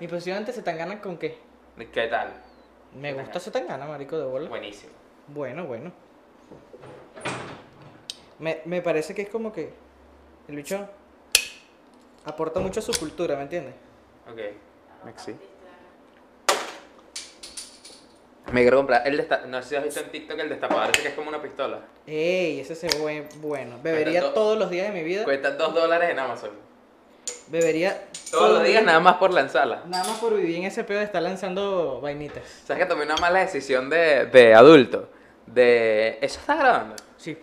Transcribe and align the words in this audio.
Mi 0.00 0.06
posición 0.06 0.38
ante 0.38 0.52
Zetangana 0.52 1.00
con 1.00 1.18
qué? 1.18 1.38
¿Qué 1.92 2.06
tal? 2.06 2.32
Me 2.94 3.12
gusta 3.14 3.40
Zetangana, 3.40 3.84
marico, 3.86 4.16
de 4.18 4.24
bola. 4.24 4.48
Buenísimo. 4.48 4.92
Bueno, 5.26 5.66
bueno. 5.66 5.92
Me, 8.38 8.62
me 8.64 8.80
parece 8.80 9.14
que 9.14 9.22
es 9.22 9.28
como 9.28 9.52
que 9.52 9.72
el 10.46 10.54
bicho 10.54 10.88
aporta 12.24 12.60
mucho 12.60 12.78
a 12.78 12.82
su 12.82 12.92
cultura, 12.92 13.34
¿me 13.36 13.42
entiendes? 13.42 13.74
Ok. 14.30 14.40
Maxi. 15.04 15.34
Me 18.52 18.62
quiero 18.62 18.78
comprar 18.78 19.06
el 19.06 19.18
desta 19.18 19.44
No 19.46 19.62
sé 19.62 19.68
si 19.68 19.76
has 19.76 19.84
visto 19.84 20.00
en 20.00 20.10
TikTok 20.10 20.38
el 20.38 20.48
destapador 20.48 20.90
ese 20.90 21.02
que 21.02 21.08
es 21.08 21.14
como 21.14 21.28
una 21.28 21.42
pistola. 21.42 21.80
Ey, 22.06 22.60
ese 22.60 22.74
se 22.74 22.88
buen, 22.98 23.28
bueno. 23.40 23.78
Bebería 23.82 24.32
todos 24.32 24.56
los 24.56 24.70
días 24.70 24.86
de 24.86 24.92
mi 24.98 25.04
vida. 25.04 25.24
Cuesta 25.24 25.50
2 25.50 25.74
dólares 25.74 26.10
en 26.10 26.18
Amazon. 26.18 26.67
Bebería 27.50 28.06
Todos 28.30 28.52
los 28.58 28.64
días 28.64 28.82
nada 28.84 29.00
más 29.00 29.16
por 29.16 29.32
lanzarla. 29.32 29.82
Nada 29.86 30.04
más 30.04 30.18
por 30.18 30.34
vivir 30.36 30.56
en 30.56 30.64
ese 30.64 30.84
pedo 30.84 30.98
de 30.98 31.04
estar 31.04 31.22
lanzando 31.22 32.00
vainitas. 32.00 32.42
¿Sabes 32.66 32.82
que 32.82 32.88
tomé 32.88 33.04
una 33.04 33.16
mala 33.16 33.40
decisión 33.40 33.88
de, 33.88 34.26
de 34.26 34.54
adulto? 34.54 35.08
De... 35.46 36.18
¿Eso 36.20 36.38
está 36.40 36.56
grabando? 36.56 36.94
Sí. 37.16 37.38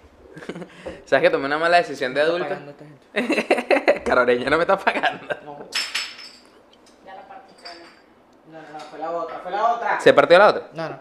¿Sabes 1.06 1.24
que 1.24 1.30
tomé 1.32 1.46
una 1.48 1.58
mala 1.58 1.78
decisión 1.78 2.14
de 2.14 2.22
Está 2.22 2.32
adulto? 2.32 2.50
pagando 2.50 2.72
esta 2.72 2.86
gente. 2.86 4.04
Caroreña 4.04 4.50
no 4.50 4.58
me 4.58 4.64
está 4.64 4.78
pagando. 4.78 5.26
No, 5.44 5.70
Ya 7.06 7.16
la 7.16 7.22
partiste, 7.28 7.68
¿no? 8.52 8.62
no, 8.62 8.74
no, 8.74 8.80
fue 8.80 9.00
la 9.00 9.12
otra, 9.12 9.40
fue 9.40 9.52
la 9.52 9.74
otra. 9.74 10.00
¿Se 10.02 10.14
partió 10.14 10.38
la 10.38 10.50
otra? 10.50 10.70
No, 10.74 10.90
no. 10.90 11.00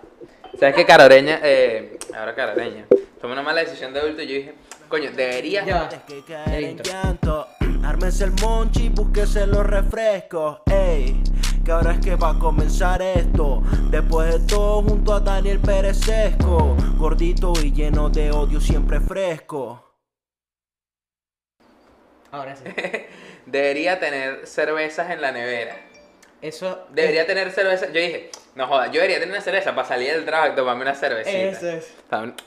¿Sabes 0.58 0.74
que 0.77 0.86
Caroreña, 0.86 1.41
eh, 1.42 1.98
ahora 2.16 2.34
Caroreña, 2.34 2.86
tomé 3.20 3.32
una 3.34 3.42
mala 3.42 3.60
decisión 3.60 3.92
de 3.92 4.00
adulto 4.00 4.22
y 4.22 4.27
yo 4.28 4.34
dije, 4.34 4.55
coño, 4.88 5.10
debería... 5.10 5.62
Ya 5.64 5.88
va. 7.28 7.48
Ármese 7.84 8.24
el 8.24 8.32
monchi, 8.40 8.88
búsquese 8.88 9.46
los 9.46 9.66
refrescos, 9.66 10.60
ey, 10.70 11.22
que 11.64 11.70
ahora 11.70 11.92
es 11.92 12.00
que 12.00 12.16
va 12.16 12.30
a 12.30 12.38
comenzar 12.38 13.02
esto, 13.02 13.62
después 13.90 14.32
de 14.32 14.46
todo 14.46 14.82
junto 14.82 15.12
a 15.12 15.20
Daniel 15.20 15.60
Pérez 15.60 15.98
Sesco, 15.98 16.76
gordito 16.96 17.52
y 17.62 17.72
lleno 17.72 18.08
de 18.08 18.30
odio 18.30 18.58
siempre 18.58 19.00
fresco. 19.00 19.96
Ahora 22.30 22.56
sí. 22.56 22.64
Debería 23.46 24.00
tener 24.00 24.46
cervezas 24.46 25.10
en 25.10 25.20
la 25.20 25.30
nevera. 25.30 25.76
Eso. 26.41 26.86
Debería 26.91 27.26
tener 27.26 27.52
cerveza. 27.52 27.86
Yo 27.86 28.00
dije, 28.00 28.30
no 28.54 28.66
joda, 28.66 28.86
yo 28.86 28.94
debería 28.94 29.19
tener 29.19 29.34
una 29.34 29.42
cerveza 29.42 29.74
para 29.74 29.86
salir 29.86 30.12
del 30.12 30.24
trabajo 30.24 30.52
y 30.52 30.56
tomarme 30.56 30.82
una 30.82 30.94
cervecita. 30.94 31.38
Eso 31.38 31.69
es. 31.69 31.94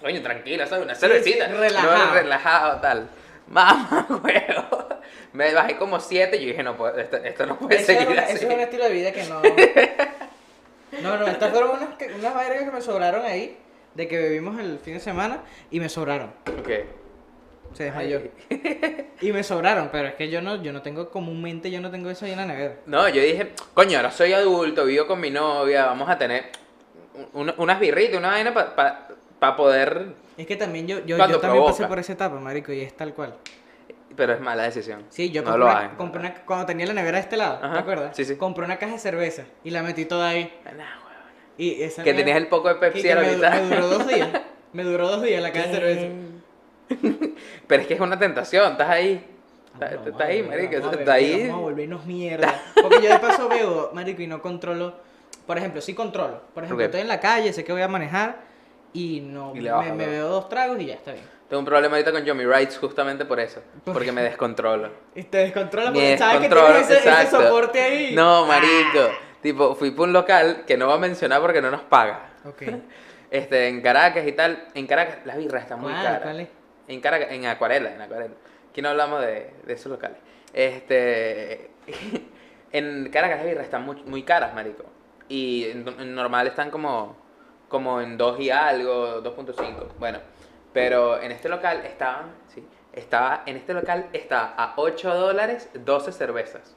Coño, 0.01 0.21
tranquila, 0.21 0.65
¿sabes? 0.65 0.83
Una 0.83 0.95
cervecita. 0.95 1.47
sí, 1.47 1.53
relajado. 1.53 2.05
No, 2.05 2.13
relajado, 2.13 2.81
tal. 2.81 3.09
Mamá, 3.49 4.05
huevo. 4.23 4.87
Me 5.33 5.53
bajé 5.53 5.77
como 5.77 5.99
siete 5.99 6.37
y 6.37 6.41
yo 6.41 6.47
dije, 6.47 6.63
no 6.63 6.75
puedo, 6.75 6.97
esto, 6.97 7.17
esto 7.17 7.45
no 7.45 7.57
puede 7.59 7.75
Eso, 7.81 7.91
es 7.91 7.99
seguir 7.99 8.19
así. 8.19 8.35
eso 8.35 8.47
es 8.47 8.53
un 8.53 8.59
estilo 8.59 8.83
de 8.85 8.89
vida 8.91 9.11
que 9.11 9.23
no. 9.25 9.41
No, 11.01 11.17
no, 11.17 11.27
estas 11.27 11.51
fueron 11.51 11.71
unas, 11.71 11.89
unas 12.17 12.35
vergas 12.35 12.63
que 12.63 12.71
me 12.71 12.81
sobraron 12.81 13.25
ahí. 13.25 13.57
De 13.93 14.07
que 14.07 14.17
bebimos 14.17 14.59
el 14.59 14.79
fin 14.79 14.93
de 14.95 14.99
semana 14.99 15.39
y 15.69 15.79
me 15.79 15.89
sobraron. 15.89 16.31
Ok. 16.59 16.69
Se 17.73 17.83
desmayó. 17.85 18.21
Y 19.19 19.31
me 19.31 19.43
sobraron, 19.43 19.89
pero 19.91 20.07
es 20.09 20.13
que 20.13 20.29
yo 20.29 20.41
no, 20.43 20.61
yo 20.61 20.71
no 20.71 20.83
tengo 20.83 21.09
comúnmente, 21.09 21.71
yo 21.71 21.81
no 21.81 21.89
tengo 21.89 22.11
eso 22.11 22.25
ahí 22.25 22.31
en 22.33 22.37
la 22.37 22.45
nevera. 22.45 22.75
No, 22.85 23.09
yo 23.09 23.19
dije, 23.19 23.53
coño, 23.73 23.97
ahora 23.97 24.11
soy 24.11 24.31
adulto, 24.33 24.85
vivo 24.85 25.07
con 25.07 25.19
mi 25.19 25.31
novia, 25.31 25.87
vamos 25.87 26.07
a 26.07 26.19
tener 26.19 26.45
un- 27.33 27.51
unas 27.57 27.79
birritas, 27.79 28.19
una 28.19 28.27
vaina 28.29 28.53
para 28.53 29.07
poder... 29.39 30.13
Es 30.37 30.45
que 30.47 30.55
también 30.55 30.87
yo, 30.87 30.99
yo, 30.99 31.17
yo 31.17 31.17
también 31.17 31.39
pasé 31.63 31.77
provoca. 31.77 31.87
por 31.87 31.99
esa 31.99 32.13
etapa, 32.13 32.39
marico, 32.39 32.71
y 32.71 32.81
es 32.81 32.95
tal 32.95 33.13
cual. 33.13 33.35
Pero 34.15 34.33
es 34.33 34.39
mala 34.39 34.63
decisión. 34.63 35.03
Sí, 35.09 35.29
yo 35.31 35.41
no 35.43 35.51
compré, 35.51 35.65
lo 35.65 35.71
una, 35.79 35.97
compré 35.97 36.19
una- 36.21 36.33
cuando 36.45 36.65
tenía 36.65 36.85
la 36.87 36.93
nevera 36.93 37.17
de 37.17 37.23
este 37.23 37.37
lado, 37.37 37.59
Ajá, 37.61 37.73
¿te 37.73 37.79
acuerdas? 37.79 38.15
sí, 38.15 38.25
sí. 38.25 38.35
Compré 38.35 38.65
una 38.65 38.77
caja 38.77 38.93
de 38.93 38.99
cerveza 38.99 39.43
y 39.63 39.69
la 39.69 39.83
metí 39.83 40.05
toda 40.05 40.29
ahí. 40.29 40.51
Nah, 40.65 40.71
huevón. 40.71 40.87
Y 41.57 41.81
esa 41.83 42.03
Que 42.03 42.13
mierda- 42.13 42.17
tenías 42.25 42.37
el 42.37 42.47
poco 42.47 42.69
de 42.69 42.75
Pepsi 42.75 43.01
que- 43.01 43.07
que 43.07 43.11
a 43.13 43.15
la 43.15 43.21
me, 43.21 43.35
mitad. 43.35 43.61
me 43.61 43.75
duró 43.75 43.87
dos 43.89 44.07
días. 44.07 44.29
Me 44.73 44.83
duró 44.83 45.07
dos 45.07 45.21
días 45.23 45.41
la 45.41 45.51
caja 45.53 45.67
de 45.67 45.73
cerveza. 45.73 46.07
Pero 47.67 47.81
es 47.81 47.87
que 47.87 47.93
es 47.93 47.99
una 47.99 48.19
tentación, 48.19 48.73
estás 48.73 48.89
ahí. 48.89 49.25
Estás 49.73 49.91
Vamos, 49.91 50.07
estás 50.07 50.27
ahí, 50.27 50.41
vamos 50.41 50.53
a 50.53 50.57
marico, 50.57 50.81
beber, 50.81 50.99
estás 50.99 51.15
ahí. 51.15 51.41
Vamos 51.47 51.55
a 51.57 51.61
volvernos 51.61 52.05
mierda. 52.05 52.61
Porque 52.81 53.01
yo 53.01 53.09
de 53.09 53.19
paso 53.19 53.47
veo, 53.49 53.91
marico, 53.93 54.21
y 54.21 54.27
no 54.27 54.41
controlo. 54.41 54.93
Por 55.45 55.57
ejemplo, 55.57 55.81
sí 55.81 55.93
controlo. 55.93 56.41
Por 56.53 56.63
ejemplo, 56.63 56.83
Ok. 56.83 56.87
estoy 56.89 57.01
en 57.01 57.07
la 57.07 57.19
calle, 57.19 57.53
sé 57.53 57.63
que 57.63 57.71
voy 57.71 57.81
a 57.81 57.87
manejar 57.87 58.39
y 58.93 59.21
no 59.21 59.55
Y 59.55 59.61
me, 59.61 59.93
me 59.93 60.07
bebo 60.07 60.29
dos 60.29 60.49
tragos 60.49 60.79
y 60.79 60.87
ya 60.87 60.95
está 60.95 61.13
bien. 61.13 61.37
Tengo 61.47 61.59
un 61.59 61.65
problema 61.65 61.95
ahorita 61.95 62.11
con 62.11 62.25
Yomi 62.25 62.45
Rights 62.45 62.77
justamente 62.77 63.23
por 63.25 63.39
eso. 63.39 63.61
¿Por 63.85 63.93
Porque 63.93 64.11
me 64.11 64.21
descontrolo. 64.21 64.89
Y 65.15 65.23
te 65.23 65.37
descontrola 65.37 65.91
Me 65.91 65.99
porque 65.99 66.17
sabes 66.17 66.41
que 66.41 66.49
tienes 66.49 66.89
ese, 66.89 67.27
soporte 67.29 67.81
ahí. 67.81 68.15
No, 68.15 68.45
marico. 68.45 69.09
Tipo, 69.41 69.75
fui 69.75 69.91
por 69.91 70.07
un 70.07 70.13
local 70.13 70.65
que 70.65 70.77
no 70.77 70.87
voy 70.87 70.95
a 70.95 70.99
mencionar 70.99 71.41
porque 71.41 71.61
no 71.61 71.71
nos 71.71 71.81
paga. 71.81 72.29
Ok. 72.45 72.63
Este, 73.29 73.67
en 73.67 73.81
Caracas 73.81 74.25
y 74.25 74.31
tal. 74.31 74.69
En 74.73 74.87
Caracas 74.87 75.17
las 75.25 75.35
birras 75.35 75.63
están 75.63 75.81
muy 75.81 75.91
caras. 75.91 76.47
En 76.87 77.01
Caracas, 77.01 77.27
en 77.31 77.45
Acuarela, 77.45 77.93
en 77.93 78.01
Acuarela. 78.01 78.33
Aquí 78.69 78.81
no 78.81 78.87
hablamos 78.87 79.19
de, 79.19 79.51
de 79.65 79.73
esos 79.73 79.91
locales. 79.91 80.17
Este, 80.53 81.71
en 82.71 83.09
Caracas 83.09 83.39
las 83.39 83.45
birras 83.45 83.65
están 83.65 83.83
muy, 83.83 84.01
muy 84.03 84.23
caras, 84.23 84.53
marico. 84.53 84.85
Y 85.27 85.65
en, 85.65 85.85
en 85.99 86.15
normal 86.15 86.47
están 86.47 86.71
como, 86.71 87.17
como 87.67 88.01
en 88.01 88.17
2 88.17 88.39
y 88.39 88.49
algo, 88.49 89.21
2.5. 89.23 89.87
Bueno, 89.99 90.19
pero 90.73 91.21
en 91.21 91.31
este 91.31 91.49
local 91.49 91.83
estaban, 91.85 92.31
sí, 92.53 92.65
estaba, 92.93 93.43
en 93.45 93.57
este 93.57 93.73
local 93.73 94.07
está 94.13 94.53
a 94.57 94.73
8 94.77 95.13
dólares 95.15 95.69
12 95.73 96.11
cervezas. 96.11 96.75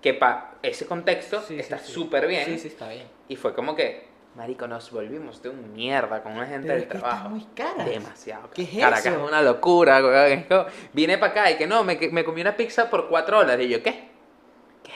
Que 0.00 0.14
para 0.14 0.54
ese 0.62 0.86
contexto 0.86 1.40
Sí, 1.42 1.54
sí, 1.54 1.60
está 1.60 1.78
sí. 1.78 1.92
súper 1.92 2.26
bien. 2.26 2.44
Sí, 2.44 2.58
sí, 2.58 2.68
está 2.68 2.88
bien. 2.88 3.06
Y 3.28 3.36
fue 3.36 3.54
como 3.54 3.76
que, 3.76 4.08
marico, 4.34 4.66
nos 4.66 4.90
volvimos 4.90 5.40
de 5.42 5.50
un 5.50 5.72
mierda 5.74 6.22
con 6.24 6.32
una 6.32 6.46
gente 6.46 6.66
Pero 6.66 6.74
del 6.74 6.82
es 6.82 6.88
que 6.88 6.98
trabajo. 6.98 7.16
están 7.18 7.32
muy 7.32 7.44
caras. 7.54 7.86
Demasiado. 7.86 8.50
¿Qué 8.50 8.62
es 8.62 8.70
Caracas 8.80 9.06
eso? 9.06 9.14
es 9.22 9.28
una 9.28 9.42
locura, 9.42 10.00
vine 10.92 11.18
para 11.18 11.32
acá 11.32 11.50
y 11.52 11.56
que 11.56 11.68
no, 11.68 11.84
me, 11.84 11.96
me 12.10 12.24
comí 12.24 12.40
una 12.40 12.56
pizza 12.56 12.90
por 12.90 13.08
4 13.08 13.38
dólares. 13.38 13.64
Y 13.66 13.68
yo, 13.68 13.82
¿qué? 13.82 14.10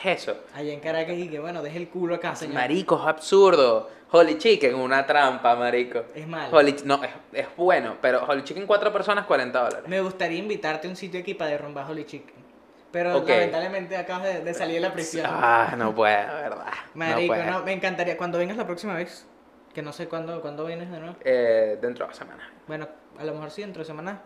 ¿Qué 0.03 0.13
es 0.13 0.23
eso? 0.23 0.37
Allá 0.55 0.73
en 0.73 0.81
Caracas 0.81 1.17
y 1.17 1.29
que 1.29 1.39
bueno, 1.39 1.63
deje 1.63 1.79
el 1.79 1.89
culo 1.89 2.17
acá, 2.17 2.35
señor. 2.37 2.55
Marico, 2.55 3.01
es 3.01 3.07
absurdo. 3.07 3.91
Holy 4.11 4.39
Chicken, 4.39 4.75
una 4.77 5.05
trampa, 5.05 5.57
marico. 5.57 6.05
Es 6.15 6.27
malo. 6.27 6.57
Holy, 6.57 6.77
no, 6.85 7.03
es, 7.03 7.11
es 7.33 7.47
bueno, 7.57 7.97
pero 8.01 8.25
Holy 8.25 8.45
Chicken, 8.45 8.67
4 8.67 8.93
personas, 8.93 9.27
40 9.27 9.59
dólares. 9.59 9.89
Me 9.89 10.01
gustaría 10.01 10.39
invitarte 10.39 10.87
a 10.87 10.91
un 10.91 10.97
sitio 10.97 11.21
aquí 11.21 11.35
para 11.35 11.51
derrumbar 11.51 11.91
Holy 11.91 12.05
Chicken. 12.05 12.47
Pero 12.93 13.25
lamentablemente 13.27 13.97
acabas 13.97 14.25
de, 14.25 14.41
de 14.43 14.55
salir 14.55 14.77
de 14.77 14.81
la 14.81 14.93
prisión. 14.93 15.27
Ah, 15.29 15.75
no 15.77 15.95
puedo, 15.95 16.13
verdad. 16.15 16.67
Marico, 16.95 17.37
no 17.37 17.63
me 17.63 17.73
encantaría. 17.73 18.17
Cuando 18.17 18.39
vengas 18.39 18.57
la 18.57 18.65
próxima 18.65 18.95
vez, 18.95 19.27
que 19.75 19.83
no 19.83 19.93
sé 19.93 20.09
cuándo, 20.09 20.41
cuándo 20.41 20.65
vienes 20.65 20.91
de 20.91 20.99
nuevo. 20.99 21.17
Eh, 21.23 21.79
dentro 21.83 22.07
de 22.07 22.13
la 22.13 22.17
semana. 22.17 22.51
Bueno, 22.67 22.89
a 23.19 23.25
lo 23.25 23.35
mejor 23.35 23.51
sí, 23.51 23.61
dentro 23.61 23.81
de 23.81 23.87
semana 23.87 24.23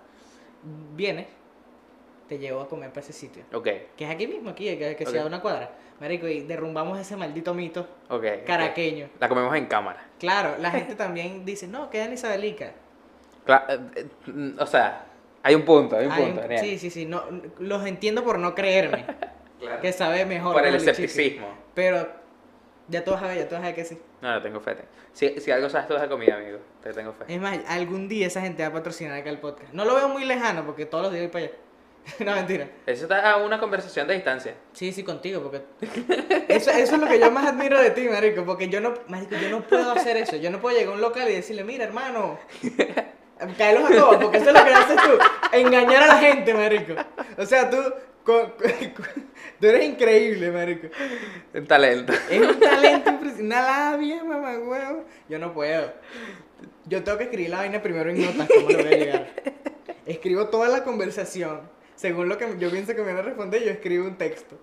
vienes, 0.94 1.26
te 2.30 2.38
llevo 2.38 2.60
a 2.60 2.68
comer 2.68 2.91
para 2.91 3.00
ese 3.00 3.12
sitio. 3.12 3.42
Ok, 3.52 3.64
Que 3.96 4.04
es 4.04 4.10
aquí 4.10 4.28
mismo, 4.28 4.50
aquí, 4.50 4.64
que, 4.78 4.94
que 4.94 5.04
Ok. 5.04 5.10
sea 5.10 5.26
una 5.26 5.41
cuadra. 5.42 5.68
Marico, 5.98 6.28
y 6.28 6.42
derrumbamos 6.42 6.96
ese 6.96 7.16
maldito 7.16 7.52
mito 7.54 7.80
ok. 8.08 8.14
ok. 8.24 8.24
caraqueño. 8.46 9.08
La 9.18 9.28
comemos 9.28 9.52
en 9.56 9.66
cámara. 9.66 10.06
Claro, 10.20 10.54
la 10.60 10.70
gente 10.78 10.94
también 10.94 11.44
dice, 11.44 11.66
no, 11.66 11.91
queda 11.91 12.04
en 12.04 12.12
Isabelica. 12.12 12.70
Cla- 13.44 13.64
eh, 13.68 14.06
eh, 14.28 14.54
o 14.60 14.66
sea, 14.66 15.06
hay 15.42 15.56
un 15.56 15.64
punto, 15.64 15.96
hay 15.96 16.06
un 16.06 16.12
Hay 16.12 16.24
punto. 16.32 16.41
un- 16.48 16.58
sí, 16.58 16.78
sí, 16.78 16.88
sí, 16.88 17.04
no, 17.04 17.24
los 17.58 17.84
entiendo 17.84 18.22
por 18.22 18.38
no 18.38 18.54
creerme, 18.54 19.04
Claro. 19.60 19.80
que 19.82 19.92
sabe 19.92 20.24
mejor. 20.24 20.52
Por 20.54 20.64
el 20.64 20.76
escepticismo. 20.76 21.48
Pero 21.74 22.08
ya 22.86 23.02
tú 23.04 23.10
vas 23.10 23.22
a 23.24 23.26
ver, 23.26 23.38
ya 23.38 23.48
tú 23.48 23.56
vas 23.56 23.62
a 23.64 23.66
ver 23.66 23.74
que 23.74 23.84
sí. 23.84 23.98
No, 24.22 24.32
no 24.32 24.41
tengo 24.41 24.60
fe. 24.60 24.76
Si, 25.12 25.41
si 25.41 25.50
algo 25.50 25.68
sabes 25.68 25.88
tú 25.88 25.94
de 25.94 26.08
comida, 26.08 26.36
amigo. 26.36 26.58
Te 26.80 26.92
tengo 26.92 27.12
fe. 27.12 27.24
Es 27.26 27.41
más, 27.41 27.58
algún 27.66 28.08
día 28.08 28.28
esa 28.28 28.41
gente 28.41 28.62
va 28.62 28.68
a 28.68 28.72
patrocinar 28.72 29.18
acá 29.18 29.28
el 29.30 29.38
podcast. 29.41 29.72
No 29.74 29.84
lo 29.84 29.97
veo 29.97 30.08
muy 30.08 30.24
lejano 30.24 30.64
porque 30.64 30.86
todos 30.86 31.02
los 31.04 31.12
días 31.12 31.24
voy 31.24 31.32
para 31.32 31.44
allá. 31.47 31.54
no, 32.25 32.34
mentira. 32.34 32.69
Eso 32.87 33.05
está 33.05 33.31
a 33.31 33.37
una 33.37 33.59
conversación 33.59 34.06
de 34.09 34.15
distancia. 34.15 34.55
Sí, 34.72 34.93
sí, 34.93 35.03
contigo, 35.03 35.43
porque... 35.43 35.62
Eso, 36.49 36.71
eso 36.71 36.94
es 36.94 37.00
lo 37.00 37.06
que 37.06 37.19
yo 37.19 37.31
más 37.31 37.47
admiro 37.47 37.80
de 37.80 37.91
ti, 37.91 38.09
marico, 38.09 38.45
porque 38.45 38.69
yo 38.69 38.80
no, 38.80 38.95
marico, 39.09 39.36
yo 39.36 39.51
no 39.51 39.63
puedo 39.63 39.92
hacer 39.92 40.16
eso. 40.16 40.36
Yo 40.36 40.51
no 40.51 40.60
puedo 40.60 40.77
llegar 40.77 40.92
a 40.92 40.97
un 40.97 41.01
local 41.01 41.28
y 41.28 41.34
decirle, 41.34 41.65
mira, 41.65 41.84
hermano, 41.84 42.39
caelos 43.59 43.91
a 43.91 43.95
todos, 43.95 44.16
porque 44.16 44.39
eso 44.39 44.51
es 44.51 44.59
lo 44.59 44.65
que 44.65 44.72
haces 44.72 44.97
tú, 44.97 45.19
engañar 45.53 46.03
a 46.03 46.07
la 46.07 46.16
gente, 46.19 46.54
marico. 46.54 46.95
O 47.39 47.47
sea, 47.47 47.71
tú, 47.71 47.78
tú 49.60 49.66
eres 49.66 49.84
increíble, 49.84 50.51
marico. 50.51 50.89
Un 51.54 51.66
talento. 51.66 52.13
Es 52.28 52.41
un 52.41 52.60
talento 52.60 53.10
impresionante, 53.10 53.42
una 53.42 53.63
labia, 53.63 54.24
mamá, 54.24 54.59
huevo. 54.59 55.04
Yo 55.28 55.39
no 55.39 55.53
puedo. 55.53 55.92
Yo 56.86 57.03
tengo 57.03 57.19
que 57.19 57.24
escribir 57.24 57.51
la 57.51 57.59
vaina 57.59 57.83
primero 57.83 58.10
en 58.10 58.21
notas, 58.21 58.48
¿cómo 58.48 58.69
le 58.69 58.77
voy 58.77 58.86
a 58.86 58.97
llegar? 58.97 59.28
Escribo 60.07 60.48
toda 60.48 60.69
la 60.69 60.83
conversación. 60.84 61.60
Según 62.00 62.30
lo 62.30 62.38
que 62.38 62.47
yo 62.58 62.70
pienso 62.70 62.94
que 62.94 63.02
me 63.02 63.08
van 63.08 63.18
a 63.18 63.22
responder, 63.22 63.62
yo 63.62 63.70
escribo 63.70 64.06
un 64.06 64.16
texto. 64.16 64.56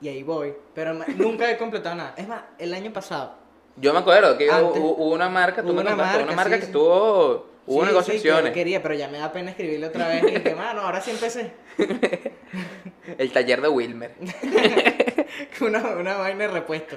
Y 0.00 0.08
ahí 0.08 0.22
voy. 0.22 0.54
Pero 0.74 0.94
nunca 1.16 1.50
he 1.50 1.58
completado 1.58 1.96
nada. 1.96 2.14
Es 2.16 2.26
más, 2.26 2.44
el 2.58 2.72
año 2.72 2.90
pasado. 2.94 3.34
Yo 3.76 3.92
me 3.92 3.98
acuerdo 3.98 4.38
que 4.38 4.48
hubo, 4.48 4.54
Antes- 4.68 4.82
hubo 4.82 5.12
una 5.12 5.28
marca, 5.28 5.60
tú 5.60 5.68
hubo 5.68 5.74
me 5.74 5.80
una 5.82 5.90
contaste, 5.90 6.16
una 6.16 6.26
marca, 6.26 6.36
marca 6.36 6.54
sí, 6.54 6.60
que 6.60 6.66
sí. 6.66 6.70
estuvo, 6.72 7.46
hubo 7.66 7.80
Sí, 7.82 7.86
negociaciones. 7.88 8.44
Que 8.52 8.52
quería, 8.60 8.82
pero 8.82 8.94
ya 8.94 9.08
me 9.08 9.18
da 9.18 9.30
pena 9.30 9.50
escribirle 9.50 9.86
otra 9.86 10.08
vez. 10.08 10.24
Y 10.26 10.40
que, 10.40 10.54
mano, 10.54 10.80
ahora 10.80 11.02
sí 11.02 11.10
empecé. 11.10 11.52
El 13.18 13.32
taller 13.32 13.60
de 13.60 13.68
Wilmer. 13.68 14.14
una, 15.60 15.78
una 15.96 16.16
vaina 16.16 16.44
de 16.44 16.48
repuesto. 16.48 16.96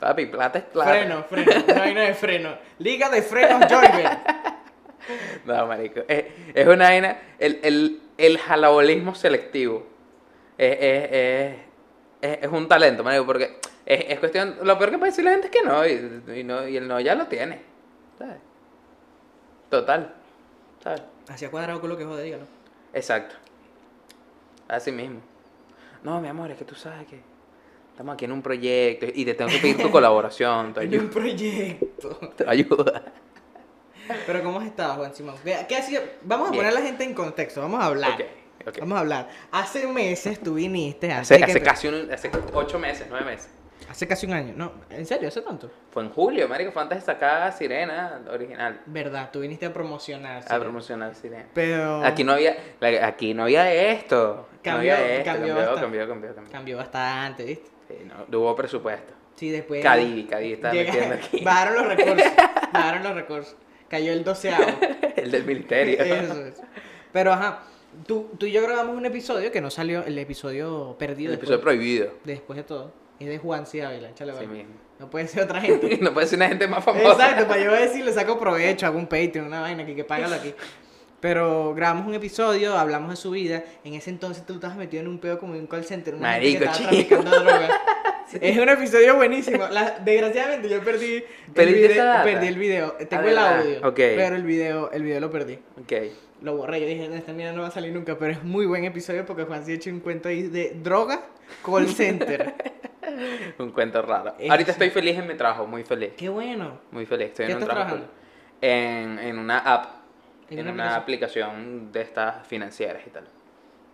Papi, 0.00 0.26
plata 0.26 0.58
es 0.58 0.64
plata. 0.64 0.90
Freno, 0.90 1.22
freno, 1.24 1.52
una 1.68 1.78
vaina 1.78 2.00
de 2.02 2.14
freno. 2.14 2.58
Liga 2.80 3.08
de 3.10 3.22
frenos 3.22 3.64
Joybird. 3.70 4.18
No, 5.44 5.66
marico. 5.66 6.00
Es, 6.08 6.24
es 6.54 6.66
una 6.66 6.88
vaina. 6.88 7.18
El, 7.38 7.60
el, 7.62 8.00
el 8.18 8.38
jalabolismo 8.38 9.14
selectivo. 9.14 9.86
Es, 10.58 10.76
es, 10.80 11.56
es, 12.42 12.50
un 12.50 12.66
talento, 12.66 13.04
marico, 13.04 13.26
porque 13.26 13.58
es, 13.84 14.04
es 14.08 14.18
cuestión. 14.18 14.56
Lo 14.62 14.78
peor 14.78 14.90
que 14.90 14.98
puede 14.98 15.12
decir 15.12 15.24
la 15.24 15.32
gente 15.32 15.46
es 15.46 15.52
que 15.52 15.62
no. 15.62 15.86
Y, 15.86 16.40
y 16.40 16.44
no, 16.44 16.66
y 16.66 16.76
el 16.76 16.88
no 16.88 16.98
ya 17.00 17.14
lo 17.14 17.26
tiene. 17.26 17.60
¿Sabes? 18.18 18.38
Total. 19.70 20.14
¿Sabes? 20.82 21.02
Hacia 21.28 21.50
cuadrado 21.50 21.80
con 21.80 21.90
lo 21.90 21.96
que 21.96 22.04
jode, 22.04 22.22
dígalo. 22.22 22.44
Exacto. 22.92 23.34
Así 24.68 24.90
mismo. 24.92 25.20
No, 26.02 26.20
mi 26.20 26.28
amor, 26.28 26.50
es 26.50 26.58
que 26.58 26.64
tú 26.64 26.74
sabes 26.74 27.06
que 27.06 27.20
estamos 27.90 28.14
aquí 28.14 28.24
en 28.24 28.32
un 28.32 28.42
proyecto 28.42 29.06
y 29.12 29.24
te 29.24 29.34
tengo 29.34 29.50
que 29.50 29.58
pedir 29.58 29.76
tu 29.78 29.90
colaboración, 29.92 30.72
tu 30.72 30.80
ayuda. 30.80 31.02
un 31.02 31.10
proyecto. 31.10 32.18
Tu 32.36 32.48
ayuda. 32.48 33.02
Pero 34.26 34.42
¿cómo 34.42 34.60
has 34.60 34.66
estado, 34.66 34.94
Juan 34.94 35.14
Simón? 35.14 35.34
¿Qué, 35.68 35.76
hacía? 35.76 36.00
Vamos 36.22 36.48
a 36.48 36.50
Bien. 36.52 36.64
poner 36.64 36.76
a 36.76 36.80
la 36.80 36.86
gente 36.86 37.04
en 37.04 37.14
contexto, 37.14 37.60
vamos 37.60 37.80
a 37.82 37.86
hablar. 37.86 38.12
Ok, 38.12 38.68
ok. 38.68 38.78
Vamos 38.80 38.96
a 38.96 39.00
hablar. 39.00 39.28
Hace 39.52 39.86
meses 39.86 40.40
tú 40.40 40.54
viniste, 40.54 41.12
Hace, 41.12 41.34
hace, 41.34 41.44
que 41.44 41.50
hace 41.52 41.62
casi 41.62 41.88
un, 41.88 42.10
hace 42.12 42.30
ocho 42.52 42.78
meses, 42.78 43.06
nueve 43.08 43.24
meses. 43.26 43.48
hace 43.88 44.06
casi 44.06 44.26
un 44.26 44.32
año. 44.32 44.54
No, 44.56 44.72
¿en 44.90 45.06
serio? 45.06 45.28
¿Hace 45.28 45.40
tanto? 45.42 45.70
Fue 45.90 46.02
en 46.02 46.10
julio, 46.10 46.48
marico, 46.48 46.72
fue 46.72 46.82
antes 46.82 46.98
de 46.98 47.04
sacar 47.04 47.52
Sirena 47.52 48.20
original. 48.30 48.80
Verdad, 48.86 49.30
tú 49.32 49.40
viniste 49.40 49.66
a 49.66 49.72
promocionar. 49.72 50.42
sí. 50.42 50.48
A 50.52 50.58
promocionar 50.58 51.14
Sirena. 51.14 51.46
Pero 51.54 52.04
Aquí 52.04 52.24
no 52.24 52.32
había, 52.32 52.56
aquí 53.02 53.34
no 53.34 53.44
había 53.44 53.70
esto. 53.92 54.48
no 54.52 54.58
Cambió, 54.62 54.94
había 54.94 55.14
esto, 55.16 55.24
cambió 55.24 55.54
cambió, 55.54 55.54
bastante. 55.54 55.80
cambió, 55.82 56.08
cambió, 56.08 56.34
cambió. 56.34 56.52
cambió 56.52 56.76
bastante, 56.76 57.44
¿viste? 57.44 57.70
Sí, 57.88 57.94
no, 58.28 58.38
hubo 58.38 58.54
presupuesto. 58.56 59.12
Sí, 59.36 59.50
después... 59.50 59.82
Cadi, 59.82 60.24
Cadi 60.24 60.54
está 60.54 60.72
llega- 60.72 60.92
metiendo 60.92 61.14
aquí. 61.16 61.40
Bajaron 61.44 61.74
los 61.74 61.86
recursos, 61.96 62.32
bajaron 62.72 63.02
los 63.02 63.14
recursos. 63.14 63.56
Cayó 63.88 64.12
el 64.12 64.24
doceavo. 64.24 64.66
El 65.16 65.30
del 65.30 65.44
ministerio. 65.44 65.98
Eso 66.00 66.44
es. 66.44 66.60
Pero 67.12 67.32
ajá, 67.32 67.62
tú, 68.06 68.28
tú 68.38 68.46
y 68.46 68.52
yo 68.52 68.62
grabamos 68.62 68.96
un 68.96 69.06
episodio 69.06 69.50
que 69.50 69.60
no 69.60 69.70
salió, 69.70 70.04
el 70.04 70.18
episodio 70.18 70.96
perdido 70.98 71.32
El 71.32 71.38
después, 71.38 71.48
episodio 71.50 71.62
prohibido. 71.62 72.10
después 72.24 72.56
de 72.58 72.62
todo. 72.64 72.92
Es 73.18 73.26
de 73.28 73.38
Juan 73.38 73.66
C. 73.66 73.82
Ávila, 73.82 74.10
échale 74.10 74.34
Sí 74.38 74.46
mismo. 74.46 74.74
No 74.98 75.08
puede 75.08 75.26
ser 75.28 75.44
otra 75.44 75.60
gente. 75.60 75.98
No 76.02 76.12
puede 76.12 76.26
ser 76.26 76.38
una 76.38 76.48
gente 76.48 76.68
más 76.68 76.84
famosa. 76.84 77.12
Exacto, 77.12 77.48
para 77.48 77.62
yo 77.62 77.72
decir, 77.72 78.04
le 78.04 78.12
saco 78.12 78.38
provecho, 78.38 78.86
hago 78.86 78.98
un 78.98 79.06
Patreon, 79.06 79.46
una 79.46 79.60
vaina 79.60 79.84
aquí 79.84 79.94
que 79.94 80.04
págalo 80.04 80.34
aquí. 80.34 80.54
Pero 81.20 81.74
grabamos 81.74 82.06
un 82.06 82.14
episodio, 82.14 82.76
hablamos 82.76 83.10
de 83.10 83.16
su 83.16 83.30
vida. 83.30 83.64
En 83.84 83.94
ese 83.94 84.10
entonces 84.10 84.44
tú 84.44 84.54
estabas 84.54 84.76
metido 84.76 85.00
en 85.02 85.08
un 85.08 85.18
pedo 85.18 85.38
como 85.38 85.54
en 85.54 85.60
un 85.62 85.66
call 85.66 85.84
center. 85.84 86.14
Una 86.14 86.34
gente 86.34 86.58
que 86.58 86.64
Marico, 86.66 86.72
estaba 86.72 86.90
traficando 86.90 87.30
Es 88.40 88.58
un 88.58 88.68
episodio 88.68 89.14
buenísimo. 89.16 89.68
La- 89.68 89.98
desgraciadamente 90.00 90.68
yo 90.68 90.80
perdí 90.82 91.16
el, 91.16 91.24
¿Perdiste 91.54 91.88
video, 91.88 92.22
perdí 92.24 92.46
el 92.48 92.58
video. 92.58 92.92
Tengo 93.08 93.28
el 93.28 93.38
audio, 93.38 93.78
Ok. 93.88 93.94
pero 93.96 94.36
el 94.36 94.42
video, 94.42 94.90
el 94.90 95.02
video 95.02 95.20
lo 95.20 95.30
perdí. 95.30 95.58
Ok. 95.80 95.92
Lo 96.42 96.56
borré, 96.56 96.80
yo 96.80 96.86
dije, 96.86 97.08
"No, 97.08 97.14
esta 97.14 97.32
mierda 97.32 97.52
no 97.54 97.62
va 97.62 97.68
a 97.68 97.70
salir 97.70 97.92
nunca, 97.92 98.18
pero 98.18 98.32
es 98.32 98.42
muy 98.42 98.66
buen 98.66 98.84
episodio 98.84 99.24
porque 99.24 99.44
Juan 99.44 99.64
sí 99.64 99.72
ha 99.72 99.74
hecho 99.76 99.90
un 99.90 100.00
cuento 100.00 100.28
ahí 100.28 100.42
de 100.42 100.76
droga, 100.82 101.20
call 101.64 101.86
center. 101.88 102.54
Un 103.58 103.70
cuento 103.70 104.02
raro. 104.02 104.34
Es- 104.38 104.50
Ahorita 104.50 104.72
estoy 104.72 104.90
feliz 104.90 105.16
en 105.18 105.26
mi 105.28 105.34
trabajo, 105.34 105.66
muy 105.66 105.84
feliz. 105.84 106.10
Qué 106.16 106.28
bueno. 106.28 106.80
Muy 106.90 107.06
feliz. 107.06 107.28
Estoy 107.28 107.46
¿Qué 107.46 107.52
en 107.52 107.56
un 107.58 107.62
estás 107.62 107.74
trabajo 107.74 107.96
trabajando? 107.96 108.26
En, 108.60 109.18
en 109.20 109.38
una 109.38 109.58
app. 109.58 109.86
¿En 110.50 110.58
En 110.60 110.68
una 110.68 110.94
aplicación 110.96 111.90
de 111.92 112.02
estas 112.02 112.46
financieras 112.46 113.02
y 113.06 113.10
tal. 113.10 113.24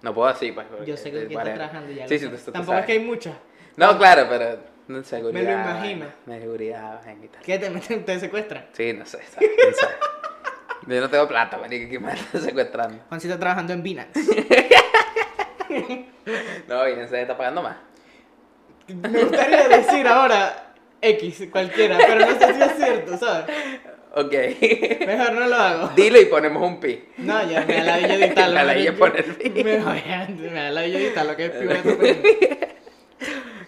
No 0.02 0.12
puedo 0.12 0.29
decir, 0.32 0.52
pues. 0.55 0.67
Yo 0.84 0.96
sé 0.96 1.11
que 1.12 1.19
es 1.19 1.25
aquí 1.26 1.32
está 1.34 1.44
para- 1.44 1.55
trabajando 1.55 1.93
ya. 1.93 2.08
Sí, 2.08 2.19
sí, 2.19 2.29
tú, 2.29 2.37
tú 2.37 2.50
Tampoco 2.52 2.79
es 2.79 2.87
que 2.87 2.93
hay 2.93 2.99
muchas. 2.99 3.34
No, 3.76 3.98
claro, 3.98 4.26
pero. 4.28 4.58
No, 4.88 5.02
seguridad. 5.04 5.32
Me 5.32 5.44
lo 5.44 5.52
imagino. 5.52 6.06
vaina, 6.26 6.42
Seguridad, 6.42 7.00
tal. 7.02 7.42
¿Qué 7.42 7.58
te 7.58 7.70
meten? 7.70 8.04
¿Te 8.04 8.19
secuestran? 8.20 8.66
Sí, 8.72 8.92
no 8.92 9.06
sé. 9.06 9.19
Yo 10.86 11.00
no 11.00 11.08
tengo 11.08 11.28
plata, 11.28 11.58
marico, 11.58 11.88
¿qué 11.90 11.98
más 12.00 12.19
está 12.20 12.38
secuestrando? 12.40 12.98
Juancito 13.08 13.34
está 13.34 13.40
trabajando 13.40 13.72
en 13.72 13.82
Binance. 13.82 14.20
No, 16.69 16.84
se 16.84 17.22
está 17.22 17.36
pagando 17.36 17.62
más. 17.62 17.76
Me 18.86 19.22
gustaría 19.22 19.69
decir 19.69 20.06
ahora 20.06 20.74
X, 21.00 21.48
cualquiera, 21.50 21.96
pero 21.98 22.20
no 22.26 22.38
sé 22.38 22.54
si 22.54 22.62
es 22.62 22.76
cierto, 22.76 23.16
¿sabes? 23.16 23.56
Ok. 24.14 24.32
Mejor 25.06 25.32
no 25.32 25.46
lo 25.46 25.56
hago. 25.56 25.88
Dilo 25.96 26.20
y 26.20 26.26
ponemos 26.26 26.62
un 26.62 26.78
pi. 26.78 27.08
No, 27.19 27.42
ya 27.48 27.64
me 27.64 27.74
da 27.76 27.82
la 27.84 27.96
de 27.96 28.14
editarlo. 28.14 28.54
La 28.54 28.64
ladilla 28.64 28.92
marico. 28.92 29.06
poner 29.06 29.38
pi. 29.38 29.50
Me 29.64 29.78
me 29.78 30.52
da 30.60 30.70
la 30.70 30.80
de 30.82 30.96
editarlo, 30.96 31.36
que 31.36 31.46
es 31.46 31.50
pi. 31.52 32.58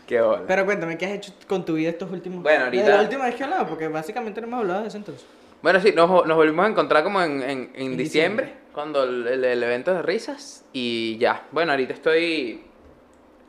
Qué 0.07 0.21
bola. 0.21 0.43
Pero 0.47 0.65
cuéntame, 0.65 0.99
¿qué 0.99 1.07
has 1.07 1.13
hecho 1.13 1.33
con 1.49 1.65
tu 1.65 1.75
vida 1.75 1.91
estos 1.91 2.11
últimos 2.11 2.43
Bueno, 2.43 2.67
Desde 2.67 2.79
ahorita- 2.81 2.97
La 2.97 3.03
última 3.03 3.25
vez 3.25 3.35
que 3.35 3.45
hablaba, 3.45 3.67
porque 3.67 3.89
básicamente 3.89 4.41
no 4.41 4.47
hemos 4.49 4.61
hablado 4.61 4.83
de 4.83 4.89
eso 4.89 4.97
entonces. 4.99 5.25
Bueno, 5.63 5.81
sí, 5.81 5.93
nos, 5.93 6.09
nos 6.27 6.37
volvimos 6.37 6.67
a 6.67 6.69
encontrar 6.69 7.03
como 7.03 7.23
en, 7.23 7.43
en, 7.43 7.49
en 7.75 7.93
En 7.93 7.97
diciembre, 7.97 8.47
diciembre. 8.47 8.53
cuando 8.73 9.05
el, 9.05 9.27
el- 9.27 9.45
el 9.45 9.63
evento 9.63 9.95
de 9.95 10.03
risas. 10.03 10.65
Y 10.75 11.17
ya, 11.19 11.45
bueno, 11.53 11.73
ahorita 11.73 11.95
estoy 11.95 12.61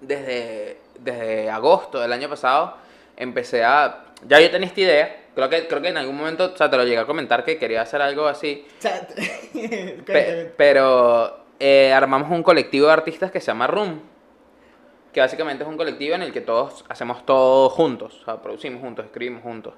desde, 0.02 0.78
desde 1.00 1.50
agosto 1.50 2.00
del 2.00 2.14
año 2.14 2.30
pasado. 2.30 2.78
Empecé 3.18 3.64
a. 3.64 4.06
Ya 4.28 4.40
yo 4.40 4.50
tenía 4.50 4.68
esta 4.68 4.80
idea. 4.82 5.22
Creo 5.36 5.50
que, 5.50 5.68
creo 5.68 5.82
que 5.82 5.90
en 5.90 5.98
algún 5.98 6.16
momento, 6.16 6.52
o 6.54 6.58
sea, 6.58 6.70
te 6.70 6.78
lo 6.78 6.84
llegué 6.86 7.00
a 7.00 7.06
comentar 7.06 7.44
que 7.44 7.58
quería 7.58 7.82
hacer 7.82 8.02
algo 8.02 8.26
así. 8.28 8.66
Pe- 10.06 10.54
pero 10.58 11.40
eh, 11.60 11.92
armamos 11.94 12.32
un 12.32 12.44
colectivo 12.44 12.88
de 12.88 12.94
artistas 12.94 13.32
que 13.32 13.40
se 13.42 13.48
llama 13.48 13.68
Room. 13.68 14.00
Que 15.16 15.22
básicamente 15.22 15.64
es 15.64 15.70
un 15.70 15.78
colectivo 15.78 16.14
en 16.16 16.24
el 16.24 16.34
que 16.34 16.42
todos 16.42 16.84
hacemos 16.90 17.26
todo 17.26 17.70
juntos. 17.70 18.20
O 18.22 18.26
sea, 18.26 18.42
producimos 18.42 18.82
juntos, 18.82 19.06
escribimos 19.06 19.44
juntos. 19.44 19.74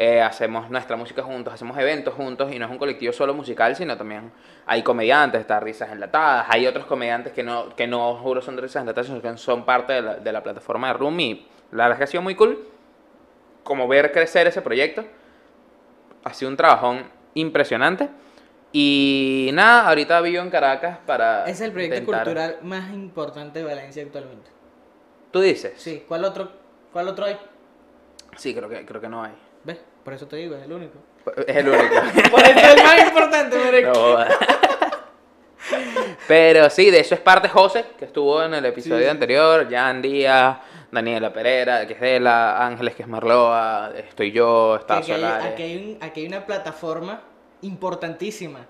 eh, 0.00 0.22
hacemos 0.22 0.70
nuestra 0.70 0.96
música 0.96 1.22
juntos, 1.22 1.52
hacemos 1.52 1.76
eventos 1.76 2.14
juntos. 2.14 2.50
Y 2.54 2.58
no 2.58 2.64
es 2.64 2.70
un 2.70 2.78
colectivo 2.78 3.12
solo 3.12 3.34
musical, 3.34 3.76
sino 3.76 3.98
también 3.98 4.32
hay 4.64 4.82
comediantes, 4.82 5.42
está 5.42 5.60
Risas 5.60 5.90
Enlatadas. 5.90 6.46
Hay 6.48 6.66
otros 6.66 6.86
comediantes 6.86 7.34
que 7.34 7.42
no, 7.42 7.68
que 7.76 7.86
no 7.86 8.14
juro 8.16 8.40
son 8.40 8.56
de 8.56 8.62
Risas 8.62 8.80
Enlatadas, 8.80 9.08
sino 9.08 9.20
que 9.20 9.36
son 9.36 9.66
parte 9.66 9.92
de 9.92 10.00
la, 10.00 10.14
de 10.14 10.32
la 10.32 10.42
plataforma 10.42 10.86
de 10.88 10.94
Room. 10.94 11.20
Y 11.20 11.46
la 11.72 11.84
verdad 11.84 11.92
es 11.92 11.98
que 11.98 12.04
ha 12.04 12.06
sido 12.06 12.22
muy 12.22 12.34
cool. 12.34 12.66
Como 13.64 13.86
ver 13.88 14.10
crecer 14.10 14.46
ese 14.46 14.62
proyecto. 14.62 15.04
Ha 16.24 16.32
sido 16.32 16.50
un 16.50 16.56
trabajón 16.56 17.02
impresionante. 17.34 18.08
Y 18.72 19.50
nada, 19.52 19.86
ahorita 19.88 20.18
vivo 20.22 20.42
en 20.42 20.48
Caracas 20.48 20.96
para. 21.04 21.44
Es 21.44 21.60
el 21.60 21.72
proyecto 21.72 21.98
intentar- 21.98 22.24
cultural 22.24 22.56
más 22.62 22.90
importante 22.94 23.58
de 23.58 23.66
Valencia 23.66 24.02
actualmente. 24.02 24.56
¿Tú 25.30 25.40
dices? 25.40 25.74
Sí, 25.76 26.04
¿cuál 26.08 26.24
otro, 26.24 26.50
cuál 26.92 27.08
otro 27.08 27.26
hay? 27.26 27.36
Sí, 28.36 28.54
creo 28.54 28.68
que, 28.68 28.84
creo 28.86 29.00
que 29.00 29.08
no 29.08 29.22
hay. 29.22 29.32
¿Ves? 29.64 29.78
Por 30.04 30.14
eso 30.14 30.26
te 30.26 30.36
digo, 30.36 30.54
es 30.56 30.64
el 30.64 30.72
único. 30.72 30.98
Es 31.46 31.56
el 31.56 31.68
único. 31.68 31.94
Por 32.30 32.40
eso 32.40 32.58
es 32.58 32.74
el 32.74 32.82
más 32.82 33.08
importante. 33.08 33.56
No. 33.82 34.24
Pero 36.26 36.70
sí, 36.70 36.90
de 36.90 37.00
eso 37.00 37.14
es 37.14 37.20
parte 37.20 37.48
José, 37.48 37.84
que 37.98 38.06
estuvo 38.06 38.42
en 38.42 38.54
el 38.54 38.64
episodio 38.64 39.04
Sí, 39.04 39.10
anterior, 39.10 39.66
Jan 39.70 40.00
Díaz, 40.00 40.58
Daniela 40.90 41.32
Pereira, 41.32 41.86
que 41.86 41.92
es 41.94 42.00
de 42.00 42.20
la 42.20 42.64
Ángeles, 42.64 42.94
que 42.94 43.02
es 43.02 43.08
Marloa, 43.08 43.92
estoy 43.94 44.32
yo, 44.32 44.76
está 44.76 44.98
aquí, 44.98 45.98
aquí 46.00 46.20
hay 46.20 46.26
una 46.26 46.46
plataforma 46.46 47.20
importantísima 47.62 48.60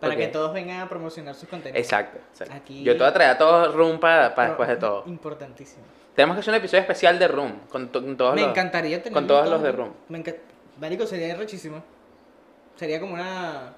para 0.00 0.16
que 0.16 0.28
todos 0.28 0.52
vengan 0.52 0.80
a 0.80 0.88
promocionar 0.88 1.34
sus 1.34 1.48
contenidos. 1.48 1.78
Exacto, 1.80 2.18
exacto. 2.30 2.54
Aquí- 2.54 2.82
Yo 2.82 2.92
te 2.92 2.98
voy 2.98 3.08
a 3.08 3.12
traer 3.12 3.30
a 3.32 3.38
todos 3.38 3.74
Room 3.74 3.98
para 3.98 4.34
Pero- 4.34 4.48
después 4.48 4.68
de 4.68 4.76
todo. 4.76 5.04
Importantísimo. 5.06 5.84
Tenemos 6.14 6.36
que 6.36 6.40
hacer 6.40 6.52
un 6.54 6.58
episodio 6.58 6.80
especial 6.80 7.18
de 7.18 7.28
Room, 7.28 7.60
con, 7.68 7.88
to- 7.88 8.02
con 8.02 8.16
todos 8.16 8.34
Me 8.34 8.40
los... 8.42 8.50
encantaría 8.50 8.98
tener 9.02 9.12
con 9.12 9.26
todos 9.26 9.48
los 9.48 9.62
de 9.62 9.72
Room. 9.72 9.92
Me 10.08 10.22
enca- 10.24 10.36
Marico, 10.78 11.06
sería 11.06 11.34
rechísimo. 11.36 11.82
Sería 12.74 13.00
como 13.00 13.14
una 13.14 13.74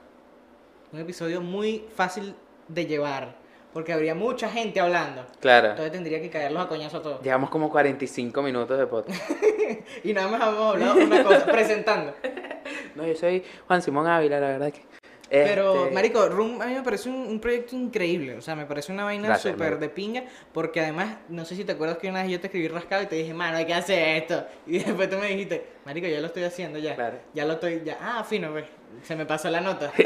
un 0.93 1.01
episodio 1.01 1.41
muy 1.41 1.87
fácil 1.95 2.35
de 2.69 2.87
llevar. 2.87 3.35
Porque 3.73 3.93
habría 3.93 4.15
mucha 4.15 4.49
gente 4.49 4.81
hablando. 4.81 5.27
Claro. 5.41 5.69
Entonces 5.71 5.93
tendría 5.93 6.21
que 6.23 6.31
caerlos 6.31 6.65
a 6.65 6.69
coñazo 6.69 6.97
a 6.97 7.03
todos. 7.03 7.23
Llevamos 7.23 7.51
como 7.51 7.71
45 7.71 8.41
minutos 8.43 8.79
de 8.79 8.87
podcast. 8.87 9.21
Y 10.05 10.13
nada 10.13 10.29
más 10.29 10.41
hemos 10.49 10.75
hablado 10.75 10.97
una 10.97 11.23
cosa, 11.25 11.45
presentando. 11.53 12.15
No, 12.95 13.07
yo 13.07 13.15
soy 13.15 13.45
Juan 13.67 13.83
Simón 13.83 14.07
Ávila, 14.07 14.41
la 14.41 14.49
verdad 14.49 14.73
que... 14.73 14.83
Pero, 15.31 15.85
este, 15.85 15.95
Marico, 15.95 16.27
Room 16.29 16.61
a 16.63 16.67
mí 16.67 16.75
me 16.75 16.83
parece 16.83 17.09
un, 17.09 17.17
un 17.17 17.41
proyecto 17.41 17.77
increíble. 17.77 18.37
O 18.37 18.41
sea, 18.41 18.57
me 18.57 18.65
parece 18.65 18.93
una 18.93 19.05
vaina 19.05 19.37
súper 19.37 19.79
de 19.79 19.89
pinga. 19.89 20.25
Porque 20.53 20.81
además, 20.81 21.19
no 21.29 21.45
sé 21.45 21.55
si 21.55 21.65
te 21.65 21.73
acuerdas 21.73 21.99
que 21.99 22.09
una 22.09 22.23
vez 22.23 22.33
yo 22.33 22.41
te 22.41 22.47
escribí 22.47 22.69
rascado 22.69 23.03
y 23.03 23.07
te 23.07 23.17
dije, 23.17 23.35
mano, 23.35 23.59
hay 23.59 23.67
que 23.67 23.75
hacer 23.75 24.23
esto. 24.23 24.47
Y 24.67 24.79
después 24.85 25.11
tú 25.11 25.17
me 25.19 25.27
dijiste, 25.27 25.67
Marico, 25.85 26.07
ya 26.07 26.21
lo 26.21 26.29
estoy 26.29 26.45
haciendo 26.45 26.79
ya. 26.79 26.95
Claro. 26.95 27.19
Ya 27.35 27.45
lo 27.45 27.55
estoy, 27.55 27.83
ya. 27.85 27.99
Ah, 28.01 28.25
fino, 28.25 28.51
pues. 28.53 28.65
Se 29.03 29.15
me 29.15 29.27
pasó 29.27 29.51
la 29.51 29.61
nota. 29.61 29.93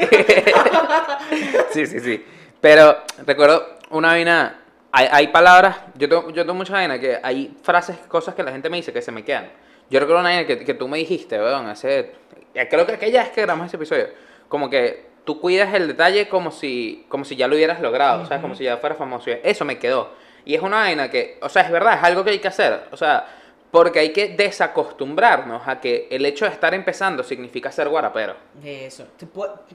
Sí, 1.71 1.87
sí, 1.87 1.99
sí. 1.99 2.23
Pero 2.59 2.97
recuerdo 3.25 3.79
una 3.89 4.09
vaina. 4.09 4.59
Hay, 4.91 5.07
hay 5.09 5.27
palabras. 5.29 5.77
Yo 5.95 6.07
tengo, 6.07 6.29
yo 6.29 6.43
tengo 6.43 6.53
mucha 6.53 6.73
vaina 6.73 6.99
que 6.99 7.17
hay 7.23 7.57
frases, 7.63 7.97
cosas 8.07 8.35
que 8.35 8.43
la 8.43 8.51
gente 8.51 8.69
me 8.69 8.77
dice 8.77 8.93
que 8.93 9.01
se 9.01 9.11
me 9.11 9.23
quedan. 9.23 9.49
Yo 9.89 9.99
recuerdo 9.99 10.19
una 10.21 10.29
vaina 10.29 10.45
que, 10.45 10.63
que 10.63 10.73
tú 10.73 10.87
me 10.87 10.97
dijiste, 10.99 11.39
weón, 11.39 11.65
hace. 11.67 12.11
Creo 12.53 12.85
que 12.85 12.93
aquella 12.93 13.23
vez 13.23 13.31
que 13.31 13.41
grabamos 13.41 13.67
ese 13.67 13.77
episodio. 13.77 14.09
Como 14.47 14.69
que 14.69 15.12
tú 15.23 15.39
cuidas 15.39 15.73
el 15.73 15.87
detalle 15.87 16.27
como 16.29 16.51
si, 16.51 17.05
como 17.09 17.23
si 17.25 17.35
ya 17.35 17.47
lo 17.47 17.55
hubieras 17.55 17.79
logrado, 17.81 18.25
¿sabes? 18.25 18.41
Como 18.41 18.55
si 18.55 18.63
ya 18.65 18.77
fuera 18.77 18.95
famoso. 18.95 19.29
Eso 19.43 19.65
me 19.65 19.79
quedó. 19.79 20.11
Y 20.45 20.55
es 20.55 20.61
una 20.61 20.77
vaina 20.77 21.09
que, 21.09 21.37
o 21.41 21.47
sea, 21.49 21.61
es 21.63 21.71
verdad, 21.71 21.95
es 21.97 22.03
algo 22.03 22.23
que 22.23 22.31
hay 22.31 22.39
que 22.39 22.47
hacer. 22.49 22.87
O 22.91 22.97
sea, 22.97 23.25
porque 23.71 23.99
hay 23.99 24.11
que 24.11 24.29
desacostumbrarnos 24.29 25.67
a 25.67 25.79
que 25.79 26.07
el 26.11 26.25
hecho 26.25 26.45
de 26.45 26.51
estar 26.51 26.73
empezando 26.73 27.23
significa 27.23 27.71
ser 27.71 27.89
guarapero. 27.89 28.35
Eso. 28.63 29.07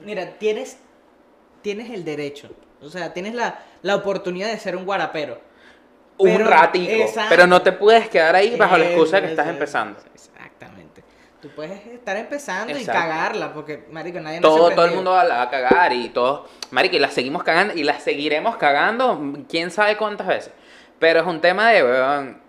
Mira, 0.03 0.25
tienes, 0.37 0.77
tienes 1.61 1.89
el 1.89 2.05
derecho. 2.05 2.49
O 2.81 2.89
sea, 2.89 3.11
tienes 3.13 3.33
la, 3.33 3.59
la 3.81 3.95
oportunidad 3.95 4.47
de 4.49 4.57
ser 4.59 4.75
un 4.75 4.85
guarapero. 4.85 5.41
Un 6.17 6.29
Pero- 6.31 6.47
ratico. 6.49 6.91
exacto. 6.91 7.29
Pero 7.29 7.47
no 7.47 7.61
te 7.61 7.71
puedes 7.71 8.07
quedar 8.09 8.35
ahí 8.35 8.55
bajo 8.55 8.77
la 8.77 8.85
excusa 8.89 9.17
de 9.17 9.23
que 9.23 9.29
estás 9.31 9.47
empezando. 9.47 9.99
Exactamente. 10.13 10.38
Tú 11.41 11.47
puedes 11.49 11.85
estar 11.87 12.17
empezando 12.17 12.73
Exacto. 12.73 12.91
y 12.91 13.01
cagarla, 13.01 13.53
porque, 13.53 13.85
marico, 13.91 14.19
nadie 14.19 14.41
nos 14.41 14.53
Todo, 14.53 14.71
todo 14.71 14.85
el 14.85 14.95
mundo 14.95 15.11
la 15.11 15.37
va 15.37 15.41
a 15.43 15.49
cagar 15.49 15.93
y 15.93 16.09
todo. 16.09 16.47
Marico, 16.71 16.97
y 16.97 16.99
la 16.99 17.09
seguimos 17.09 17.43
cagando 17.43 17.73
y 17.75 17.83
la 17.83 17.97
seguiremos 17.97 18.57
cagando 18.57 19.21
quién 19.47 19.71
sabe 19.71 19.95
cuántas 19.95 20.27
veces. 20.27 20.53
Pero 20.99 21.21
es 21.21 21.25
un 21.25 21.39
tema 21.39 21.69
de, 21.71 21.81
weón, 21.81 22.41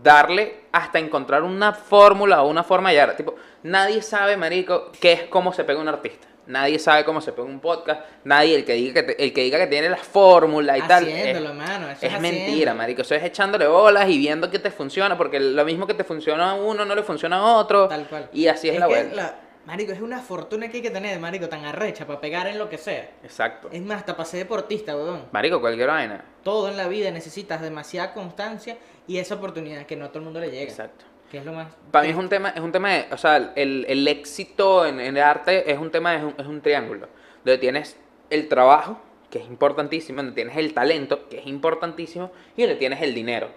darle 0.00 0.60
hasta 0.70 1.00
encontrar 1.00 1.42
una 1.42 1.72
fórmula 1.72 2.42
o 2.42 2.48
una 2.48 2.62
forma 2.62 2.90
de 2.90 2.94
llegar. 2.94 3.16
Tipo, 3.16 3.34
nadie 3.64 4.00
sabe, 4.00 4.36
marico, 4.36 4.92
qué 5.00 5.12
es 5.12 5.22
cómo 5.24 5.52
se 5.52 5.64
pega 5.64 5.80
un 5.80 5.88
artista. 5.88 6.28
Nadie 6.46 6.78
sabe 6.78 7.04
cómo 7.04 7.20
se 7.20 7.32
pega 7.32 7.46
un 7.46 7.60
podcast. 7.60 8.02
Nadie, 8.24 8.54
el 8.56 8.64
que 8.64 8.74
diga 8.74 8.94
que, 8.94 9.02
te- 9.02 9.24
el 9.24 9.32
que, 9.32 9.42
diga 9.42 9.58
que 9.58 9.66
tiene 9.66 9.88
la 9.88 9.96
fórmula 9.96 10.78
y 10.78 10.82
tal. 10.82 11.04
Haciéndolo, 11.04 11.50
es- 11.50 11.54
mano. 11.56 11.90
Eso 11.90 12.06
es 12.06 12.14
es 12.14 12.20
mentira, 12.20 12.74
marico. 12.74 13.02
Eso 13.02 13.14
es 13.14 13.24
echándole 13.24 13.66
bolas 13.66 14.08
y 14.08 14.18
viendo 14.18 14.50
que 14.50 14.58
te 14.58 14.70
funciona, 14.70 15.16
porque 15.18 15.40
lo 15.40 15.64
mismo 15.64 15.86
que 15.86 15.94
te 15.94 16.04
funciona 16.04 16.52
a 16.52 16.54
uno 16.54 16.84
no 16.84 16.94
le 16.94 17.02
funciona 17.02 17.36
a 17.38 17.56
otro. 17.56 17.88
Tal 17.88 18.06
cual. 18.08 18.28
Y 18.32 18.46
así 18.46 18.68
es, 18.68 18.78
la 18.78 18.86
vuelta. 18.86 19.40
Marico, 19.66 19.90
es 19.90 20.00
una 20.00 20.20
fortuna 20.20 20.68
que 20.68 20.76
hay 20.76 20.82
que 20.84 20.92
tener, 20.92 21.18
marico, 21.18 21.48
tan 21.48 21.64
arrecha 21.64 22.06
para 22.06 22.20
pegar 22.20 22.46
en 22.46 22.56
lo 22.56 22.68
que 22.68 22.78
sea. 22.78 23.10
Exacto. 23.24 23.68
Es 23.72 23.82
más, 23.82 23.98
hasta 23.98 24.16
para 24.16 24.28
ser 24.28 24.38
deportista, 24.38 24.94
weón. 24.94 25.24
Marico, 25.32 25.60
cualquier 25.60 25.88
vaina. 25.88 26.24
Todo 26.44 26.68
en 26.68 26.76
la 26.76 26.86
vida 26.86 27.10
necesitas 27.10 27.60
demasiada 27.60 28.12
constancia 28.14 28.76
y 29.08 29.18
esa 29.18 29.34
oportunidad 29.34 29.84
que 29.84 29.96
no 29.96 30.04
a 30.04 30.08
todo 30.10 30.18
el 30.20 30.24
mundo 30.26 30.38
le 30.38 30.52
llega. 30.52 30.62
Exacto. 30.70 31.04
Que 31.30 31.38
es 31.38 31.44
lo 31.44 31.52
más... 31.52 31.68
Para 31.90 32.04
mí 32.04 32.10
es 32.10 32.16
un 32.16 32.28
tema, 32.28 32.50
es 32.50 32.60
un 32.60 32.72
tema 32.72 32.90
de, 32.92 33.06
o 33.10 33.16
sea, 33.16 33.52
el, 33.56 33.84
el 33.88 34.06
éxito 34.08 34.86
en, 34.86 35.00
en 35.00 35.16
el 35.16 35.22
arte 35.22 35.70
es 35.70 35.78
un 35.78 35.90
tema, 35.90 36.14
es 36.14 36.22
un, 36.22 36.34
es 36.38 36.46
un 36.46 36.60
triángulo, 36.60 37.08
donde 37.44 37.58
tienes 37.58 37.96
el 38.30 38.48
trabajo, 38.48 39.00
que 39.30 39.38
es 39.40 39.46
importantísimo, 39.46 40.18
donde 40.18 40.32
tienes 40.32 40.56
el 40.56 40.72
talento, 40.72 41.28
que 41.28 41.38
es 41.38 41.46
importantísimo, 41.46 42.30
y 42.56 42.62
donde 42.62 42.76
tienes 42.76 43.02
el 43.02 43.14
dinero. 43.14 43.48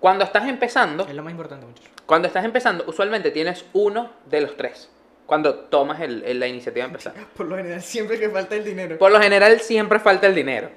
Cuando 0.00 0.24
estás 0.24 0.48
empezando, 0.48 1.06
Es 1.06 1.14
lo 1.14 1.22
más 1.22 1.30
importante, 1.32 1.66
muchachos. 1.66 1.90
cuando 2.06 2.28
estás 2.28 2.44
empezando, 2.44 2.84
usualmente 2.88 3.30
tienes 3.30 3.64
uno 3.74 4.10
de 4.26 4.40
los 4.40 4.56
tres, 4.56 4.90
cuando 5.26 5.54
tomas 5.54 6.00
el- 6.00 6.24
el- 6.24 6.40
la 6.40 6.46
iniciativa 6.48 6.84
de 6.86 6.88
empezar. 6.92 7.14
Por 7.36 7.46
lo 7.46 7.56
general, 7.56 7.82
siempre 7.82 8.18
que 8.18 8.28
falta 8.30 8.56
el 8.56 8.64
dinero. 8.64 8.98
Por 8.98 9.12
lo 9.12 9.20
general 9.20 9.60
siempre 9.60 9.98
falta 10.00 10.26
el 10.26 10.34
dinero. 10.34 10.70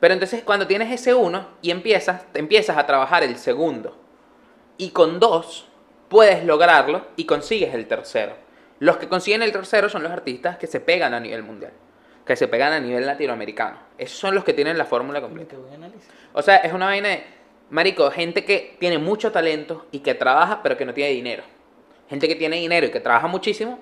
Pero 0.00 0.14
entonces 0.14 0.42
cuando 0.44 0.66
tienes 0.66 0.90
ese 0.92 1.12
uno 1.14 1.46
y 1.62 1.70
empiezas, 1.70 2.24
te 2.32 2.38
empiezas 2.40 2.76
a 2.76 2.86
trabajar 2.86 3.22
el 3.22 3.36
segundo. 3.36 3.96
Y 4.78 4.90
con 4.90 5.20
dos 5.20 5.68
puedes 6.08 6.44
lograrlo 6.44 7.06
y 7.16 7.24
consigues 7.24 7.74
el 7.74 7.86
tercero. 7.86 8.34
Los 8.78 8.96
que 8.96 9.08
consiguen 9.08 9.42
el 9.42 9.52
tercero 9.52 9.88
son 9.88 10.02
los 10.02 10.12
artistas 10.12 10.56
que 10.56 10.66
se 10.66 10.80
pegan 10.80 11.12
a 11.14 11.20
nivel 11.20 11.42
mundial. 11.42 11.72
Que 12.24 12.36
se 12.36 12.48
pegan 12.48 12.72
a 12.72 12.80
nivel 12.80 13.04
latinoamericano. 13.04 13.78
Esos 13.98 14.18
son 14.18 14.34
los 14.34 14.44
que 14.44 14.52
tienen 14.52 14.78
la 14.78 14.84
fórmula 14.84 15.20
completa. 15.20 15.56
O 16.32 16.42
sea, 16.42 16.56
es 16.56 16.72
una 16.72 16.86
vaina 16.86 17.08
de, 17.08 17.24
marico, 17.70 18.10
gente 18.10 18.44
que 18.44 18.76
tiene 18.78 18.98
mucho 18.98 19.32
talento 19.32 19.86
y 19.90 20.00
que 20.00 20.14
trabaja 20.14 20.62
pero 20.62 20.76
que 20.76 20.84
no 20.84 20.94
tiene 20.94 21.10
dinero. 21.10 21.42
Gente 22.08 22.28
que 22.28 22.36
tiene 22.36 22.56
dinero 22.56 22.86
y 22.86 22.90
que 22.90 23.00
trabaja 23.00 23.26
muchísimo, 23.26 23.78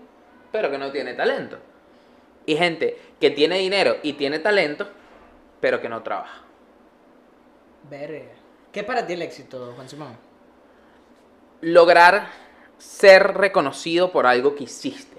pero 0.50 0.70
que 0.70 0.78
no 0.78 0.90
tiene 0.90 1.14
talento. 1.14 1.58
Y 2.46 2.56
gente 2.56 2.98
que 3.20 3.30
tiene 3.30 3.58
dinero 3.58 3.96
y 4.02 4.14
tiene 4.14 4.38
talento, 4.38 4.88
pero 5.60 5.80
que 5.80 5.88
no 5.88 6.02
trabaja. 6.02 6.42
Verga. 7.90 8.32
¿Qué 8.72 8.80
es 8.80 8.86
para 8.86 9.06
ti 9.06 9.12
el 9.12 9.22
éxito, 9.22 9.72
Juan 9.74 9.88
Simón? 9.88 10.25
Lograr 11.60 12.28
ser 12.78 13.34
reconocido 13.34 14.12
por 14.12 14.26
algo 14.26 14.54
que 14.54 14.64
hiciste. 14.64 15.16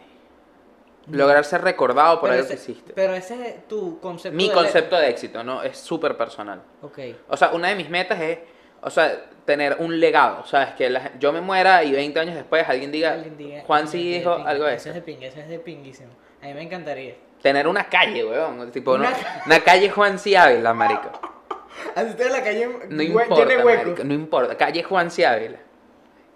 Lograr 1.09 1.45
ser 1.45 1.61
recordado 1.61 2.19
por 2.19 2.29
pero 2.29 2.41
algo 2.41 2.53
ese, 2.53 2.55
que 2.65 2.71
hiciste. 2.71 2.93
Pero 2.93 3.13
ese 3.13 3.47
es 3.47 3.67
tu 3.67 3.99
concepto. 3.99 4.35
Mi 4.35 4.49
concepto 4.51 4.97
de 4.97 5.09
éxito, 5.09 5.43
¿no? 5.43 5.63
Es 5.63 5.77
súper 5.77 6.17
personal. 6.17 6.61
Ok. 6.81 6.99
O 7.29 7.37
sea, 7.37 7.49
una 7.51 7.69
de 7.69 7.75
mis 7.75 7.89
metas 7.89 8.19
es, 8.19 8.39
o 8.81 8.89
sea, 8.89 9.25
tener 9.45 9.77
un 9.79 9.99
legado. 10.01 10.45
¿Sabes? 10.45 10.73
Que 10.73 10.89
la- 10.89 11.17
yo 11.17 11.31
me 11.31 11.39
muera 11.39 11.83
y 11.85 11.93
20 11.93 12.19
años 12.19 12.35
después 12.35 12.67
alguien 12.67 12.91
diga, 12.91 13.13
Alguien 13.13 13.37
diga- 13.37 13.63
Juan 13.65 13.87
sí 13.87 14.11
de 14.11 14.17
dijo 14.19 14.33
algo 14.33 14.65
de 14.65 14.73
Ese 14.75 14.89
eso. 14.89 14.89
es 14.89 14.95
de 14.95 15.01
ping, 15.01 15.21
ese 15.23 15.39
es 15.41 15.47
de 15.49 15.59
pinguísimo. 15.59 16.11
A 16.41 16.45
mí 16.47 16.53
me 16.53 16.63
encantaría. 16.63 17.15
Tener 17.41 17.67
una 17.67 17.87
calle, 17.87 18.25
weón. 18.25 18.69
Tipo, 18.71 18.95
Una 18.95 19.59
calle 19.63 19.89
Juan 19.89 20.19
C. 20.19 20.37
Ávila, 20.37 20.73
marico. 20.73 21.09
Así 21.95 22.09
está 22.09 22.29
la 22.29 22.43
calle 22.43 22.67
No 22.89 23.01
importa, 23.01 23.35
tiene 23.35 23.63
hueco. 23.63 23.83
marico, 23.85 24.03
no 24.03 24.13
importa. 24.13 24.57
Calle 24.57 24.83
Juan 24.83 25.09
C. 25.09 25.25
Ávila. 25.25 25.57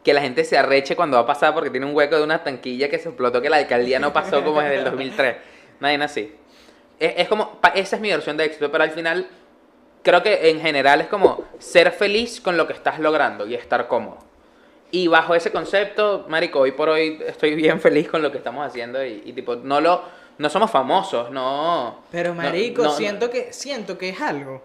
Que 0.03 0.13
la 0.13 0.21
gente 0.21 0.43
se 0.43 0.57
arreche 0.57 0.95
cuando 0.95 1.17
va 1.17 1.23
a 1.23 1.25
pasar 1.27 1.53
porque 1.53 1.69
tiene 1.69 1.85
un 1.85 1.95
hueco 1.95 2.17
de 2.17 2.23
una 2.23 2.43
tanquilla 2.43 2.89
que 2.89 2.97
se 2.97 3.09
explotó 3.09 3.41
que 3.41 3.49
la 3.49 3.57
alcaldía 3.57 3.99
no 3.99 4.11
pasó 4.13 4.43
como 4.43 4.59
desde 4.61 4.75
el 4.77 4.83
2003. 4.85 5.35
Nadie 5.79 6.03
así. 6.03 6.35
Es, 6.99 7.13
es 7.17 7.27
como, 7.27 7.59
esa 7.75 7.95
es 7.95 8.01
mi 8.01 8.09
versión 8.09 8.35
de 8.37 8.45
éxito, 8.45 8.71
pero 8.71 8.83
al 8.83 8.91
final 8.91 9.27
creo 10.03 10.23
que 10.23 10.49
en 10.49 10.59
general 10.59 11.01
es 11.01 11.07
como 11.07 11.43
ser 11.59 11.91
feliz 11.91 12.41
con 12.41 12.57
lo 12.57 12.65
que 12.67 12.73
estás 12.73 12.99
logrando 12.99 13.45
y 13.47 13.53
estar 13.55 13.87
cómodo. 13.87 14.17
Y 14.89 15.07
bajo 15.07 15.35
ese 15.35 15.51
concepto, 15.51 16.25
marico, 16.27 16.59
hoy 16.59 16.71
por 16.73 16.89
hoy 16.89 17.21
estoy 17.25 17.55
bien 17.55 17.79
feliz 17.79 18.09
con 18.09 18.21
lo 18.21 18.31
que 18.31 18.37
estamos 18.39 18.65
haciendo 18.65 19.03
y, 19.05 19.21
y 19.25 19.33
tipo, 19.33 19.55
no 19.55 19.79
lo, 19.79 20.01
no 20.39 20.49
somos 20.49 20.69
famosos, 20.69 21.31
no. 21.31 22.03
Pero 22.11 22.33
marico, 22.33 22.81
no- 22.83 22.89
no- 22.89 22.95
siento 22.95 23.29
que 23.29 23.53
siento 23.53 23.97
que 23.97 24.09
es 24.09 24.19
algo 24.19 24.63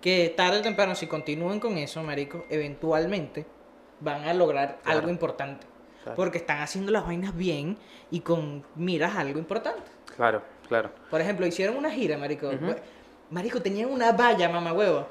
que 0.00 0.32
tarde 0.36 0.58
o 0.60 0.62
temprano 0.62 0.94
si 0.94 1.06
continúan 1.06 1.58
con 1.58 1.78
eso, 1.78 2.02
marico, 2.02 2.44
eventualmente 2.48 3.44
van 4.00 4.24
a 4.24 4.34
lograr 4.34 4.78
Claro. 4.82 4.98
algo 4.98 5.10
importante. 5.10 5.66
Claro. 6.02 6.16
Porque 6.16 6.38
están 6.38 6.60
haciendo 6.60 6.92
las 6.92 7.04
vainas 7.06 7.36
bien 7.36 7.76
y 8.10 8.20
con 8.20 8.62
miras 8.76 9.14
a 9.16 9.20
algo 9.20 9.38
importante. 9.38 9.82
Claro, 10.16 10.42
claro. 10.68 10.90
Por 11.10 11.20
ejemplo, 11.20 11.46
hicieron 11.46 11.76
una 11.76 11.90
gira, 11.90 12.16
marico. 12.16 12.50
Marico, 13.30 13.60
tenían 13.60 13.90
una 13.90 14.12
valla, 14.12 14.48
mamá 14.48 14.72
huevo. 14.72 15.08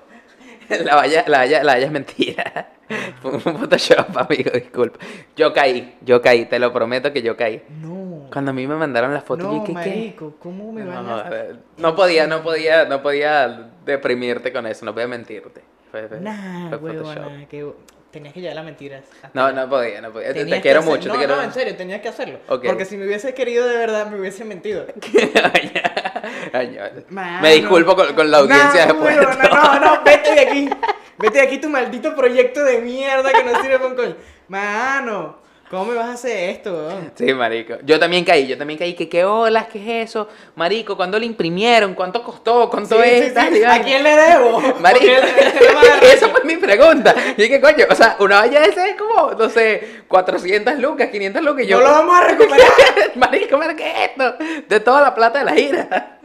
La 0.70 0.96
valla, 0.96 1.24
la 1.28 1.40
valla, 1.40 1.64
la 1.64 1.74
valla 1.74 1.86
es 1.86 1.92
mentira. 1.92 2.72
Fue 3.22 3.32
un 3.32 3.42
Photoshop, 3.42 4.18
amigo, 4.18 4.52
disculpa. 4.52 5.00
Yo 5.36 5.54
caí, 5.54 5.98
yo 6.02 6.22
caí, 6.22 6.46
te 6.46 6.58
lo 6.60 6.72
prometo 6.74 7.12
que 7.12 7.22
yo 7.22 7.36
caí. 7.36 7.64
No. 7.82 8.28
Cuando 8.32 8.52
a 8.52 8.54
mí 8.54 8.66
me 8.66 8.76
mandaron 8.76 9.14
la 9.14 9.22
foto, 9.22 9.44
no, 9.44 9.54
yo, 9.58 9.62
¿qué, 9.64 9.68
qué? 9.68 9.74
marico, 9.74 10.36
¿cómo 10.40 10.72
me 10.72 10.84
van 10.84 11.06
No, 11.06 11.16
a 11.18 11.30
ver, 11.30 11.58
no 11.78 11.96
podía, 11.96 12.26
no 12.28 12.42
podía, 12.42 12.86
no 12.86 13.02
podía 13.04 13.70
deprimirte 13.86 14.52
con 14.54 14.66
eso, 14.66 14.86
no 14.86 14.94
podía 14.94 15.08
mentirte. 15.08 15.62
Fue- 15.92 16.08
fue- 16.08 16.20
Nah, 16.22 16.70
fue 16.70 16.78
huevo, 16.78 17.06
Photoshop. 17.06 17.32
nah, 17.32 17.46
que... 17.46 17.74
Tenías 18.16 18.34
que 18.34 18.40
llevar 18.40 18.56
las 18.56 18.64
mentiras. 18.64 19.04
No, 19.34 19.52
no 19.52 19.70
podía, 19.70 20.00
no 20.00 20.10
podía. 20.10 20.34
Te, 20.34 20.62
quiero 20.62 20.80
hacer- 20.80 20.90
mucho, 20.90 21.08
no, 21.10 21.16
te 21.16 21.18
quiero 21.18 21.36
No, 21.36 21.42
en 21.42 21.52
serio, 21.52 21.76
tenías 21.76 22.00
que 22.00 22.08
hacerlo. 22.08 22.40
Porque 22.48 22.86
si 22.86 22.96
me 22.96 23.06
hubiese 23.06 23.34
querido 23.34 23.68
de 23.68 23.76
verdad, 23.76 24.08
me 24.08 24.18
hubiese 24.18 24.46
mentido. 24.46 24.86
Mano. 27.10 27.42
Me 27.42 27.56
disculpo 27.56 27.94
con, 27.94 28.16
con 28.16 28.32
la 28.32 28.38
audiencia 28.38 28.86
Nah, 28.86 28.94
después. 28.94 29.18
no, 29.18 29.50
no, 29.50 29.80
no, 29.82 30.02
vete 30.04 30.34
de 30.34 30.40
aquí. 30.40 30.70
Vete 31.18 31.40
de 31.40 31.44
aquí 31.44 31.58
tu 31.58 31.70
maldito 31.70 32.16
proyecto 32.16 32.64
de 32.64 32.80
mierda 32.80 33.34
que 33.34 33.44
no 33.44 33.62
sirve 33.62 33.86
un 33.86 33.96
coño. 33.96 34.16
Mano, 34.48 35.40
¿cómo 35.70 35.86
me 35.86 35.96
vas 35.96 36.08
a 36.08 36.14
hacer 36.14 36.50
esto, 36.52 36.72
weón? 36.74 37.12
Sí, 37.16 37.34
marico. 37.34 37.76
Yo 37.84 38.00
también 38.00 38.24
caí, 38.24 38.48
yo 38.48 38.58
también 38.58 38.78
caí. 38.80 38.94
que 38.94 39.10
qué 39.10 39.26
olas? 39.26 39.68
¿Qué 39.68 39.80
es 40.02 40.10
eso? 40.10 40.28
Marico, 40.56 40.96
¿cuándo 40.96 41.18
lo 41.20 41.26
imprimieron? 41.26 41.94
¿Cuánto 41.96 42.24
costó? 42.24 42.70
¿Cuánto 42.70 42.96
Sí, 43.02 43.10
es? 43.10 43.34
sí, 43.34 43.40
sí. 43.56 43.64
¿A 43.64 43.82
quién 43.82 44.04
le 44.04 44.16
debo? 44.16 44.60
Marico, 44.80 45.06
esa 46.02 46.30
fue 46.30 46.44
mi 46.44 46.58
pregunta. 46.58 47.14
Y 47.38 47.48
qué 47.50 47.60
coño, 47.60 47.86
o 47.90 47.96
sea, 47.96 48.16
una 48.20 48.42
valla 48.42 48.64
esa 48.64 48.88
es 48.88 48.96
como, 48.96 49.32
no 49.32 49.50
sé, 49.50 50.02
400 50.08 50.78
lucas, 50.80 51.10
500 51.10 51.42
lucas. 51.44 51.64
Y 51.66 51.68
yo, 51.68 51.78
No 51.80 51.84
lo 51.86 51.92
vamos 51.92 52.16
a 52.18 52.24
recuperar. 52.28 52.68
Marico, 53.16 53.60
¿pero 53.60 53.76
qué 53.76 53.92
es 53.92 54.10
esto? 54.12 54.36
De 54.68 54.80
toda 54.80 55.02
la 55.02 55.16
plata 55.16 55.40
de 55.40 55.46
la 55.46 55.54
gira. 55.54 56.20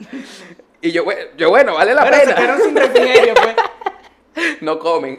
Y 0.82 0.92
yo, 0.92 1.04
"Bue- 1.04 1.30
yo 1.36 1.50
bueno, 1.50 1.74
vale 1.74 1.92
la 1.94 2.04
Pero 2.04 2.14
se 2.16 2.20
pena. 2.22 2.34
quedaron 2.36 2.60
sin 2.62 2.76
refrigerio, 2.76 3.34
pues. 3.34 3.54
No 4.60 4.78
comen. 4.78 5.18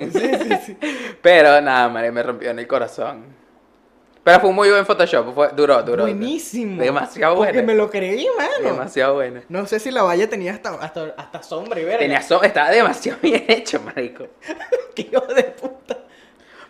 Pero 1.21 1.61
nada, 1.61 1.89
María, 1.89 2.11
me 2.11 2.23
rompió 2.23 2.49
en 2.49 2.59
el 2.59 2.67
corazón. 2.67 3.40
Pero 4.23 4.39
fue 4.39 4.51
muy 4.51 4.69
buen 4.69 4.85
Photoshop. 4.85 5.33
Fue, 5.33 5.49
duró, 5.55 5.81
duró. 5.81 6.03
Buenísimo. 6.03 6.81
Demasiado 6.81 7.35
Porque 7.35 7.53
bueno. 7.53 7.67
me 7.67 7.75
lo 7.75 7.89
creí, 7.89 8.27
mano. 8.37 8.51
Demasiado 8.73 9.15
bueno. 9.15 9.41
No 9.49 9.65
sé 9.65 9.79
si 9.79 9.89
la 9.89 10.03
valla 10.03 10.29
tenía 10.29 10.53
hasta, 10.53 10.69
hasta, 10.75 11.13
hasta 11.17 11.41
sombra 11.41 11.79
y 11.79 11.85
verga. 11.85 11.99
Tenía 11.99 12.21
so- 12.21 12.43
estaba 12.43 12.69
demasiado 12.69 13.17
bien 13.23 13.43
hecho, 13.47 13.81
marico. 13.81 14.27
Qué 14.95 15.09
hijo 15.11 15.21
de 15.33 15.43
puta. 15.45 15.97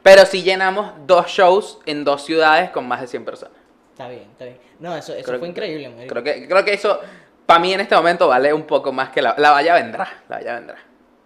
Pero 0.01 0.25
sí 0.25 0.43
llenamos 0.43 0.93
dos 1.05 1.27
shows 1.27 1.79
en 1.86 2.03
dos 2.05 2.24
ciudades 2.24 2.70
con 2.72 2.88
más 2.88 3.01
de 3.01 3.08
100 3.08 3.25
personas. 3.25 3.58
Está 3.91 4.08
bien, 4.08 4.27
está 4.31 4.46
bien. 4.46 4.58
No, 4.79 4.96
eso, 4.96 5.13
eso 5.13 5.25
Creo 5.25 5.38
fue 5.39 5.48
que- 5.48 5.51
increíble, 5.51 5.89
marico. 5.89 6.13
Creo 6.13 6.24
que, 6.24 6.48
creo 6.48 6.65
que 6.65 6.74
eso, 6.74 7.00
para 7.46 7.60
mí 7.60 7.74
en 7.74 7.81
este 7.81 7.96
momento, 7.96 8.29
vale 8.29 8.53
un 8.53 8.63
poco 8.63 8.93
más 8.93 9.10
que 9.10 9.22
la, 9.22 9.36
la 9.38 9.51
valla 9.51 9.74
vendrá. 9.75 10.08
La 10.29 10.38
valla 10.38 10.53
vendrá. 10.55 10.77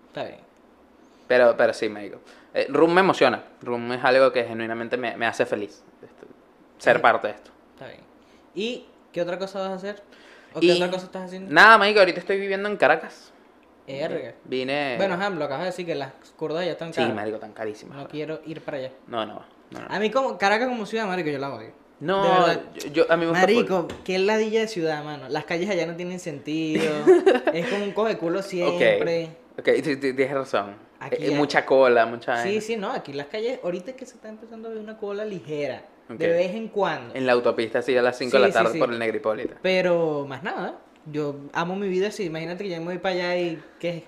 Está 0.07 0.23
bien. 0.23 0.39
Pero, 1.27 1.55
pero 1.55 1.71
sí, 1.71 1.87
me 1.87 2.01
digo. 2.01 2.19
Eh, 2.53 2.65
Room 2.69 2.93
me 2.93 3.01
emociona. 3.01 3.43
Room 3.61 3.93
es 3.93 4.03
algo 4.03 4.31
que 4.31 4.43
genuinamente 4.43 4.97
me, 4.97 5.15
me 5.17 5.25
hace 5.27 5.45
feliz. 5.45 5.83
Ser 6.77 6.97
Sí. 6.97 7.01
parte 7.01 7.27
de 7.27 7.33
esto. 7.33 7.51
Está 7.73 7.87
bien. 7.87 8.01
¿Y 8.53 8.85
qué 9.11 9.21
otra 9.21 9.37
cosa 9.39 9.59
vas 9.59 9.69
a 9.71 9.73
hacer? 9.75 10.03
¿O 10.53 10.59
qué 10.59 10.65
Y 10.67 10.71
otra 10.71 10.89
cosa 10.91 11.05
estás 11.05 11.23
haciendo? 11.25 11.51
Nada, 11.53 11.77
Maico, 11.77 11.99
ahorita 11.99 12.19
estoy 12.19 12.39
viviendo 12.39 12.69
en 12.69 12.77
Caracas. 12.77 13.31
Erga. 13.87 14.33
Vine. 14.45 14.95
Bueno, 14.97 15.13
ajá, 15.13 15.29
lo 15.29 15.43
acabas 15.45 15.61
de 15.61 15.65
decir 15.67 15.85
que 15.85 15.93
las 15.95 16.11
kurdas 16.37 16.65
ya 16.65 16.71
están 16.71 16.91
sí, 16.93 17.01
caras. 17.01 17.15
marico, 17.15 17.37
tan 17.37 17.53
carísimas. 17.53 17.97
no 17.97 18.07
quiero 18.07 18.41
ir 18.45 18.61
para 18.61 18.77
allá. 18.77 18.91
No, 19.07 19.25
no, 19.25 19.43
no. 19.71 19.79
no. 19.79 19.85
A 19.87 19.99
mí 19.99 20.09
como 20.09 20.37
Caracas 20.37 20.67
como 20.67 20.85
ciudad, 20.85 21.05
marico, 21.05 21.29
yo 21.29 21.37
la 21.37 21.53
odio. 21.53 21.67
de 21.67 21.73
No, 21.99 22.23
verdad. 22.23 22.61
yo, 22.75 22.87
yo- 22.89 23.11
a 23.11 23.15
mí 23.15 23.25
me 23.25 23.31
gusta. 23.31 23.41
Marico, 23.41 23.87
qué 24.03 24.17
ladilla 24.17 24.61
de 24.61 24.67
ciudad, 24.67 25.03
mano. 25.03 25.29
Las 25.29 25.45
calles 25.45 25.69
allá 25.69 25.85
no 25.85 25.95
tienen 25.95 26.19
sentido. 26.19 26.83
es 27.53 27.67
como 27.67 27.83
un 27.83 27.91
coge 27.91 28.17
culo 28.17 28.41
siempre. 28.41 29.29
Ok, 29.57 29.65
t- 29.65 29.95
tienes 29.97 30.31
razón. 30.31 30.75
Aquí 30.99 31.17
Eh, 31.23 31.27
hay- 31.29 31.35
mucha 31.35 31.63
cola, 31.65 32.05
mucha. 32.07 32.41
Sí, 32.41 32.61
sí, 32.61 32.75
no, 32.77 32.91
aquí 32.91 33.13
las 33.13 33.27
calles, 33.27 33.59
ahorita 33.63 33.91
es 33.91 33.97
que 33.97 34.05
se 34.07 34.15
está 34.15 34.29
empezando 34.29 34.67
a 34.67 34.71
ver 34.71 34.79
una 34.81 34.97
cola 34.97 35.23
ligera, 35.25 35.83
De 36.09 36.27
vez 36.27 36.53
en 36.53 36.67
cuando. 36.67 37.15
En 37.15 37.25
la 37.25 37.31
autopista, 37.33 37.79
así 37.79 37.95
a 37.97 38.01
las 38.01 38.17
5 38.17 38.31
Sí, 38.31 38.37
de 38.37 38.41
la 38.41 38.47
sí, 38.47 38.53
tarde 38.53 38.71
sí. 38.73 38.79
por 38.79 38.91
el 38.91 38.99
Negripólita. 38.99 39.55
Pero 39.61 40.25
más 40.27 40.43
nada, 40.43 40.77
yo 41.11 41.35
amo 41.53 41.75
mi 41.75 41.87
vida 41.89 42.09
así. 42.09 42.25
Imagínate 42.25 42.63
que 42.63 42.69
yo 42.69 42.77
me 42.79 42.85
voy 42.85 42.97
para 42.99 43.15
allá 43.15 43.37
y 43.37 43.61
que, 43.79 44.03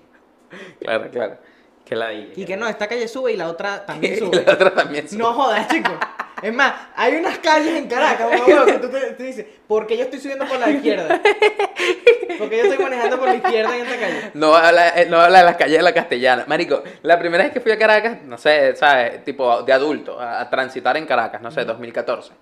Claro, 0.80 1.10
claro. 1.10 1.38
Que 1.84 1.96
la 1.96 2.12
y 2.12 2.44
que 2.44 2.56
no, 2.56 2.68
esta 2.68 2.86
calle 2.86 3.08
sube 3.08 3.32
y 3.32 3.36
la 3.36 3.48
otra 3.48 3.84
también 3.86 4.18
sube. 4.18 4.44
la 4.44 4.52
otra 4.52 4.74
también 4.74 5.08
sube. 5.08 5.18
No 5.18 5.32
jodas, 5.32 5.66
chicos. 5.68 5.92
Es 6.42 6.54
más, 6.54 6.72
hay 6.94 7.16
unas 7.16 7.38
calles 7.38 7.74
en 7.74 7.88
Caracas, 7.88 8.28
huevo, 8.46 8.64
que 8.66 8.72
tú 8.74 8.88
te, 8.88 9.22
dices, 9.22 9.46
¿por 9.66 9.86
qué 9.86 9.96
yo 9.96 10.04
estoy 10.04 10.20
subiendo 10.20 10.46
por 10.46 10.58
la 10.58 10.70
izquierda? 10.70 11.20
Porque 12.38 12.58
yo 12.58 12.64
estoy 12.64 12.78
manejando 12.84 13.18
por 13.18 13.28
la 13.28 13.34
izquierda 13.34 13.76
en 13.76 13.86
esta 13.86 13.98
calle. 14.00 14.30
No 14.34 14.54
habla, 14.54 14.88
eh, 14.90 15.06
no 15.08 15.20
habla 15.20 15.38
de 15.40 15.44
las 15.44 15.56
calles 15.56 15.78
de 15.78 15.82
la 15.82 15.92
castellana. 15.92 16.44
Marico, 16.46 16.82
la 17.02 17.18
primera 17.18 17.44
vez 17.44 17.52
que 17.52 17.60
fui 17.60 17.72
a 17.72 17.78
Caracas, 17.78 18.18
no 18.24 18.38
sé, 18.38 18.76
¿sabes? 18.76 19.24
Tipo 19.24 19.62
de 19.62 19.72
adulto, 19.72 20.20
a, 20.20 20.40
a 20.40 20.48
transitar 20.50 20.96
en 20.96 21.06
Caracas, 21.06 21.40
no 21.42 21.50
sé, 21.50 21.64
2014. 21.64 22.32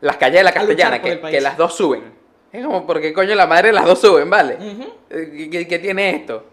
Las 0.00 0.16
calles 0.16 0.40
de 0.40 0.44
la 0.44 0.52
castellana, 0.52 1.00
que, 1.00 1.20
que 1.20 1.40
las 1.40 1.56
dos 1.56 1.76
suben. 1.76 2.12
Es 2.52 2.64
como, 2.64 2.84
¿por 2.86 3.00
qué 3.00 3.12
coño 3.12 3.34
la 3.34 3.46
madre 3.46 3.72
las 3.72 3.84
dos 3.86 4.00
suben, 4.00 4.28
vale? 4.28 4.58
Eh, 5.10 5.32
¿Qué, 5.36 5.50
qué- 5.50 5.68
qué 5.68 5.78
tiene 5.78 6.10
esto? 6.16 6.44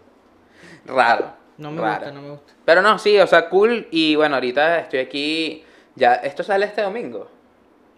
Raro. 0.86 1.32
No 1.58 1.70
me 1.72 1.82
raro. 1.82 1.94
gusta, 1.96 2.12
no 2.12 2.22
me 2.22 2.30
gusta. 2.30 2.52
Pero 2.64 2.80
no, 2.80 2.98
sí, 2.98 3.18
o 3.18 3.26
sea, 3.26 3.48
cool. 3.50 3.86
Y 3.90 4.14
bueno, 4.14 4.36
ahorita 4.36 4.78
estoy 4.80 5.00
aquí. 5.00 5.64
Ya, 5.96 6.14
¿esto 6.14 6.42
sale 6.42 6.66
este 6.66 6.82
domingo? 6.82 7.28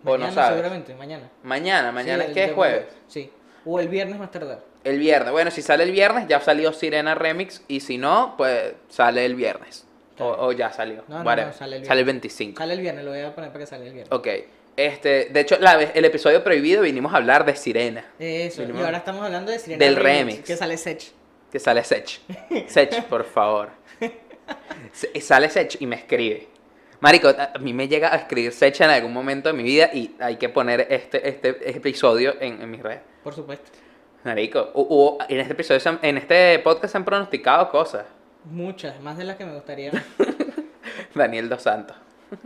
¿O 0.05 0.11
Mañana 0.13 0.27
no 0.29 0.33
sabes? 0.35 0.51
seguramente, 0.51 0.95
mañana. 0.95 1.31
Mañana, 1.43 1.93
mañana 1.93 2.25
Sí, 2.25 2.29
es 2.31 2.35
que 2.35 2.45
es 2.45 2.53
jueves. 2.53 2.85
Sí. 3.07 3.31
O 3.65 3.79
el 3.79 3.89
viernes 3.89 4.19
más 4.19 4.31
tardar. 4.31 4.61
El 4.83 4.99
viernes. 4.99 5.31
Bueno, 5.31 5.51
si 5.53 5.63
sale 5.63 5.85
el 5.85 5.93
viernes, 5.93 6.27
ya 6.27 6.41
salió 6.41 6.73
Sirena 6.73 7.15
Remix. 7.15 7.63
Y 7.69 7.81
si 7.81 7.99
no, 7.99 8.35
pues 8.37 8.75
sale 8.89 9.25
el 9.25 9.37
viernes. 9.37 9.87
O, 10.15 10.17
Claro. 10.17 10.47
o 10.47 10.53
ya 10.53 10.73
salió. 10.73 11.05
No, 11.09 11.23
no, 11.23 11.37
no, 11.37 11.53
sale 11.53 11.77
el 11.77 11.85
Sale 11.87 12.01
el 12.01 12.05
viernes. 12.07 12.07
25. 12.07 12.59
Sale 12.59 12.75
el 12.75 12.81
viernes, 12.81 13.05
lo 13.05 13.11
voy 13.13 13.21
a 13.21 13.35
poner 13.35 13.51
para 13.51 13.61
que 13.61 13.67
salga 13.67 13.87
el 13.87 13.93
viernes. 13.93 14.13
Ok. 14.13 14.29
Este, 14.77 15.27
de 15.27 15.41
hecho, 15.41 15.59
la 15.61 15.81
el 15.81 16.05
episodio 16.05 16.43
prohibido 16.43 16.83
vinimos 16.83 17.13
a 17.13 17.19
hablar 17.19 17.45
de 17.45 17.55
Sirena. 17.55 18.05
Eso, 18.19 18.63
y 18.63 18.71
ahora 18.81 18.99
estamos 18.99 19.23
hablando 19.25 19.53
de 19.53 19.59
Sirena 19.59 19.85
Del 19.85 19.97
remix. 19.97 20.41
Que 20.47 20.57
sale 20.57 20.77
Sech. 20.79 21.13
Que 21.53 21.59
sale 21.61 21.85
Sech. 21.85 22.21
Sech, 22.69 23.05
por 23.05 23.25
favor. 23.25 23.69
Sale 25.21 25.49
Sech 25.49 25.77
y 25.81 25.87
me 25.87 25.97
escribe. 25.97 26.49
Marico, 27.03 27.29
a 27.29 27.59
mí 27.59 27.73
me 27.75 27.89
llega 27.89 28.13
a 28.15 28.17
escribir 28.17 28.53
Sech 28.53 28.81
en 28.81 28.89
algún 28.91 29.13
momento 29.13 29.49
de 29.49 29.55
mi 29.55 29.65
vida 29.65 29.91
y 29.93 30.15
hay 30.21 30.37
que 30.37 30.49
poner 30.49 30.87
este, 30.89 31.29
este 31.29 31.69
episodio 31.77 32.35
en, 32.41 32.63
en 32.63 32.71
mis 32.71 32.81
redes. 32.81 33.01
Por 33.25 33.35
supuesto. 33.35 33.71
Marico, 34.23 34.71
hu- 34.73 34.87
hubo- 34.89 35.19
en 35.29 35.41
este 35.41 35.53
episodio, 35.53 35.99
en 36.01 36.17
este 36.19 36.61
podcast 36.61 36.93
se 36.93 36.99
han 36.99 37.05
pronosticado 37.05 37.69
cosas. 37.71 38.07
Muchas, 38.45 39.01
más 39.01 39.19
de 39.19 39.25
las 39.25 39.37
que 39.37 39.45
me 39.45 39.53
gustaría. 39.53 39.91
Daniel 41.15 41.49
Dos 41.49 41.63
Santos. 41.63 41.97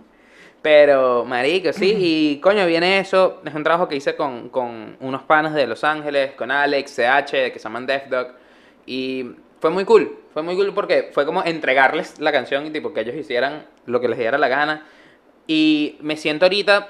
Pero, 0.62 1.26
marico, 1.26 1.70
sí, 1.74 1.94
y 1.98 2.40
coño, 2.42 2.64
viene 2.66 2.98
eso. 2.98 3.42
Es 3.44 3.54
un 3.54 3.62
trabajo 3.62 3.86
que 3.88 3.96
hice 3.96 4.16
con, 4.16 4.48
con 4.48 4.96
unos 5.00 5.22
panas 5.24 5.52
de 5.52 5.66
Los 5.66 5.84
Ángeles, 5.84 6.32
con 6.32 6.50
Alex, 6.50 6.92
CH, 6.96 7.30
que 7.52 7.58
se 7.58 7.64
llaman 7.64 7.86
Death 7.86 8.06
Dog. 8.08 8.28
Y 8.86 9.32
fue 9.60 9.68
muy 9.68 9.84
cool. 9.84 10.18
Fue 10.36 10.42
muy 10.42 10.54
cool 10.54 10.74
porque 10.74 11.08
fue 11.14 11.24
como 11.24 11.42
entregarles 11.42 12.20
la 12.20 12.30
canción 12.30 12.66
y 12.66 12.70
tipo 12.70 12.92
que 12.92 13.00
ellos 13.00 13.16
hicieran 13.16 13.64
lo 13.86 14.02
que 14.02 14.08
les 14.08 14.18
diera 14.18 14.36
la 14.36 14.48
gana. 14.48 14.86
Y 15.46 15.96
me 16.02 16.18
siento 16.18 16.44
ahorita, 16.44 16.88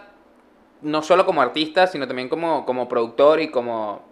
no 0.83 1.01
solo 1.01 1.25
como 1.25 1.43
artista, 1.43 1.87
sino 1.87 2.09
también 2.09 2.29
como, 2.29 2.67
como 2.67 2.89
productor 2.89 3.41
y 3.41 3.53
como, 3.53 4.03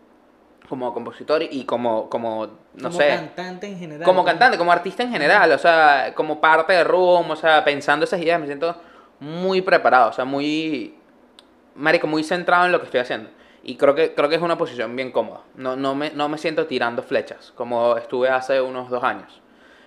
como 0.68 0.94
compositor 0.94 1.42
y 1.42 1.64
como, 1.64 2.08
como 2.08 2.46
no 2.46 2.90
como 2.90 2.92
sé. 2.92 3.08
cantante 3.08 3.66
en 3.66 3.76
general. 3.76 4.04
Como 4.04 4.20
¿no? 4.20 4.24
cantante, 4.24 4.56
como 4.56 4.70
artista 4.70 5.02
en 5.02 5.10
general, 5.10 5.50
o 5.50 5.58
sea, 5.58 6.12
como 6.14 6.40
parte 6.40 6.72
de 6.72 6.84
Room, 6.84 7.28
o 7.28 7.34
sea, 7.34 7.64
pensando 7.64 8.04
esas 8.04 8.20
ideas, 8.20 8.38
me 8.38 8.46
siento 8.46 8.80
muy 9.18 9.62
preparado, 9.62 10.10
o 10.10 10.12
sea, 10.12 10.24
muy, 10.24 10.94
marico, 11.74 12.06
muy 12.06 12.22
centrado 12.22 12.66
en 12.66 12.70
lo 12.70 12.78
que 12.78 12.84
estoy 12.84 13.00
haciendo. 13.00 13.30
Y 13.66 13.76
creo 13.76 13.94
que, 13.94 14.14
creo 14.14 14.28
que 14.28 14.36
es 14.36 14.42
una 14.42 14.58
posición 14.58 14.94
bien 14.94 15.10
cómoda. 15.10 15.40
No, 15.56 15.74
no, 15.74 15.94
me, 15.94 16.10
no 16.10 16.28
me 16.28 16.36
siento 16.38 16.66
tirando 16.66 17.02
flechas, 17.02 17.52
como 17.56 17.96
estuve 17.96 18.28
hace 18.28 18.60
unos 18.60 18.90
dos 18.90 19.02
años. 19.02 19.40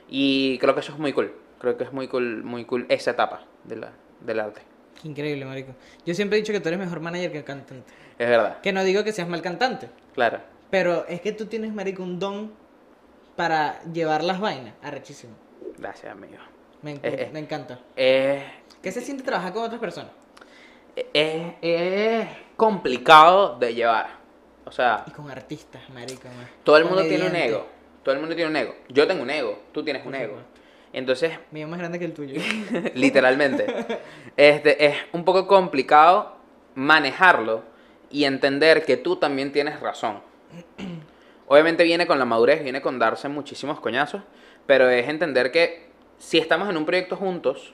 Y 0.09 0.57
creo 0.57 0.73
que 0.73 0.79
eso 0.81 0.91
es 0.93 0.97
muy 0.99 1.13
cool. 1.13 1.31
Creo 1.59 1.77
que 1.77 1.83
es 1.83 1.93
muy 1.93 2.07
cool, 2.07 2.43
muy 2.43 2.65
cool 2.65 2.85
esa 2.89 3.11
etapa 3.11 3.43
de 3.65 3.75
la, 3.77 3.91
del 4.21 4.39
arte. 4.39 4.61
Increíble, 5.03 5.45
marico. 5.45 5.73
Yo 6.05 6.13
siempre 6.15 6.37
he 6.37 6.41
dicho 6.41 6.51
que 6.53 6.59
tú 6.59 6.69
eres 6.69 6.79
mejor 6.79 6.99
manager 7.01 7.31
que 7.31 7.43
cantante. 7.43 7.93
Es 8.17 8.27
verdad, 8.27 8.61
Que 8.61 8.73
no 8.73 8.83
digo 8.83 9.03
que 9.03 9.11
seas 9.13 9.27
mal 9.29 9.43
cantante, 9.43 9.89
claro. 10.15 10.39
pero 10.71 11.05
es 11.07 11.21
que 11.21 11.31
tú 11.31 11.45
tienes, 11.45 11.71
marico, 11.71 12.01
un 12.01 12.17
don 12.17 12.51
para 13.35 13.79
llevar 13.93 14.23
las 14.23 14.39
vainas. 14.39 14.73
Arrechísimo. 14.81 15.33
Gracias, 15.77 16.11
amigo. 16.11 16.37
Me, 16.81 16.93
Eh, 16.93 16.99
eh. 17.03 17.29
me 17.31 17.39
encanta. 17.39 17.79
Es, 17.95 18.43
¿Qué 18.81 18.91
se 18.91 19.01
siente 19.01 19.23
trabajar 19.23 19.53
con 19.53 19.63
otras 19.63 19.79
personas? 19.79 20.11
Es, 21.13 21.53
es 21.61 22.27
complicado 22.55 23.57
de 23.59 23.73
llevar. 23.73 24.17
O 24.65 24.71
sea, 24.71 25.05
Y 25.07 25.11
con 25.11 25.29
artistas, 25.31 25.81
marico. 25.89 26.27
ma. 26.27 26.49
Todo 26.63 26.77
el 26.77 26.85
mundo 26.85 27.03
tiene 27.03 27.27
un 27.27 27.35
ego. 27.35 27.67
Todo 28.03 28.15
el 28.15 28.21
mundo 28.21 28.35
tiene 28.35 28.49
un 28.49 28.55
ego. 28.55 28.75
Yo 28.89 29.07
tengo 29.07 29.23
un 29.23 29.29
ego. 29.29 29.59
Tú 29.71 29.83
tienes 29.83 30.05
un 30.05 30.15
ego. 30.15 30.37
Entonces, 30.93 31.37
Mío 31.51 31.67
más 31.67 31.79
grande 31.79 31.99
que 31.99 32.05
el 32.05 32.13
tuyo. 32.13 32.41
literalmente, 32.95 33.65
este, 34.35 34.85
es 34.85 34.95
un 35.11 35.23
poco 35.23 35.45
complicado 35.47 36.35
manejarlo 36.75 37.63
y 38.09 38.23
entender 38.23 38.85
que 38.85 38.97
tú 38.97 39.17
también 39.17 39.51
tienes 39.51 39.79
razón. 39.79 40.21
Obviamente 41.47 41.83
viene 41.83 42.07
con 42.07 42.19
la 42.19 42.25
madurez, 42.25 42.63
viene 42.63 42.81
con 42.81 42.99
darse 42.99 43.29
muchísimos 43.29 43.79
coñazos, 43.79 44.21
pero 44.65 44.89
es 44.89 45.07
entender 45.07 45.51
que 45.51 45.87
si 46.17 46.37
estamos 46.37 46.69
en 46.69 46.77
un 46.77 46.85
proyecto 46.85 47.15
juntos, 47.15 47.73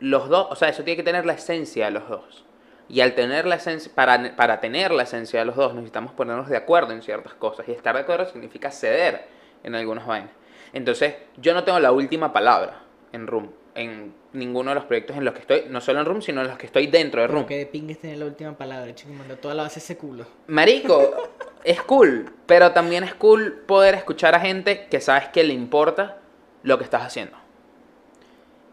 los 0.00 0.28
dos, 0.28 0.48
o 0.50 0.56
sea, 0.56 0.68
eso 0.68 0.84
tiene 0.84 0.96
que 0.96 1.02
tener 1.02 1.26
la 1.26 1.34
esencia 1.34 1.86
de 1.86 1.90
los 1.92 2.08
dos. 2.08 2.44
Y 2.88 3.00
al 3.00 3.14
tener 3.14 3.46
la 3.46 3.56
esencia, 3.56 3.92
para, 3.94 4.34
para 4.34 4.60
tener 4.60 4.92
la 4.92 5.02
esencia 5.02 5.40
de 5.40 5.44
los 5.44 5.56
dos, 5.56 5.74
necesitamos 5.74 6.12
ponernos 6.12 6.48
de 6.48 6.56
acuerdo 6.56 6.92
en 6.92 7.02
ciertas 7.02 7.34
cosas. 7.34 7.68
Y 7.68 7.72
estar 7.72 7.94
de 7.94 8.00
acuerdo 8.00 8.26
significa 8.26 8.70
ceder 8.70 9.26
en 9.62 9.74
algunas 9.74 10.06
vainas. 10.06 10.30
Entonces, 10.72 11.14
yo 11.36 11.54
no 11.54 11.64
tengo 11.64 11.78
la 11.80 11.92
última 11.92 12.32
palabra 12.32 12.82
en 13.12 13.26
Room, 13.26 13.50
en 13.74 14.14
ninguno 14.32 14.70
de 14.70 14.76
los 14.76 14.84
proyectos 14.84 15.16
en 15.16 15.24
los 15.24 15.34
que 15.34 15.40
estoy, 15.40 15.64
no 15.68 15.80
solo 15.80 16.00
en 16.00 16.06
Room, 16.06 16.22
sino 16.22 16.40
en 16.40 16.48
los 16.48 16.58
que 16.58 16.66
estoy 16.66 16.86
dentro 16.86 17.20
de 17.20 17.26
Room. 17.26 17.46
que 17.46 17.58
de 17.58 17.66
pingues 17.66 17.98
tener 17.98 18.18
la 18.18 18.26
última 18.26 18.56
palabra, 18.56 18.94
chico. 18.94 19.12
Manda 19.12 19.36
toda 19.36 19.54
la 19.54 19.62
base 19.64 19.78
ese 19.78 19.96
culo. 19.96 20.26
Marico, 20.46 21.30
es 21.64 21.80
cool, 21.82 22.32
pero 22.46 22.72
también 22.72 23.04
es 23.04 23.14
cool 23.14 23.64
poder 23.66 23.94
escuchar 23.94 24.34
a 24.34 24.40
gente 24.40 24.86
que 24.90 25.00
sabes 25.00 25.28
que 25.28 25.44
le 25.44 25.54
importa 25.54 26.18
lo 26.62 26.76
que 26.78 26.84
estás 26.84 27.02
haciendo. 27.02 27.37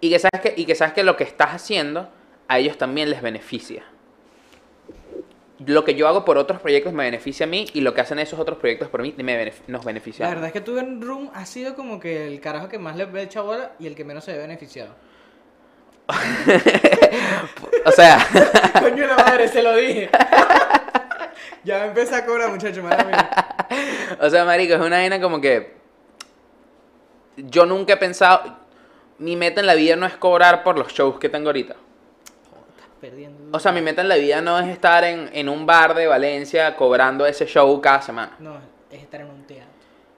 Y 0.05 0.09
que 0.09 0.19
sabes 0.19 0.41
que, 0.41 0.53
y 0.55 0.65
que, 0.65 0.75
sabes 0.75 0.93
que 0.93 1.03
lo 1.03 1.15
que 1.17 1.23
estás 1.23 1.49
haciendo 1.51 2.09
a 2.47 2.59
ellos 2.59 2.77
también 2.77 3.09
les 3.09 3.21
beneficia. 3.21 3.83
Lo 5.65 5.83
que 5.85 5.95
yo 5.95 6.07
hago 6.07 6.25
por 6.25 6.37
otros 6.37 6.59
proyectos 6.61 6.91
me 6.93 7.05
beneficia 7.05 7.45
a 7.45 7.49
mí 7.49 7.65
y 7.73 7.81
lo 7.81 7.93
que 7.93 8.01
hacen 8.01 8.19
esos 8.19 8.37
otros 8.39 8.57
proyectos 8.59 8.89
por 8.89 9.01
mí 9.01 9.15
me 9.17 9.35
benef- 9.45 9.63
nos 9.67 9.83
beneficia. 9.85 10.25
La 10.25 10.29
verdad 10.33 10.47
es 10.47 10.53
que 10.53 10.61
tú 10.61 10.77
en 10.77 11.01
Room 11.01 11.31
has 11.33 11.47
sido 11.49 11.75
como 11.75 11.99
que 11.99 12.27
el 12.27 12.39
carajo 12.41 12.67
que 12.67 12.77
más 12.77 12.95
le 12.97 13.05
ve 13.05 13.23
echado 13.23 13.45
bola 13.47 13.71
y 13.79 13.87
el 13.87 13.95
que 13.95 14.03
menos 14.03 14.25
se 14.25 14.33
ve 14.33 14.39
beneficiado. 14.39 14.93
O 17.85 17.91
sea, 17.91 18.17
Coño 18.81 19.05
la 19.07 19.15
madre, 19.15 19.47
se 19.47 19.61
lo 19.61 19.75
dije. 19.75 20.09
ya 21.63 21.79
me 21.79 21.85
empecé 21.87 22.15
a 22.15 22.25
cobrar, 22.25 22.49
muchacho, 22.51 22.81
madre 22.83 23.05
mía. 23.05 23.29
o 24.19 24.29
sea, 24.29 24.43
marico, 24.43 24.73
es 24.73 24.79
una 24.79 24.97
vaina 24.97 25.21
como 25.21 25.39
que 25.39 25.75
yo 27.37 27.65
nunca 27.65 27.93
he 27.93 27.97
pensado, 27.97 28.57
mi 29.17 29.35
meta 29.35 29.61
en 29.61 29.67
la 29.67 29.75
vida 29.75 29.95
no 29.95 30.05
es 30.05 30.15
cobrar 30.15 30.63
por 30.63 30.77
los 30.77 30.91
shows 30.93 31.19
que 31.19 31.29
tengo 31.29 31.47
ahorita. 31.47 31.75
Perdiendo. 32.99 33.55
O 33.55 33.59
sea, 33.59 33.71
mi 33.71 33.81
meta 33.81 34.01
en 34.01 34.09
la 34.09 34.15
vida 34.15 34.41
no 34.41 34.59
es 34.59 34.67
estar 34.67 35.03
en, 35.03 35.29
en 35.33 35.49
un 35.49 35.65
bar 35.65 35.93
de 35.93 36.07
Valencia 36.07 36.75
cobrando 36.75 37.25
ese 37.25 37.45
show 37.45 37.79
cada 37.81 38.01
semana. 38.01 38.35
No, 38.39 38.57
es 38.89 39.01
estar 39.01 39.21
en 39.21 39.29
un 39.29 39.43
teatro. 39.43 39.69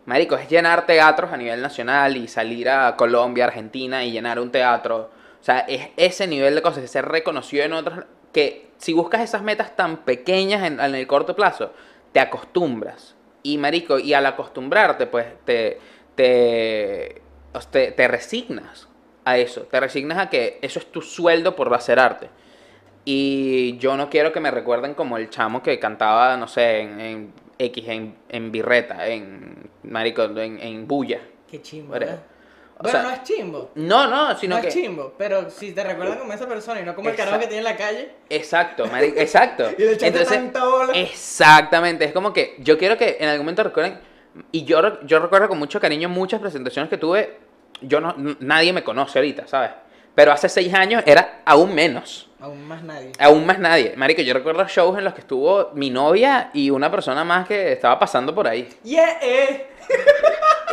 Marico, 0.06 0.36
es 0.36 0.48
llenar 0.48 0.86
teatros 0.86 1.34
a 1.34 1.38
nivel 1.38 1.62
nacional 1.62 2.16
y 2.16 2.28
salir 2.28 2.70
a 2.70 2.96
Colombia, 2.96 3.46
Argentina 3.46 4.04
y 4.06 4.12
llenar 4.12 4.40
un 4.40 4.52
teatro. 4.52 5.12
O 5.40 5.44
sea, 5.44 5.60
es 5.60 5.90
ese 5.98 6.28
nivel 6.28 6.56
de 6.56 6.62
cosas, 6.62 6.84
es 6.84 6.92
ser 6.92 7.06
reconocido 7.06 7.66
en 7.66 7.74
otros... 7.74 8.06
Que 8.32 8.70
si 8.78 8.94
buscas 8.94 9.22
esas 9.22 9.42
metas 9.42 9.76
tan 9.76 9.98
pequeñas 9.98 10.64
en, 10.64 10.80
en 10.80 10.96
el 10.96 11.08
corto 11.08 11.36
plazo, 11.36 11.74
te 12.14 12.20
acostumbras. 12.20 13.16
Y 13.44 13.58
marico, 13.58 14.00
y 14.00 14.14
al 14.14 14.26
acostumbrarte, 14.26 15.08
pues 15.08 15.26
te, 15.46 15.80
te, 16.16 17.22
te, 17.66 17.92
te 17.92 18.08
resignas 18.08 18.88
a 19.26 19.38
eso. 19.38 19.62
Te 19.62 19.80
resignas 19.80 20.18
a 20.20 20.30
que 20.30 20.60
eso 20.62 20.80
es 20.80 20.92
tu 20.92 21.02
sueldo 21.02 21.56
por 21.56 21.74
hacer 21.74 22.00
arte. 22.00 22.30
Y 23.06 23.78
yo 23.78 23.96
no 23.98 24.10
quiero 24.10 24.32
que 24.34 24.40
me 24.40 24.52
recuerden 24.52 24.94
como 24.94 25.18
el 25.18 25.30
chamo 25.30 25.64
que 25.64 25.80
cantaba, 25.80 26.38
no 26.38 26.48
sé, 26.48 26.82
en, 26.82 27.00
en, 27.00 27.34
X 27.58 27.86
en, 27.88 28.16
en 28.30 28.52
birreta, 28.52 29.08
en 29.08 29.70
marico, 29.84 30.24
en, 30.24 30.60
en 30.60 30.88
bulla. 30.88 31.22
Qué 31.50 31.62
chimbo. 31.62 31.96
O 32.80 32.84
Bueno, 32.84 32.92
sea, 32.92 33.04
no 33.04 33.10
es 33.10 33.24
chimbo. 33.24 33.72
No, 33.76 34.08
no, 34.08 34.38
sino 34.38 34.58
no 34.58 34.62
que... 34.62 34.68
es 34.68 34.74
chimbo, 34.74 35.14
pero 35.18 35.50
si 35.50 35.72
te 35.72 35.84
recuerdan 35.84 36.20
como 36.20 36.34
esa 36.34 36.48
persona 36.48 36.80
y 36.80 36.84
no 36.84 36.94
como 36.94 37.10
el 37.10 37.16
carajo 37.16 37.40
que 37.40 37.48
tiene 37.48 37.60
en 37.60 37.64
la 37.64 37.76
calle. 37.76 38.12
Exacto, 38.30 38.86
marico, 38.88 39.20
exacto. 39.20 39.66
Y 39.78 39.82
le 39.82 39.94
echaste 39.94 40.26
tanta 40.26 40.64
bola. 40.66 40.94
Exactamente, 40.94 42.06
es 42.06 42.12
como 42.12 42.34
que 42.34 42.56
yo 42.60 42.78
quiero 42.78 42.98
que 42.98 43.18
en 43.20 43.30
algún 43.30 43.46
momento 43.46 43.64
recuerden, 43.64 44.00
y 44.52 44.64
yo, 44.66 45.02
yo 45.06 45.20
recuerdo 45.20 45.48
con 45.48 45.58
mucho 45.58 45.80
cariño 45.80 46.08
muchas 46.10 46.40
presentaciones 46.40 46.90
que 46.90 46.98
tuve, 46.98 47.40
yo 47.82 48.00
no, 48.02 48.14
nadie 48.40 48.74
me 48.74 48.84
conoce 48.84 49.20
ahorita, 49.20 49.48
¿sabes? 49.48 49.72
Pero 50.16 50.32
hace 50.32 50.50
seis 50.50 50.74
años 50.74 51.04
era 51.06 51.42
aún 51.46 51.76
menos, 51.76 52.30
Aún 52.40 52.68
más 52.68 52.82
nadie. 52.84 53.12
aún 53.20 53.46
más 53.46 53.60
nadie. 53.60 53.94
Marico, 53.96 54.22
yo 54.24 54.34
recuerdo 54.34 54.66
shows 54.68 54.98
en 54.98 55.04
los 55.04 55.14
que 55.14 55.22
estuvo 55.22 55.72
mi 55.74 55.90
novia 55.92 56.50
y 56.54 56.70
una 56.72 56.90
persona 56.90 57.24
más 57.24 57.48
que 57.48 57.74
estaba 57.74 58.00
pasando 58.00 58.34
por 58.34 58.48
ahí. 58.48 58.68
Yeah, 58.84 59.20
eh. 59.22 59.68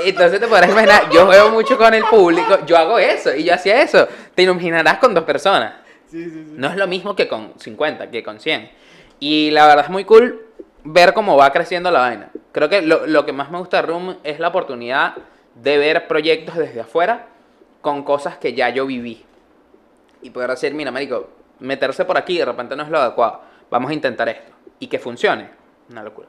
Entonces 0.05 0.41
te 0.41 0.47
podrás 0.47 0.71
imaginar, 0.71 1.11
yo 1.11 1.27
juego 1.27 1.51
mucho 1.51 1.77
con 1.79 1.93
el 1.95 2.05
público, 2.05 2.65
yo 2.67 2.77
hago 2.77 2.99
eso 2.99 3.35
y 3.35 3.45
yo 3.45 3.55
hacía 3.55 3.81
eso. 3.83 4.09
Te 4.35 4.43
imaginarás 4.43 4.99
con 4.99 5.15
dos 5.15 5.25
personas. 5.25 5.75
Sí, 6.07 6.25
sí, 6.25 6.31
sí. 6.31 6.53
No 6.57 6.69
es 6.69 6.77
lo 6.77 6.87
mismo 6.87 7.15
que 7.15 7.29
con 7.29 7.53
50, 7.59 8.11
que 8.11 8.23
con 8.23 8.41
100. 8.41 8.71
Y 9.21 9.51
la 9.51 9.67
verdad 9.67 9.85
es 9.85 9.91
muy 9.91 10.05
cool 10.05 10.47
ver 10.85 11.13
cómo 11.15 11.37
va 11.37 11.53
creciendo 11.53 11.91
la 11.91 12.01
vaina. 12.01 12.31
Creo 12.53 12.69
que 12.69 12.83
lo, 12.83 13.07
lo 13.07 13.25
que 13.25 13.33
más 13.33 13.51
me 13.51 13.59
gusta 13.59 13.79
de 13.79 13.83
Room 13.83 14.17
es 14.25 14.39
la 14.41 14.49
oportunidad 14.49 15.15
de 15.55 15.79
ver 15.79 16.07
proyectos 16.09 16.57
desde 16.57 16.81
afuera 16.81 17.27
con 17.81 18.03
cosas 18.03 18.37
que 18.39 18.55
ya 18.55 18.71
yo 18.71 18.87
viví. 18.87 19.25
Y 20.23 20.31
poder 20.31 20.51
decir, 20.51 20.73
mira, 20.75 20.91
marico, 20.91 21.29
meterse 21.61 22.05
por 22.05 22.17
aquí 22.17 22.39
de 22.39 22.45
repente 22.47 22.75
no 22.77 22.83
es 22.83 22.89
lo 22.89 22.99
adecuado. 22.99 23.43
Vamos 23.71 23.91
a 23.91 23.95
intentar 23.95 24.29
esto. 24.29 24.53
Y 24.79 24.87
que 24.89 24.99
funcione. 24.99 25.51
Una 25.91 26.03
locura. 26.03 26.29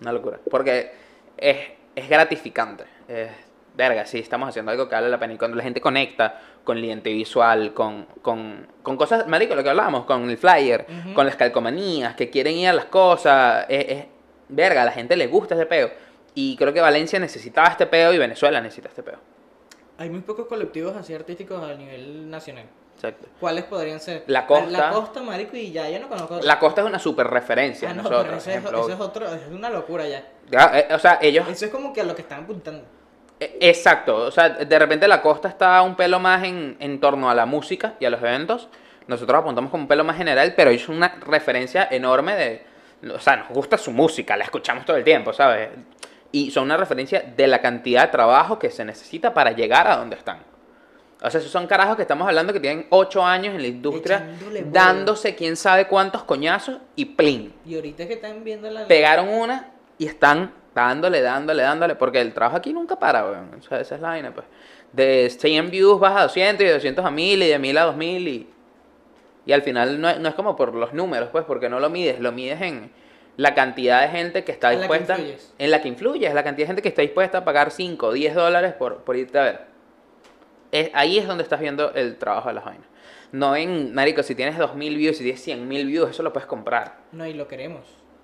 Una 0.00 0.12
locura. 0.12 0.38
Porque 0.50 0.92
es, 1.36 1.56
es 1.94 2.08
gratificante. 2.08 2.84
Es, 3.06 3.30
verga, 3.76 4.06
sí, 4.06 4.18
estamos 4.18 4.48
haciendo 4.48 4.70
algo 4.72 4.88
que 4.88 4.94
vale 4.94 5.08
la 5.10 5.18
pena. 5.18 5.34
Y 5.34 5.38
cuando 5.38 5.56
la 5.56 5.62
gente 5.62 5.80
conecta 5.80 6.40
con 6.64 6.78
el 6.78 6.82
cliente 6.84 7.12
visual, 7.12 7.74
con, 7.74 8.06
con, 8.22 8.66
con 8.82 8.96
cosas, 8.96 9.26
marico, 9.28 9.54
lo 9.54 9.62
que 9.62 9.70
hablábamos, 9.70 10.04
con 10.06 10.28
el 10.28 10.38
flyer, 10.38 10.86
Ujú. 10.88 11.14
con 11.14 11.26
las 11.26 11.36
calcomanías, 11.36 12.16
que 12.16 12.30
quieren 12.30 12.54
ir 12.54 12.68
a 12.68 12.72
las 12.72 12.86
cosas, 12.86 13.66
es, 13.68 13.86
es- 13.88 14.04
verga, 14.48 14.82
a 14.82 14.84
la 14.86 14.92
gente 14.92 15.16
le 15.16 15.26
gusta 15.26 15.54
ese 15.54 15.66
peo. 15.66 15.90
Y 16.38 16.54
creo 16.54 16.70
que 16.70 16.82
Valencia 16.82 17.18
necesitaba 17.18 17.68
este 17.68 17.86
peo 17.86 18.12
y 18.12 18.18
Venezuela 18.18 18.60
necesita 18.60 18.88
este 18.88 19.02
peo. 19.02 19.18
Hay 19.96 20.10
muy 20.10 20.20
pocos 20.20 20.46
colectivos 20.46 20.94
así 20.94 21.14
artísticos 21.14 21.62
a 21.62 21.72
nivel 21.74 22.28
nacional. 22.28 22.66
Exacto. 22.94 23.26
¿Cuáles 23.40 23.64
podrían 23.64 24.00
ser? 24.00 24.24
La 24.26 24.46
Costa. 24.46 24.66
La, 24.66 24.90
Costa, 24.90 25.22
marico, 25.22 25.56
y 25.56 25.72
ya, 25.72 25.88
yo 25.88 25.98
no 25.98 26.08
conozco. 26.08 26.40
La 26.42 26.58
costa 26.58 26.82
es 26.82 26.86
una 26.86 26.98
super 26.98 27.26
referencia. 27.26 27.88
Ah, 27.88 27.94
no, 27.94 28.02
nosotros, 28.02 28.24
pero 28.24 28.36
eso 28.36 28.50
es, 28.50 28.56
ejemplo. 28.56 28.80
eso 28.80 28.92
es 28.92 29.00
otro, 29.00 29.26
es 29.34 29.48
una 29.50 29.70
locura 29.70 30.06
ya. 30.06 30.26
Ya, 30.50 30.78
eh, 30.78 30.94
o 30.94 30.98
sea, 30.98 31.18
ellos 31.22 31.48
Eso 31.48 31.64
es 31.64 31.70
como 31.70 31.94
que 31.94 32.02
a 32.02 32.04
lo 32.04 32.14
que 32.14 32.20
están 32.20 32.44
apuntando. 32.44 32.84
Eh, 33.40 33.56
Exacto, 33.62 34.16
o 34.16 34.30
sea, 34.30 34.50
de 34.50 34.78
repente 34.78 35.08
la 35.08 35.22
costa 35.22 35.48
está 35.48 35.80
un 35.80 35.96
pelo 35.96 36.20
más 36.20 36.44
en, 36.44 36.76
en 36.80 37.00
torno 37.00 37.30
a 37.30 37.34
la 37.34 37.46
música 37.46 37.94
y 37.98 38.04
a 38.04 38.10
los 38.10 38.20
eventos. 38.20 38.68
Nosotros 39.06 39.40
apuntamos 39.40 39.70
como 39.70 39.84
un 39.84 39.88
pelo 39.88 40.04
más 40.04 40.18
general, 40.18 40.52
pero 40.54 40.70
es 40.70 40.86
una 40.90 41.16
referencia 41.26 41.88
enorme 41.90 42.36
de... 42.36 42.66
O 43.14 43.20
sea, 43.20 43.36
nos 43.36 43.48
gusta 43.48 43.78
su 43.78 43.90
música, 43.90 44.36
la 44.36 44.44
escuchamos 44.44 44.84
todo 44.84 44.96
el 44.96 45.04
tiempo, 45.04 45.32
¿sabes? 45.32 45.70
Y 46.36 46.50
son 46.50 46.64
una 46.64 46.76
referencia 46.76 47.32
de 47.34 47.46
la 47.46 47.62
cantidad 47.62 48.02
de 48.02 48.08
trabajo 48.08 48.58
que 48.58 48.70
se 48.70 48.84
necesita 48.84 49.32
para 49.32 49.52
llegar 49.52 49.86
a 49.86 49.96
donde 49.96 50.16
están. 50.16 50.40
O 51.22 51.30
sea, 51.30 51.40
esos 51.40 51.50
son 51.50 51.66
carajos 51.66 51.96
que 51.96 52.02
estamos 52.02 52.28
hablando 52.28 52.52
que 52.52 52.60
tienen 52.60 52.86
8 52.90 53.24
años 53.24 53.54
en 53.54 53.62
la 53.62 53.68
industria, 53.68 54.36
dándose 54.70 55.34
quién 55.34 55.56
sabe 55.56 55.88
cuántos 55.88 56.24
coñazos 56.24 56.76
y 56.94 57.06
plin 57.06 57.54
Y 57.64 57.76
ahorita 57.76 58.06
que 58.06 58.12
están 58.12 58.44
viendo 58.44 58.68
la. 58.70 58.86
pegaron 58.86 59.30
una 59.30 59.70
y 59.96 60.04
están 60.04 60.52
dándole, 60.74 61.22
dándole, 61.22 61.62
dándole, 61.62 61.94
porque 61.94 62.20
el 62.20 62.34
trabajo 62.34 62.58
aquí 62.58 62.70
nunca 62.74 62.98
para, 62.98 63.24
weón. 63.24 63.54
O 63.58 63.62
sea, 63.62 63.80
esa 63.80 63.94
es 63.94 64.02
la 64.02 64.08
vaina, 64.08 64.34
pues. 64.34 64.44
De 64.92 65.30
100 65.30 65.70
views 65.70 65.98
vas 65.98 66.18
a 66.18 66.22
200 66.24 66.62
y 66.62 66.66
de 66.66 66.74
200 66.74 67.02
a 67.02 67.10
1000 67.10 67.42
y 67.44 67.48
de 67.48 67.58
1000 67.58 67.78
a 67.78 67.84
2000 67.84 68.28
y... 68.28 68.50
Y 69.46 69.52
al 69.52 69.62
final 69.62 69.98
no 70.02 70.10
es, 70.10 70.20
no 70.20 70.28
es 70.28 70.34
como 70.34 70.54
por 70.54 70.74
los 70.74 70.92
números, 70.92 71.30
pues, 71.32 71.46
porque 71.46 71.70
no 71.70 71.80
lo 71.80 71.88
mides, 71.88 72.20
lo 72.20 72.30
mides 72.30 72.60
en 72.60 72.90
la 73.36 73.54
cantidad 73.54 74.02
de 74.02 74.08
gente 74.08 74.44
que 74.44 74.52
está 74.52 74.72
En 74.72 74.80
la 74.80 74.88
que 74.88 74.92
dispuesta... 74.92 75.18
influyes. 75.18 75.54
en 75.58 75.70
la 75.70 75.82
que 75.82 75.88
influyes, 75.88 76.34
la 76.34 76.44
cantidad 76.44 76.64
de 76.64 76.68
gente 76.68 76.82
que 76.82 76.88
está 76.88 77.02
dispuesta 77.02 77.38
a 77.38 77.44
pagar 77.44 77.70
5 77.70 78.06
o 78.06 78.12
10 78.12 78.34
dólares 78.34 78.72
por, 78.74 78.98
por 78.98 79.16
irte 79.16 79.38
a 79.38 79.42
ver. 79.42 79.60
Es, 80.72 80.90
ahí 80.94 81.18
es 81.18 81.26
donde 81.26 81.42
estás 81.42 81.60
viendo 81.60 81.92
el 81.94 82.16
trabajo 82.16 82.48
de 82.48 82.54
las 82.54 82.64
vainas. 82.64 82.86
No 83.32 83.54
en, 83.56 83.94
marico, 83.94 84.22
si 84.22 84.34
tienes 84.34 84.56
2000 84.56 84.96
views 84.96 85.20
y 85.20 85.24
tienes 85.24 85.42
100 85.42 85.68
mil 85.68 85.86
views, 85.86 86.10
eso 86.10 86.22
lo 86.22 86.32
puedes 86.32 86.46
comprar. 86.46 86.96
No, 87.12 87.26
y 87.26 87.34
lo 87.34 87.46
queremos. 87.46 87.82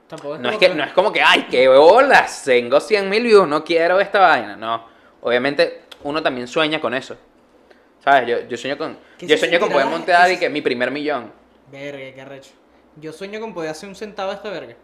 Tampoco 0.09 0.37
es 0.37 0.41
No 0.41 0.49
es, 0.51 0.57
como 0.57 0.69
que, 0.69 0.75
no 0.75 0.85
es 0.85 0.93
como 0.93 1.13
que, 1.13 1.23
ay, 1.23 1.47
qué 1.51 1.69
bolas, 1.69 2.45
tengo 2.45 2.81
100 2.81 3.09
mil 3.09 3.23
views, 3.23 3.49
no 3.49 3.65
quiero 3.65 4.01
esta 4.01 4.21
vaina. 4.21 4.57
No, 4.57 4.87
obviamente 5.21 5.83
uno 6.05 6.23
también 6.23 6.49
sueña 6.49 6.81
con 6.81 6.95
eso. 6.95 7.17
¿Sabes? 8.03 8.29
Yo, 8.29 8.49
yo 8.49 8.57
sueño 8.57 8.77
con, 8.77 8.99
¿Qué 9.19 9.27
yo 9.27 9.37
sueño 9.37 9.61
con 9.61 9.71
poder 9.71 9.87
montar 9.87 10.31
y 10.31 10.39
que 10.39 10.49
mi 10.49 10.61
primer 10.61 10.91
millón. 10.91 11.33
Verga, 11.71 12.13
qué 12.15 12.21
arrecho. 12.21 12.51
Yo 12.97 13.13
sueño 13.13 13.41
con 13.41 13.55
poder 13.55 13.71
hacer 13.71 13.89
un 13.89 13.95
centavo 13.95 14.33
a 14.33 14.35
esta 14.35 14.51
verga. 14.51 14.75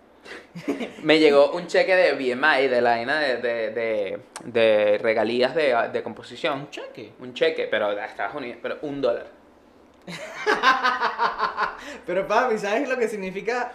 Me 1.03 1.19
llegó 1.19 1.53
un 1.53 1.67
cheque 1.67 1.95
de 1.95 2.13
BMI, 2.13 2.69
de 2.69 2.81
la 2.81 2.91
vaina 2.91 3.19
de, 3.19 3.37
de, 3.37 3.71
de, 3.71 4.19
de 4.45 4.99
regalías 4.99 5.55
de, 5.55 5.75
de 5.93 6.03
composición. 6.03 6.61
Un 6.61 6.71
cheque. 6.71 7.13
Un 7.21 7.35
cheque, 7.35 7.69
pero 7.71 7.95
de 7.95 8.05
Estados 8.05 8.35
Unidos, 8.35 8.59
pero 8.63 8.79
un 8.83 9.01
dólar. 9.01 9.27
Pero 12.07 12.27
papi, 12.27 12.59
¿sabes 12.59 12.89
lo 12.89 12.97
que 12.99 13.09
significa 13.09 13.73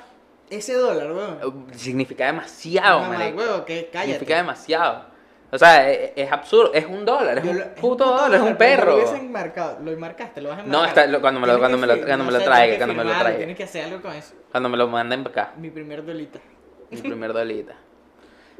ese 0.49 0.73
dólar, 0.73 1.11
weón? 1.11 1.67
Significa 1.75 2.25
demasiado, 2.27 2.99
Mamá, 3.01 3.17
marico. 3.19 3.37
huevo, 3.37 3.65
que 3.65 3.89
cállate. 3.91 4.13
Significa 4.13 4.37
demasiado. 4.37 5.05
O 5.53 5.57
sea, 5.59 5.87
es, 5.91 6.11
es 6.15 6.31
absurdo, 6.31 6.73
es 6.73 6.85
un 6.87 7.05
dólar, 7.05 7.37
es 7.37 7.43
un 7.45 7.61
puto 7.79 8.05
dólar, 8.05 8.33
es 8.33 8.41
un 8.41 8.55
perro. 8.57 8.91
Lo 8.91 8.95
hubiesen 8.95 9.31
marcado, 9.31 9.77
lo 9.83 9.95
marcaste, 9.99 10.41
lo 10.41 10.49
vas 10.49 10.57
a 10.59 10.61
No, 10.63 10.67
enmarcar. 10.79 10.89
está- 10.89 11.05
lo- 11.07 11.21
cuando 11.21 11.39
me 11.39 11.45
lo- 11.45 11.59
cuando 11.59 11.77
me 11.77 11.85
lo- 11.85 11.97
cuando 12.03 12.25
me 12.25 12.31
no 12.31 12.39
lo 12.39 12.43
traiga, 12.43 12.77
cuando 12.77 12.95
me 12.95 13.03
lo 13.03 13.11
traiga. 13.19 13.37
Tienes 13.37 13.55
que 13.57 13.63
hacer 13.63 13.85
algo 13.85 14.01
con 14.01 14.13
eso. 14.13 14.33
Cuando 14.49 14.67
me 14.69 14.77
lo 14.77 14.87
manden 14.87 15.21
acá. 15.27 15.51
Mi 15.57 15.69
primer 15.69 16.03
dolita. 16.03 16.39
Mi 16.89 16.97
primer 16.97 17.33
dolita. 17.33 17.75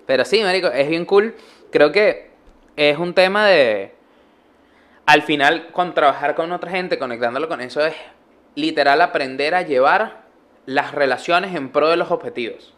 Pero 0.06 0.24
sí, 0.24 0.42
marico, 0.44 0.68
es 0.68 0.88
bien 0.88 1.06
cool. 1.06 1.36
Creo 1.72 1.92
que 1.92 2.30
es 2.76 2.98
un 3.00 3.14
tema 3.16 3.48
de... 3.48 3.96
Al 5.08 5.24
final, 5.24 5.72
con 5.72 5.94
trabajar 5.96 6.36
con 6.36 6.52
otra 6.52 6.70
gente, 6.72 7.00
conectándolo 7.00 7.48
con 7.50 7.60
eso, 7.60 7.84
es 7.86 7.96
literal 8.56 9.02
aprender 9.02 9.56
a 9.56 9.64
llevar 9.64 10.22
las 10.68 10.94
relaciones 10.94 11.56
en 11.56 11.70
pro 11.72 11.90
de 11.90 11.98
los 11.98 12.12
objetivos. 12.12 12.74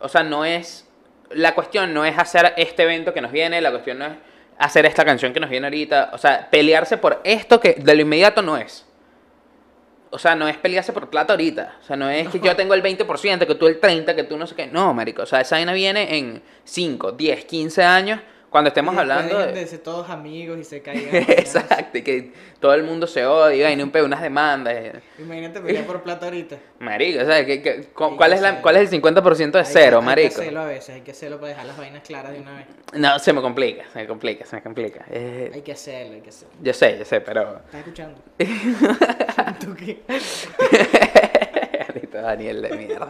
O 0.00 0.08
sea, 0.08 0.22
no 0.22 0.44
es... 0.44 0.88
La 1.34 1.54
cuestión 1.54 1.92
no 1.94 2.04
es 2.04 2.18
hacer 2.18 2.54
este 2.56 2.82
evento 2.82 3.12
que 3.12 3.20
nos 3.20 3.32
viene, 3.32 3.60
la 3.60 3.70
cuestión 3.70 3.98
no 3.98 4.06
es 4.06 4.12
hacer 4.58 4.86
esta 4.86 5.04
canción 5.04 5.32
que 5.32 5.40
nos 5.40 5.50
viene 5.50 5.66
ahorita. 5.66 6.10
O 6.12 6.18
sea, 6.18 6.48
pelearse 6.50 6.96
por 6.96 7.20
esto 7.24 7.60
que 7.60 7.74
de 7.74 7.94
lo 7.94 8.02
inmediato 8.02 8.42
no 8.42 8.56
es. 8.56 8.86
O 10.10 10.18
sea, 10.18 10.34
no 10.34 10.46
es 10.46 10.58
pelearse 10.58 10.92
por 10.92 11.08
plata 11.08 11.32
ahorita. 11.32 11.76
O 11.80 11.84
sea, 11.84 11.96
no 11.96 12.08
es 12.10 12.28
que 12.28 12.38
yo 12.38 12.54
tengo 12.54 12.74
el 12.74 12.82
20%, 12.82 13.46
que 13.46 13.54
tú 13.54 13.66
el 13.66 13.80
30%, 13.80 14.14
que 14.14 14.24
tú 14.24 14.36
no 14.36 14.46
sé 14.46 14.54
qué. 14.54 14.66
No, 14.66 14.92
marico. 14.92 15.22
O 15.22 15.26
sea, 15.26 15.40
esa 15.40 15.56
vaina 15.56 15.72
viene 15.72 16.18
en 16.18 16.42
5, 16.64 17.12
10, 17.12 17.44
15 17.46 17.82
años, 17.82 18.20
cuando 18.52 18.68
estemos 18.68 18.94
Y 18.94 18.98
hablando 18.98 19.38
de... 19.38 19.52
de 19.52 19.66
ser 19.66 19.80
todos 19.80 20.08
amigos 20.10 20.58
y 20.60 20.64
se 20.64 20.80
caigan. 20.82 21.16
Exacto, 21.16 21.98
y 21.98 22.02
que 22.02 22.32
todo 22.60 22.74
el 22.74 22.84
mundo 22.84 23.08
se 23.08 23.26
odia, 23.26 23.56
y 23.56 23.62
vaina, 23.62 23.82
un 23.82 23.92
unas 24.04 24.22
demandas. 24.22 24.74
eh. 24.76 24.92
Imagínate 25.18 25.60
pelear 25.60 25.84
por 25.86 26.02
plata 26.02 26.26
ahorita. 26.26 26.56
Marico, 26.78 27.22
o 27.22 27.26
sea, 27.26 27.44
¿qué- 27.44 27.60
qué- 27.62 27.88
cu- 27.94 28.04
Hay 28.04 28.16
¿cuál, 28.16 28.30
que 28.30 28.36
es 28.36 28.42
la. 28.42 28.60
¿cuál 28.62 28.76
es 28.76 28.92
el 28.92 29.02
50% 29.02 29.50
de 29.50 29.58
Hay 29.58 29.64
que- 29.64 29.70
cero, 29.72 29.96
Hay 29.96 30.02
que 30.02 30.06
marico? 30.06 30.40
hacerlo 30.40 30.60
a 30.60 30.66
veces, 30.66 30.94
hay 30.94 31.00
que 31.00 31.10
hacerlo 31.10 31.36
para 31.38 31.48
dejar 31.48 31.64
las 31.66 31.76
vainas 31.78 32.02
claras 32.02 32.32
de 32.32 32.40
una 32.40 32.56
vez. 32.56 32.66
No, 32.92 33.18
se 33.18 33.32
me 33.32 33.40
complica, 33.40 33.84
se 33.92 33.98
me 34.00 34.06
complica, 34.06 34.44
se 34.44 34.56
me 34.56 34.62
complica. 34.62 35.04
Eh, 35.10 35.50
Hay 35.54 35.62
que 35.62 35.72
hacerlo, 35.72 36.14
hay 36.14 36.20
que 36.20 36.28
hacerlo. 36.28 36.54
yo 36.60 36.72
sé, 36.74 36.98
yo 36.98 37.04
sé, 37.06 37.20
pero... 37.22 37.56
¿Estás 37.64 37.74
escuchando? 37.80 38.20
¿Tú 39.60 39.74
qué? 39.74 40.02
Daniel 42.12 42.62
de 42.62 42.76
mierda. 42.76 43.08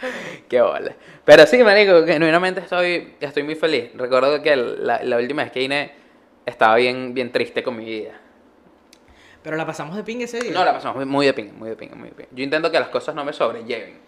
Qué 0.48 0.60
bola. 0.60 0.94
Pero 1.24 1.46
sí, 1.46 1.62
marico, 1.62 2.04
genuinamente 2.04 2.60
estoy, 2.60 3.14
estoy 3.20 3.42
muy 3.42 3.54
feliz. 3.54 3.90
Recuerdo 3.94 4.42
que 4.42 4.56
la, 4.56 5.02
la 5.02 5.16
última 5.16 5.42
vez 5.42 5.52
que 5.52 5.60
vine 5.60 5.92
estaba 6.46 6.76
bien, 6.76 7.14
bien 7.14 7.32
triste 7.32 7.62
con 7.62 7.76
mi 7.76 7.84
vida. 7.84 8.12
Pero 9.42 9.56
la 9.56 9.66
pasamos 9.66 9.96
de 9.96 10.04
ping 10.04 10.20
ese 10.20 10.40
día. 10.40 10.52
No, 10.52 10.64
la 10.64 10.72
pasamos 10.72 11.04
muy- 11.06 11.26
de 11.26 11.34
pinga, 11.34 11.52
muy 11.52 11.68
de 11.68 11.76
pinga, 11.76 11.94
muy 11.94 12.08
de 12.08 12.14
pinga. 12.14 12.28
Yo 12.32 12.42
intento 12.44 12.70
que 12.70 12.80
las 12.80 12.88
cosas 12.88 13.14
no 13.14 13.24
me 13.24 13.32
sobrelleven. 13.32 13.98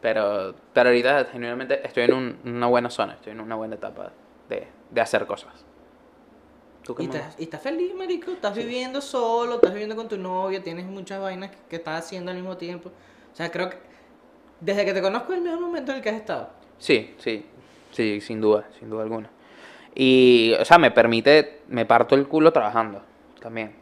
Pero, 0.00 0.54
pero 0.72 0.88
ahorita 0.88 1.26
genuinamente 1.26 1.80
estoy 1.86 2.04
en 2.04 2.14
un- 2.14 2.38
una 2.44 2.66
buena 2.66 2.90
zona, 2.90 3.14
estoy 3.14 3.32
en 3.32 3.40
una 3.40 3.54
buena 3.54 3.76
etapa 3.76 4.12
de, 4.48 4.66
de 4.90 5.00
hacer 5.00 5.26
cosas. 5.26 5.52
¿Tú 6.82 6.96
qué 6.96 7.04
Y 7.04 7.06
estás, 7.06 7.36
y 7.38 7.44
estás 7.44 7.62
feliz, 7.62 7.94
marico. 7.94 8.32
Estás 8.32 8.56
viviendo 8.56 9.00
solo, 9.00 9.54
estás 9.56 9.70
viviendo 9.70 9.94
con 9.94 10.08
tu 10.08 10.18
novia, 10.18 10.60
tienes 10.60 10.84
muchas 10.84 11.20
vainas 11.20 11.52
que, 11.52 11.58
que 11.70 11.76
estás 11.76 12.04
haciendo 12.04 12.32
al 12.32 12.36
mismo 12.36 12.56
tiempo. 12.56 12.88
O 13.32 13.36
sea, 13.36 13.52
creo 13.52 13.70
que 13.70 13.76
desde 14.62 14.84
que 14.84 14.94
te 14.94 15.02
conozco 15.02 15.32
es 15.32 15.38
el 15.38 15.44
mejor 15.44 15.60
momento 15.60 15.90
en 15.92 15.98
el 15.98 16.02
que 16.02 16.08
has 16.10 16.16
estado. 16.16 16.50
Sí, 16.78 17.14
sí, 17.18 17.44
sí, 17.90 18.20
sin 18.20 18.40
duda, 18.40 18.64
sin 18.78 18.88
duda 18.88 19.02
alguna. 19.02 19.28
Y, 19.94 20.54
o 20.58 20.64
sea, 20.64 20.78
me 20.78 20.90
permite, 20.90 21.60
me 21.68 21.84
parto 21.84 22.14
el 22.14 22.26
culo 22.26 22.52
trabajando 22.52 23.02
también, 23.40 23.74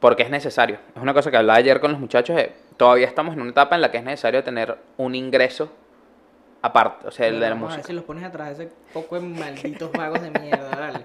porque 0.00 0.22
es 0.22 0.30
necesario. 0.30 0.78
Es 0.96 1.02
una 1.02 1.12
cosa 1.12 1.30
que 1.30 1.36
hablaba 1.36 1.58
ayer 1.58 1.80
con 1.80 1.90
los 1.92 2.00
muchachos, 2.00 2.38
eh, 2.38 2.52
todavía 2.76 3.06
estamos 3.06 3.34
en 3.34 3.42
una 3.42 3.50
etapa 3.50 3.74
en 3.74 3.82
la 3.82 3.90
que 3.90 3.98
es 3.98 4.04
necesario 4.04 4.42
tener 4.42 4.76
un 4.96 5.14
ingreso 5.14 5.70
aparte, 6.62 7.08
o 7.08 7.10
sea, 7.10 7.26
el 7.26 7.34
de 7.34 7.40
la 7.40 7.48
Vamos 7.50 7.64
a 7.64 7.66
ver 7.68 7.76
música. 7.78 7.86
si 7.88 7.92
los 7.94 8.04
pones 8.04 8.24
atrás 8.24 8.50
ese 8.58 8.70
poco 8.92 9.16
de 9.16 9.22
malditos 9.22 9.90
vagos 9.92 10.22
de 10.22 10.30
mierda, 10.30 10.68
dale. 10.70 11.04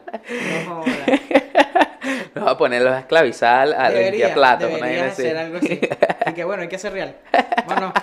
No 0.65 0.75
jodas. 0.75 0.95
Los 2.35 2.45
va 2.45 2.51
a 2.51 2.57
poner, 2.57 2.81
los 2.83 2.91
va 2.91 2.97
a 2.97 2.99
esclavizar 2.99 3.73
a 3.73 3.89
limpiar 3.89 4.33
platos. 4.35 4.67
una 4.69 4.75
debería 4.77 4.99
vaina 5.01 5.11
así. 5.11 5.21
hacer 5.23 5.37
algo 5.37 5.57
así. 5.57 5.79
Y 6.27 6.33
que 6.33 6.43
bueno, 6.43 6.61
hay 6.63 6.67
que 6.69 6.75
hacer 6.75 6.93
real. 6.93 7.15
Bueno. 7.65 7.93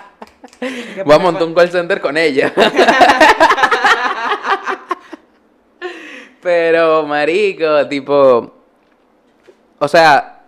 Voy 1.05 1.15
a 1.15 1.19
montar 1.19 1.43
un 1.43 1.53
call 1.53 1.69
center 1.69 2.01
con 2.01 2.17
ella. 2.17 2.53
Pero, 6.41 7.05
marico, 7.05 7.87
tipo... 7.87 8.53
O 9.79 9.87
sea, 9.87 10.43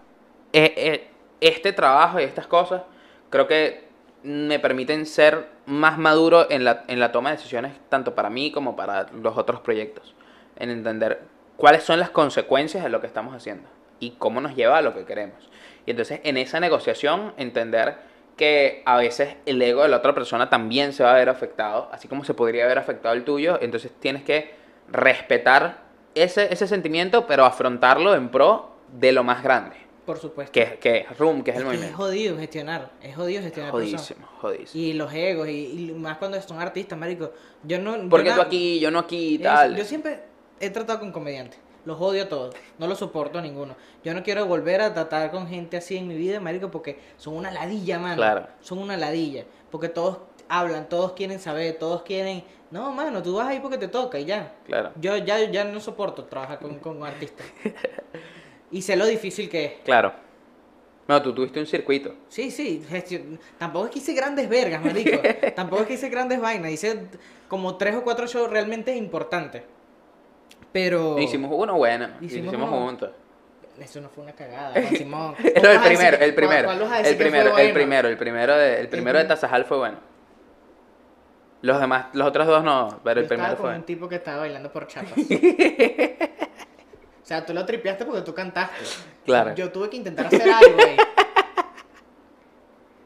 e- 0.52 0.74
e- 0.76 1.08
este 1.42 1.74
trabajo 1.74 2.20
y 2.20 2.24
estas 2.24 2.48
cosas 2.48 2.82
creo 3.30 3.48
que 3.48 3.86
me 4.24 4.60
permiten 4.60 5.06
ser 5.06 5.48
más 5.66 5.98
maduro 5.98 6.48
en 6.50 6.64
la, 6.64 6.84
en 6.88 7.00
la 7.00 7.12
toma 7.12 7.30
de 7.30 7.38
decisiones, 7.38 7.74
tanto 7.90 8.16
para 8.16 8.30
mí 8.30 8.52
como 8.52 8.76
para 8.76 9.08
los 9.14 9.38
otros 9.38 9.62
proyectos. 9.62 10.16
En 10.58 10.70
entender 10.70 11.22
cuáles 11.58 11.84
son 11.84 12.00
las 12.00 12.10
consecuencias 12.10 12.84
de 12.84 12.90
lo 12.90 13.02
que 13.02 13.08
estamos 13.08 13.36
haciendo 13.36 13.68
y 14.00 14.12
cómo 14.12 14.42
nos 14.42 14.56
lleva 14.56 14.78
a 14.78 14.82
lo 14.82 14.94
que 14.94 15.06
queremos. 15.06 15.50
Y 15.86 15.92
entonces 15.92 16.22
en 16.24 16.38
esa 16.38 16.60
negociación 16.60 17.34
entender 17.38 17.98
que 18.36 18.82
a 18.86 18.98
veces 18.98 19.36
el 19.46 19.62
ego 19.62 19.84
de 19.84 19.88
la 19.90 19.98
otra 19.98 20.14
persona 20.14 20.50
también 20.50 20.92
se 20.94 21.04
va 21.04 21.12
a 21.12 21.16
ver 21.16 21.30
afectado, 21.30 21.90
así 21.92 22.08
como 22.08 22.24
se 22.26 22.34
podría 22.34 22.66
haber 22.66 22.78
afectado 22.78 23.16
el 23.16 23.24
tuyo, 23.24 23.58
entonces 23.62 23.92
tienes 24.00 24.24
que 24.24 24.54
respetar 24.92 25.84
ese, 26.16 26.52
ese 26.52 26.68
sentimiento, 26.68 27.28
pero 27.28 27.46
afrontarlo 27.46 28.16
en 28.16 28.30
pro 28.30 28.72
de 28.92 29.12
lo 29.12 29.24
más 29.24 29.42
grande, 29.44 29.76
Por 30.06 30.18
supuesto. 30.18 30.52
que, 30.52 30.78
que 30.80 30.98
es 31.10 31.18
Room, 31.18 31.44
que 31.44 31.52
es 31.52 31.58
Es 31.58 31.62
el 31.64 31.68
que 31.68 31.74
es 31.74 31.80
movimiento. 31.80 31.98
jodido 32.04 32.38
gestionar. 32.38 32.92
Es 33.02 33.16
jodido 33.16 33.42
gestionar. 33.42 33.72
Jodísimo, 33.72 34.28
jodísimo. 34.40 34.84
Y 34.84 34.94
los 34.94 35.14
egos, 35.14 35.48
y, 35.50 35.90
y 35.90 35.94
más 35.94 36.18
cuando 36.18 36.42
son 36.42 36.60
artistas, 36.62 36.98
marico. 36.98 37.32
Yo 37.64 37.80
no. 37.80 37.98
yo 37.98 38.10
Porque 38.10 38.30
na- 38.30 38.36
tú 38.36 38.42
aquí, 38.42 38.80
yo 38.80 38.92
no 38.92 39.00
aquí 39.00 39.40
tal. 39.40 39.76
Yo 39.76 39.84
siempre 39.84 40.20
he 40.60 40.70
tratado 40.70 41.00
con 41.00 41.12
comediantes. 41.12 41.60
Los 41.86 42.02
odio 42.02 42.24
a 42.24 42.30
todos. 42.30 42.56
No 42.78 42.88
los 42.88 43.00
soporto 43.00 43.40
a 43.40 43.42
ninguno. 43.42 43.76
Yo 44.04 44.14
no 44.14 44.24
quiero 44.24 44.46
volver 44.46 44.82
a 44.82 44.94
tratar 44.94 45.32
con 45.32 45.48
gente 45.48 45.78
así 45.78 45.98
en 45.98 46.08
mi 46.08 46.16
vida, 46.16 46.40
marico, 46.40 46.72
porque 46.72 47.00
son 47.18 47.36
una 47.36 47.52
ladilla, 47.52 48.00
mano. 48.00 48.18
Claro. 48.18 48.48
Son 48.62 48.80
una 48.80 48.98
ladilla. 48.98 49.46
Porque 49.72 49.90
todos 49.90 50.20
hablan, 50.50 50.90
todos 50.90 51.14
quieren 51.14 51.40
saber, 51.40 51.78
todos 51.78 52.02
quieren... 52.04 52.44
No, 52.72 52.92
mano, 52.92 53.22
tú 53.22 53.36
vas 53.36 53.48
ahí 53.48 53.60
porque 53.60 53.78
te 53.78 53.88
toca 53.88 54.20
y 54.20 54.26
ya. 54.26 54.56
Claro. 54.66 54.92
Yo 55.00 55.16
ya, 55.18 55.40
ya 55.50 55.64
no 55.64 55.80
soporto 55.80 56.26
trabajar 56.26 56.60
con, 56.60 56.80
con 56.80 57.04
artistas. 57.04 57.46
y 58.72 58.82
sé 58.82 58.96
lo 58.96 59.06
difícil 59.06 59.50
que 59.50 59.66
es. 59.66 59.74
Claro. 59.86 60.26
No, 61.08 61.22
tú 61.22 61.34
tuviste 61.34 61.60
un 61.60 61.68
circuito. 61.68 62.16
Sí, 62.30 62.50
sí, 62.50 62.84
tampoco 63.60 63.86
es 63.86 63.92
que 63.92 64.00
hice 64.00 64.14
grandes 64.14 64.50
vergas, 64.50 64.84
marico. 64.84 65.20
tampoco 65.56 65.84
es 65.84 65.88
que 65.88 65.94
hice 65.94 66.10
grandes 66.10 66.42
vainas. 66.42 66.72
Hice 66.72 67.08
como 67.48 67.78
tres 67.78 67.96
o 67.96 68.04
cuatro 68.04 68.26
shows 68.26 68.50
realmente 68.50 68.96
importantes. 68.96 69.62
Pero... 70.76 71.18
Hicimos 71.18 71.50
uno 71.54 71.76
bueno. 71.76 72.10
y 72.20 72.24
lo 72.24 72.26
Hicimos 72.26 72.48
hicimos 72.48 72.70
juntos. 72.70 73.10
Eso 73.80 74.02
no 74.02 74.10
fue 74.10 74.26
una 74.26 74.34
cagada, 74.34 74.74
Simón. 74.90 75.34
No, 75.42 75.48
el 75.48 75.54
¿Cómo 75.54 75.68
vas 75.68 75.78
a 75.78 75.84
primero, 75.86 76.18
el 76.18 76.36
primero. 76.36 76.70
El 76.70 77.16
primero, 77.16 77.58
el 77.58 77.72
primero, 77.74 78.08
el 78.10 78.18
primero 78.18 78.58
de, 78.58 78.82
el 78.82 78.90
primero 78.90 79.18
de 79.18 79.24
Tasajal 79.24 79.64
fue 79.64 79.78
bueno. 79.78 80.00
Los 81.62 81.80
demás, 81.80 82.08
los 82.12 82.28
otros 82.28 82.46
dos 82.46 82.62
no, 82.62 83.00
pero 83.06 83.22
el 83.22 83.26
primero 83.26 83.56
fue 83.56 83.70
con 83.70 83.76
un 83.76 83.84
tipo 83.84 84.10
que 84.10 84.16
estaba 84.16 84.40
bailando 84.40 84.70
por 84.70 84.86
chapas. 84.90 85.14
o 85.18 85.24
sea, 87.24 87.46
tú 87.46 87.54
lo 87.54 87.66
tripeaste 87.66 88.04
porque 88.04 88.24
tú 88.24 88.34
cantaste. 88.34 88.76
Claro. 89.24 89.56
Yo 89.56 89.72
tuve 89.72 89.90
que 89.90 89.96
intentar 89.96 90.26
hacer 90.26 90.42
algo, 90.42 90.74
güey. 90.76 90.98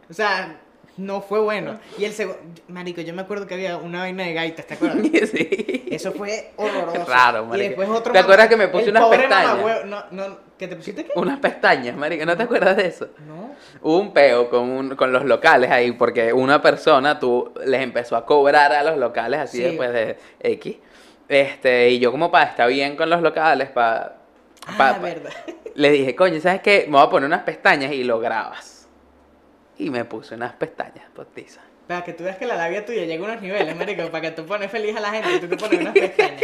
O 0.09 0.13
sea, 0.13 0.59
no 0.99 1.21
fue 1.21 1.39
bueno. 1.39 1.79
Y 1.97 2.05
el 2.05 2.11
segundo... 2.13 2.39
Marico, 2.67 3.01
yo 3.01 3.13
me 3.13 3.21
acuerdo 3.21 3.47
que 3.47 3.53
había 3.55 3.77
una 3.77 3.99
vaina 4.01 4.23
de 4.25 4.33
gaitas, 4.33 4.65
¿te 4.67 4.73
acuerdas? 4.75 5.01
sí. 5.31 5.87
Eso 5.89 6.11
fue 6.11 6.51
horroroso. 6.57 7.05
Raro, 7.07 7.43
Y 7.45 7.47
marico. 7.47 7.67
después 7.69 7.89
otro 7.89 8.13
¿Te 8.13 8.19
acuerdas 8.19 8.47
que 8.47 8.57
me 8.57 8.67
puse 8.67 8.89
unas 8.89 9.05
pestañas? 9.05 9.85
No, 9.85 10.03
no, 10.11 10.37
¿que 10.57 10.67
te 10.67 10.75
pusiste 10.75 11.05
qué? 11.05 11.11
Unas 11.15 11.39
pestañas, 11.39 11.95
marico, 11.95 12.25
¿no 12.25 12.35
te 12.37 12.43
acuerdas 12.43 12.77
de 12.77 12.85
eso? 12.87 13.07
No. 13.25 13.51
Hubo 13.81 13.97
un 13.99 14.13
peo 14.13 14.49
con, 14.49 14.69
un- 14.69 14.95
con 14.95 15.11
los 15.11 15.23
locales 15.25 15.71
ahí, 15.71 15.91
porque 15.93 16.31
una 16.33 16.61
persona 16.61 17.19
tú 17.19 17.53
les 17.65 17.81
empezó 17.81 18.15
a 18.15 18.25
cobrar 18.25 18.71
a 18.73 18.83
los 18.83 18.97
locales 18.97 19.39
así 19.39 19.57
Sí. 19.57 19.63
después 19.63 19.91
de 19.93 20.17
X. 20.41 20.75
Este, 21.27 21.89
y 21.91 21.99
yo 21.99 22.11
como 22.11 22.29
para 22.31 22.45
estar 22.45 22.67
bien 22.69 22.95
con 22.95 23.09
los 23.09 23.21
locales, 23.21 23.69
para... 23.69 24.17
Ah, 24.67 24.97
verdad. 25.01 25.31
Le 25.75 25.89
dije, 25.91 26.15
coño, 26.15 26.39
¿sabes 26.41 26.61
qué? 26.61 26.85
Me 26.87 26.97
voy 26.97 27.05
a 27.07 27.09
poner 27.09 27.25
unas 27.27 27.43
pestañas 27.43 27.91
y 27.91 28.03
lo 28.03 28.19
grabas. 28.19 28.78
Y 29.79 29.89
me 29.89 30.05
puse 30.05 30.35
unas 30.35 30.53
pestañas 30.53 31.05
postizas. 31.15 31.63
Para 31.87 32.03
que 32.03 32.13
tú 32.13 32.23
veas 32.23 32.37
que 32.37 32.45
la 32.45 32.55
labia 32.55 32.85
tuya 32.85 33.05
llega 33.05 33.25
a 33.25 33.31
unos 33.31 33.41
niveles, 33.41 33.75
marico, 33.75 34.03
para 34.11 34.21
que 34.21 34.31
tú 34.31 34.45
pones 34.45 34.69
feliz 34.69 34.95
a 34.95 34.99
la 34.99 35.09
gente 35.09 35.33
y 35.33 35.39
tú 35.39 35.47
te 35.47 35.57
pones 35.57 35.79
unas 35.81 35.93
pestañas. 35.93 36.41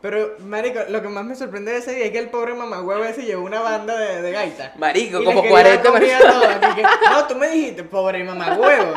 Pero, 0.00 0.34
marico, 0.40 0.80
lo 0.88 1.00
que 1.00 1.08
más 1.08 1.24
me 1.24 1.34
sorprende 1.34 1.72
de 1.72 1.78
ese 1.78 1.94
día 1.94 2.06
es 2.06 2.10
que 2.12 2.18
el 2.18 2.28
pobre 2.28 2.54
mamagüevo 2.54 3.04
ese 3.04 3.22
llevó 3.22 3.44
una 3.44 3.60
banda 3.60 3.96
de, 3.98 4.20
de 4.20 4.32
gaitas. 4.32 4.76
Marico, 4.76 5.22
Y 5.22 5.24
como 5.24 5.42
les 5.42 5.52
quería 5.52 5.64
dar 5.64 5.82
40 5.82 5.90
comida 5.92 6.16
a 6.16 6.20
personas. 6.20 6.60
todas, 6.60 6.72
y 6.72 6.74
que, 6.74 6.82
no, 7.10 7.26
tú 7.26 7.34
me 7.36 7.48
dijiste, 7.48 7.84
pobre 7.84 8.24
mamagüevo. 8.24 8.94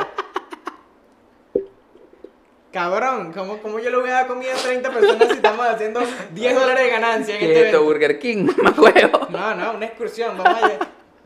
Cabrón, 2.72 3.32
¿cómo, 3.32 3.60
¿cómo 3.60 3.80
yo 3.80 3.90
le 3.90 3.98
voy 3.98 4.10
a 4.10 4.14
dar 4.14 4.28
comida 4.28 4.52
a 4.54 4.58
30 4.58 4.92
personas 4.92 5.28
si 5.30 5.36
estamos 5.36 5.66
haciendo 5.66 6.02
10 6.34 6.56
dólares 6.56 6.84
de 6.84 6.90
ganancia 6.90 7.34
en 7.36 7.40
¿Qué 7.40 7.46
este 7.48 7.60
evento? 7.62 7.84
Burger 7.84 8.20
King? 8.20 8.48
Huevo. 8.78 9.28
No, 9.30 9.56
no, 9.56 9.72
una 9.74 9.86
excursión, 9.86 10.38
vamos 10.38 10.62
a 10.62 10.72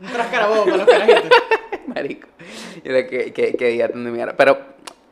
un 0.00 0.06
trascarabobo 0.12 0.64
para 0.64 0.76
los 0.76 0.86
carajitos. 0.86 1.30
Marico. 1.94 2.28
Yo 2.84 2.92
¿Qué, 2.92 3.32
qué, 3.34 3.54
qué 3.56 3.68
día 3.68 3.88
tan 3.88 4.04
de 4.04 4.10
mierda. 4.10 4.34
Pero 4.36 4.58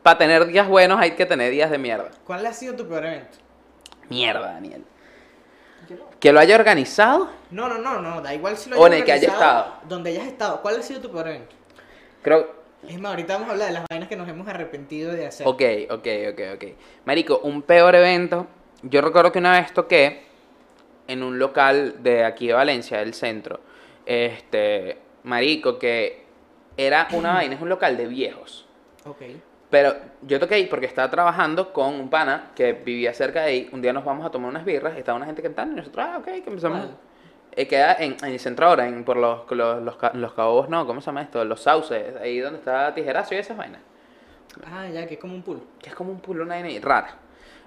para 0.03 0.17
tener 0.17 0.45
días 0.47 0.67
buenos 0.67 0.99
hay 0.99 1.11
que 1.11 1.25
tener 1.25 1.51
días 1.51 1.69
de 1.69 1.77
mierda. 1.77 2.09
¿Cuál 2.25 2.45
ha 2.45 2.53
sido 2.53 2.75
tu 2.75 2.87
peor 2.87 3.05
evento? 3.05 3.37
Mierda, 4.09 4.53
Daniel. 4.53 4.83
Que 6.19 6.31
lo 6.33 6.39
haya 6.39 6.55
organizado, 6.55 7.29
No, 7.49 7.67
no, 7.67 7.77
no, 7.79 8.01
no, 8.01 8.21
da 8.21 8.33
igual 8.33 8.57
si 8.57 8.69
lo 8.69 8.77
O 8.77 8.85
hayas 8.85 8.93
en 8.93 8.99
el 8.99 9.05
que 9.05 9.11
haya 9.13 9.27
estado. 9.29 9.73
Donde 9.87 10.09
hayas 10.11 10.27
estado. 10.27 10.61
¿Cuál 10.61 10.79
ha 10.79 10.83
sido 10.83 11.01
tu 11.01 11.11
peor 11.11 11.27
evento? 11.27 11.55
creo. 12.21 12.59
Es 12.87 12.97
más, 12.99 13.09
ahorita 13.11 13.33
vamos 13.33 13.49
a 13.49 13.51
hablar 13.51 13.67
de 13.67 13.73
las 13.73 13.83
vainas 13.89 14.07
que 14.07 14.15
nos 14.15 14.27
hemos 14.29 14.47
arrepentido 14.47 15.11
de 15.11 15.25
hacer. 15.27 15.45
Ok, 15.47 15.61
ok, 15.89 16.07
ok, 16.31 16.41
ok. 16.55 16.63
Marico, 17.05 17.39
un 17.43 17.61
peor 17.61 17.93
evento. 17.95 18.47
Yo 18.83 19.01
recuerdo 19.01 19.31
que 19.33 19.39
una 19.39 19.59
vez 19.59 19.73
toqué 19.73 20.23
en 21.07 21.23
un 21.23 21.39
local 21.39 22.01
de 22.03 22.23
aquí 22.23 22.47
de 22.47 22.53
Valencia, 22.53 22.99
del 22.99 23.13
centro. 23.13 23.59
Este, 24.05 24.97
Marico, 25.23 25.77
que 25.77 26.23
era 26.79 27.09
una 27.11 27.33
vaina, 27.33 27.55
es 27.55 27.61
un 27.61 27.67
local 27.67 27.97
de 27.97 28.07
viejos. 28.07 28.65
Ok. 29.05 29.21
Pero 29.69 29.95
yo 30.21 30.39
toqué 30.39 30.55
ahí 30.55 30.65
porque 30.65 30.85
estaba 30.85 31.11
trabajando 31.11 31.73
con 31.73 31.93
un 31.93 32.09
pana 32.09 32.51
que 32.55 32.73
vivía 32.73 33.13
cerca 33.13 33.41
de 33.41 33.47
ahí. 33.47 33.69
Un 33.71 33.81
día 33.81 33.93
nos 33.93 34.05
vamos 34.05 34.25
a 34.25 34.31
tomar 34.31 34.49
unas 34.49 34.65
birras, 34.65 34.97
estaba 34.97 35.17
una 35.17 35.25
gente 35.25 35.43
cantando 35.43 35.73
y 35.73 35.77
nosotros, 35.77 36.05
ah, 36.09 36.17
ok, 36.17 36.25
que 36.25 36.43
empezamos. 36.47 36.79
¿Cuál? 36.79 36.97
Eh, 37.51 37.67
queda 37.67 37.95
en, 37.99 38.15
en 38.23 38.31
el 38.31 38.39
centro 38.39 38.67
ahora, 38.67 38.87
en, 38.87 39.03
por 39.03 39.17
los, 39.17 39.49
los, 39.51 39.81
los, 39.81 39.97
los 40.13 40.33
cabos, 40.33 40.69
no, 40.69 40.87
¿cómo 40.87 41.01
se 41.01 41.07
llama 41.07 41.23
esto? 41.23 41.43
Los 41.43 41.61
sauces, 41.61 42.15
ahí 42.21 42.39
donde 42.39 42.59
está 42.59 42.93
Tijerazo 42.93 43.35
y 43.35 43.37
esas 43.37 43.57
vainas. 43.57 43.81
Ah, 44.65 44.87
ya, 44.87 45.05
que 45.05 45.15
es 45.15 45.19
como 45.19 45.35
un 45.35 45.43
pool. 45.43 45.61
Que 45.81 45.89
es 45.89 45.95
como 45.95 46.11
un 46.11 46.21
pulo, 46.21 46.43
una 46.43 46.55
vaina 46.55 46.79
rara. 46.81 47.15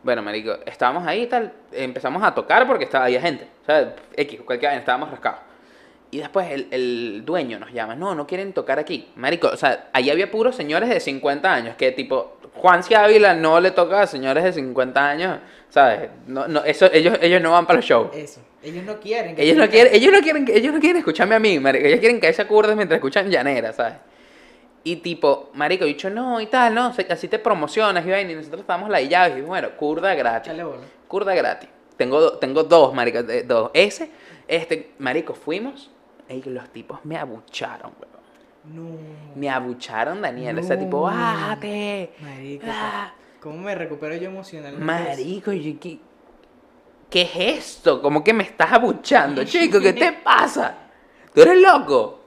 Bueno, 0.03 0.22
marico, 0.22 0.57
estábamos 0.66 1.07
ahí 1.07 1.22
y 1.22 1.27
tal, 1.27 1.53
empezamos 1.70 2.22
a 2.22 2.35
tocar 2.35 2.66
porque 2.66 2.85
estaba, 2.85 3.05
había 3.05 3.20
gente, 3.20 3.48
o 3.62 3.66
sea, 3.66 3.94
X, 4.16 4.40
cualquier 4.40 4.70
vaina, 4.70 4.81
estábamos 4.81 5.11
rascados. 5.11 5.40
Y 6.12 6.18
después 6.18 6.51
el, 6.51 6.68
el 6.70 7.25
dueño 7.25 7.59
nos 7.59 7.72
llama, 7.72 7.96
no, 7.96 8.14
no 8.14 8.27
quieren 8.27 8.53
tocar 8.53 8.79
aquí. 8.79 9.09
Marico, 9.16 9.48
o 9.48 9.57
sea, 9.57 9.88
ahí 9.94 10.11
había 10.11 10.31
puros 10.31 10.55
señores 10.55 10.90
de 10.90 11.01
50 11.01 11.51
años, 11.51 11.75
que 11.75 11.90
tipo, 11.90 12.37
Juan 12.55 12.83
C. 12.83 12.94
Ávila 12.94 13.33
no 13.33 13.59
le 13.61 13.70
toca 13.70 14.03
a 14.03 14.07
señores 14.07 14.44
de 14.44 14.53
50 14.53 15.09
años, 15.09 15.38
¿sabes? 15.70 16.11
No, 16.27 16.46
no, 16.46 16.62
eso, 16.64 16.92
ellos, 16.92 17.16
ellos 17.22 17.40
no 17.40 17.53
van 17.53 17.64
para 17.64 17.79
los 17.79 17.87
shows. 17.87 18.14
Eso. 18.14 18.42
Ellos 18.62 18.85
no 18.85 19.01
quieren. 19.01 19.35
que 19.35 19.42
Ellos 19.42 19.57
no 19.57 19.66
quieren, 19.70 19.94
ellos 19.94 20.12
no 20.12 20.20
quieren, 20.20 20.46
ellos 20.53 20.75
no 20.75 20.81
quieren 20.81 20.98
escucharme 20.98 21.35
a 21.35 21.38
mí, 21.38 21.59
marico. 21.59 21.87
Ellos 21.87 22.01
quieren 22.01 22.20
que 22.20 22.29
esa 22.29 22.46
curda 22.46 22.77
mientras 22.77 22.98
escuchan 22.98 23.31
llanera, 23.31 23.72
¿sabes? 23.72 23.94
Y 24.85 24.96
tipo, 24.96 25.48
marico, 25.55 25.87
dicho 25.87 26.11
no 26.11 26.42
y 26.42 26.46
tal, 26.46 26.75
no, 26.75 26.92
así 27.09 27.29
te 27.29 27.38
promocionas 27.38 28.05
y 28.05 28.11
y 28.12 28.35
nosotros 28.35 28.61
estábamos 28.61 28.90
ladillados 28.90 29.38
y 29.38 29.40
bueno, 29.40 29.70
curda 29.79 30.14
gratis. 30.14 30.53
Curda 31.09 31.35
gratis. 31.35 31.70
Tengo, 31.96 32.33
tengo 32.35 32.64
dos, 32.64 32.92
marico, 32.92 33.22
dos. 33.22 33.70
Ese, 33.72 34.11
este, 34.46 34.90
marico, 34.98 35.33
fuimos 35.33 35.90
y 36.35 36.42
los 36.51 36.68
tipos 36.71 37.05
me 37.05 37.16
abucharon, 37.16 37.92
weón. 38.01 38.12
No. 38.64 38.99
Me 39.35 39.51
abucharon, 39.51 40.23
Daniel. 40.23 40.59
Ese 40.59 40.77
tipo, 40.77 40.99
No. 41.11 41.16
bájate. 41.16 42.12
Marico, 42.21 42.66
Ah. 42.68 43.12
¿cómo 43.40 43.59
me 43.59 43.75
recupero 43.75 44.14
yo 44.16 44.29
emocionalmente? 44.29 44.85
Marico, 44.85 45.53
yo, 45.53 45.79
¿qué, 45.81 45.99
¿qué 47.11 47.23
es 47.23 47.31
esto? 47.37 48.01
¿Cómo 48.01 48.23
que 48.23 48.33
me 48.33 48.45
estás 48.45 48.73
abuchando, 48.73 49.42
chico? 49.45 49.81
¿Qué 49.81 49.92
te 49.92 50.12
pasa? 50.12 50.77
¿Tú 51.35 51.42
eres 51.42 51.61
loco? 51.61 52.21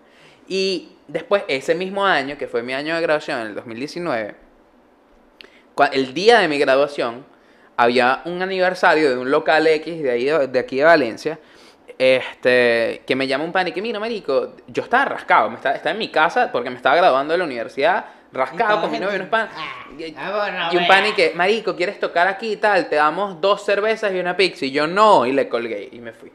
Y 0.48 0.90
después, 1.08 1.44
ese 1.48 1.74
mismo 1.74 2.06
año, 2.06 2.38
que 2.38 2.48
fue 2.48 2.62
mi 2.64 2.74
año 2.74 2.96
de 2.96 3.02
graduación, 3.02 3.40
en 3.42 3.48
el 3.48 3.56
2019, 3.56 4.36
cua- 5.76 5.90
el 5.94 6.14
día 6.14 6.40
de 6.40 6.48
mi 6.48 6.58
graduación, 6.58 7.26
había 7.78 8.22
un 8.26 8.42
aniversario 8.42 9.10
de 9.10 9.18
un 9.18 9.32
local 9.32 9.68
X 9.68 10.02
de, 10.02 10.12
ahí, 10.12 10.26
de 10.26 10.60
aquí 10.60 10.78
de 10.78 10.84
Valencia, 10.84 11.40
este, 11.98 13.04
que 13.06 13.16
me 13.16 13.28
llama 13.28 13.44
un 13.44 13.52
pan 13.52 13.68
y 13.68 13.72
que, 13.72 13.82
mira, 13.82 14.00
marico, 14.00 14.54
yo 14.68 14.84
estaba 14.84 15.06
rascado, 15.06 15.50
me 15.50 15.56
estaba, 15.56 15.76
estaba 15.76 15.92
en 15.92 16.00
mi 16.00 16.10
casa 16.10 16.52
porque 16.52 16.70
me 16.70 16.76
estaba 16.76 16.96
graduando 16.96 17.34
de 17.34 17.38
la 17.38 17.46
universidad, 17.46 18.06
rascado 18.32 18.82
con 18.82 18.92
mi 18.92 19.00
novio, 19.00 19.16
unos 19.16 19.30
pan. 19.30 19.50
Ah, 19.56 19.88
y, 19.98 20.14
ah, 20.18 20.70
un 20.74 20.88
pan 20.88 21.08
y 21.08 21.14
que, 21.14 21.34
marico, 21.36 21.76
¿quieres 21.76 22.00
tocar 22.00 22.28
aquí 22.28 22.54
y 22.54 22.58
tal? 22.58 22.90
Te 22.90 22.98
damos 22.98 23.40
dos 23.40 23.64
cervezas 23.64 24.14
y 24.14 24.20
una 24.20 24.36
pizza. 24.36 24.66
Y 24.66 24.72
yo, 24.72 24.88
no, 24.88 25.26
y 25.26 25.32
le 25.32 25.48
colgué 25.48 25.90
y 25.92 26.00
me 26.00 26.12
fui. 26.12 26.32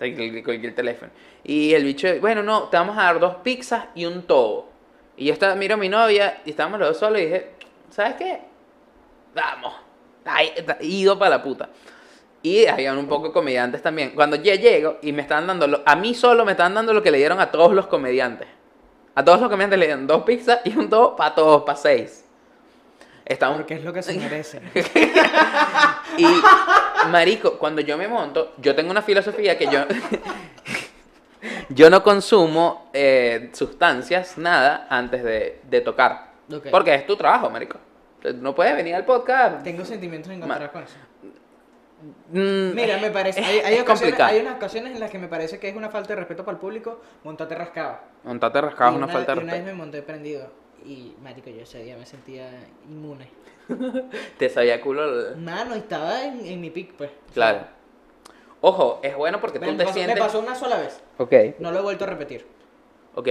Le 0.00 0.42
colgué 0.42 0.68
el 0.68 0.74
teléfono. 0.74 1.10
Y 1.44 1.74
el 1.74 1.84
bicho, 1.84 2.08
bueno, 2.20 2.42
no, 2.42 2.64
te 2.64 2.76
vamos 2.76 2.96
a 2.98 3.04
dar 3.04 3.18
dos 3.18 3.36
pizzas 3.36 3.86
y 3.94 4.04
un 4.04 4.22
tobo. 4.22 4.70
Y 5.16 5.26
yo 5.26 5.32
estaba, 5.32 5.54
miro 5.54 5.74
a 5.74 5.78
mi 5.78 5.88
novia 5.88 6.40
y 6.44 6.50
estábamos 6.50 6.78
los 6.78 6.90
dos 6.90 6.98
solos 6.98 7.20
y 7.20 7.24
dije, 7.24 7.50
¿sabes 7.90 8.14
qué? 8.14 8.40
Vamos. 9.34 9.74
Ido 10.80 11.18
para 11.18 11.36
la 11.36 11.42
puta. 11.42 11.68
Y 12.42 12.66
había 12.66 12.92
un 12.92 13.06
poco 13.08 13.28
de 13.28 13.32
comediantes 13.32 13.82
también. 13.82 14.10
Cuando 14.10 14.36
ya 14.36 14.54
llego 14.54 14.98
y 15.02 15.12
me 15.12 15.22
estaban 15.22 15.46
dando, 15.46 15.66
lo- 15.66 15.82
a 15.84 15.96
mí 15.96 16.14
solo 16.14 16.44
me 16.44 16.52
estaban 16.52 16.74
dando 16.74 16.92
lo 16.94 17.02
que 17.02 17.10
le 17.10 17.18
dieron 17.18 17.40
a 17.40 17.50
todos 17.50 17.72
los 17.74 17.86
comediantes. 17.88 18.46
A 19.14 19.24
todos 19.24 19.40
los 19.40 19.48
comediantes 19.50 19.78
le 19.78 19.86
dieron 19.86 20.06
dos 20.06 20.22
pizzas 20.22 20.60
y 20.64 20.76
un 20.76 20.88
tobo 20.88 21.16
para 21.16 21.34
todos, 21.34 21.62
para 21.64 21.76
seis. 21.76 22.24
Estamos, 23.24 23.58
Porque 23.58 23.74
es 23.74 23.84
lo 23.84 23.92
que 23.92 24.02
se 24.02 24.14
merece. 24.18 24.60
y, 26.16 26.26
marico, 27.10 27.58
cuando 27.58 27.80
yo 27.82 27.98
me 27.98 28.08
monto, 28.08 28.54
yo 28.58 28.74
tengo 28.74 28.90
una 28.90 29.02
filosofía 29.02 29.58
que 29.58 29.66
yo... 29.66 29.80
yo 31.68 31.90
no 31.90 32.02
consumo 32.02 32.88
eh, 32.92 33.50
sustancias, 33.52 34.38
nada, 34.38 34.86
antes 34.88 35.22
de, 35.22 35.60
de 35.68 35.80
tocar. 35.80 36.28
Porque 36.70 36.94
es 36.94 37.06
tu 37.06 37.16
trabajo, 37.16 37.50
marico. 37.50 37.78
No 38.36 38.54
puedes 38.54 38.74
venir 38.74 38.94
al 38.94 39.04
podcast. 39.04 39.62
Tengo 39.62 39.84
sentimientos 39.84 40.32
encontrados 40.32 40.70
con 40.70 40.82
eso. 40.84 40.94
Mm, 42.30 42.74
Mira, 42.74 42.98
me 42.98 43.10
parece. 43.10 43.40
Hay, 43.44 43.58
hay 43.60 43.74
es 43.74 43.82
ocasiones, 43.82 44.20
hay 44.20 44.40
unas 44.40 44.56
ocasiones 44.56 44.94
en 44.94 45.00
las 45.00 45.10
que 45.10 45.18
me 45.18 45.26
parece 45.28 45.58
que 45.58 45.68
es 45.68 45.76
una 45.76 45.90
falta 45.90 46.10
de 46.10 46.16
respeto 46.16 46.44
para 46.44 46.54
el 46.54 46.60
público 46.60 47.00
montarte 47.24 47.54
rascado. 47.56 47.98
Montarte 48.24 48.60
rascado 48.60 48.92
Y 48.92 48.94
es 48.94 48.98
una, 49.02 49.08
falta 49.12 49.34
de 49.34 49.40
y 49.40 49.42
una 49.44 49.52
vez 49.52 49.60
respeto. 49.62 49.76
me 49.76 49.82
monté 49.84 50.02
prendido. 50.02 50.50
Y, 50.84 51.16
marico, 51.22 51.50
yo 51.50 51.62
ese 51.62 51.82
día 51.82 51.96
me 51.96 52.06
sentía 52.06 52.50
inmune. 52.88 53.28
Te 54.38 54.48
sabía 54.48 54.80
culo. 54.80 55.36
Mano, 55.36 55.74
estaba 55.74 56.22
en, 56.24 56.46
en 56.46 56.60
mi 56.60 56.70
pick, 56.70 56.92
pues. 56.94 57.10
Claro. 57.34 57.60
Ojo, 58.60 59.00
es 59.02 59.16
bueno 59.16 59.40
porque 59.40 59.58
Me, 59.58 59.66
tú 59.66 59.72
me 59.72 59.78
te 59.78 59.84
pasó, 59.84 59.98
me 59.98 60.04
sientes. 60.04 60.24
pasó 60.24 60.38
una 60.40 60.54
sola 60.54 60.78
vez. 60.78 61.00
Ok, 61.18 61.32
No 61.58 61.70
lo 61.72 61.78
he 61.78 61.82
vuelto 61.82 62.04
a 62.04 62.08
repetir. 62.08 62.46
ok. 63.14 63.28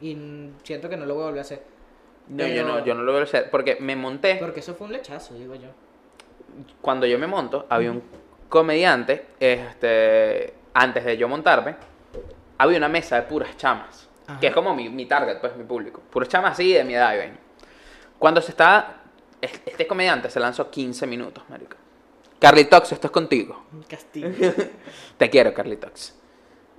Y 0.00 0.50
siento 0.62 0.88
que 0.90 0.96
no 0.96 1.06
lo 1.06 1.14
voy 1.14 1.22
a 1.22 1.26
volver 1.26 1.38
a 1.38 1.42
hacer. 1.42 1.62
No, 2.28 2.46
yo 2.46 2.64
no, 2.64 2.84
yo 2.84 2.94
no 2.94 3.02
lo 3.02 3.12
voy 3.12 3.20
a 3.22 3.24
hacer. 3.24 3.50
Porque 3.50 3.76
me 3.80 3.94
monté. 3.96 4.36
Porque 4.36 4.60
eso 4.60 4.74
fue 4.74 4.86
un 4.86 4.92
lechazo, 4.92 5.34
digo 5.34 5.54
yo. 5.54 5.68
Cuando 6.80 7.06
yo 7.06 7.18
me 7.18 7.26
monto, 7.26 7.66
había 7.68 7.90
un 7.90 8.02
comediante, 8.48 9.26
este, 9.40 10.54
antes 10.74 11.04
de 11.04 11.16
yo 11.16 11.28
montarme, 11.28 11.76
había 12.58 12.78
una 12.78 12.88
mesa 12.88 13.16
de 13.16 13.22
puras 13.22 13.56
chamas, 13.56 14.08
Ajá. 14.26 14.40
que 14.40 14.46
es 14.48 14.54
como 14.54 14.74
mi, 14.74 14.88
mi 14.88 15.06
target, 15.06 15.38
pues 15.40 15.56
mi 15.56 15.64
público, 15.64 16.00
puras 16.10 16.28
chamas 16.28 16.52
así 16.52 16.72
de 16.72 16.84
mi 16.84 16.94
edad 16.94 17.14
y 17.14 17.18
vaina. 17.18 17.36
Cuando 18.18 18.40
se 18.40 18.50
está, 18.52 19.02
es- 19.40 19.60
este 19.66 19.86
comediante 19.86 20.30
se 20.30 20.40
lanzó 20.40 20.70
15 20.70 21.06
minutos, 21.06 21.44
marico. 21.48 21.76
Carlitox, 22.38 22.92
esto 22.92 23.06
es 23.06 23.10
contigo. 23.10 23.64
Un 23.72 23.82
castigo. 23.84 24.28
Te 25.16 25.30
quiero, 25.30 25.54
Carlitox. 25.54 26.14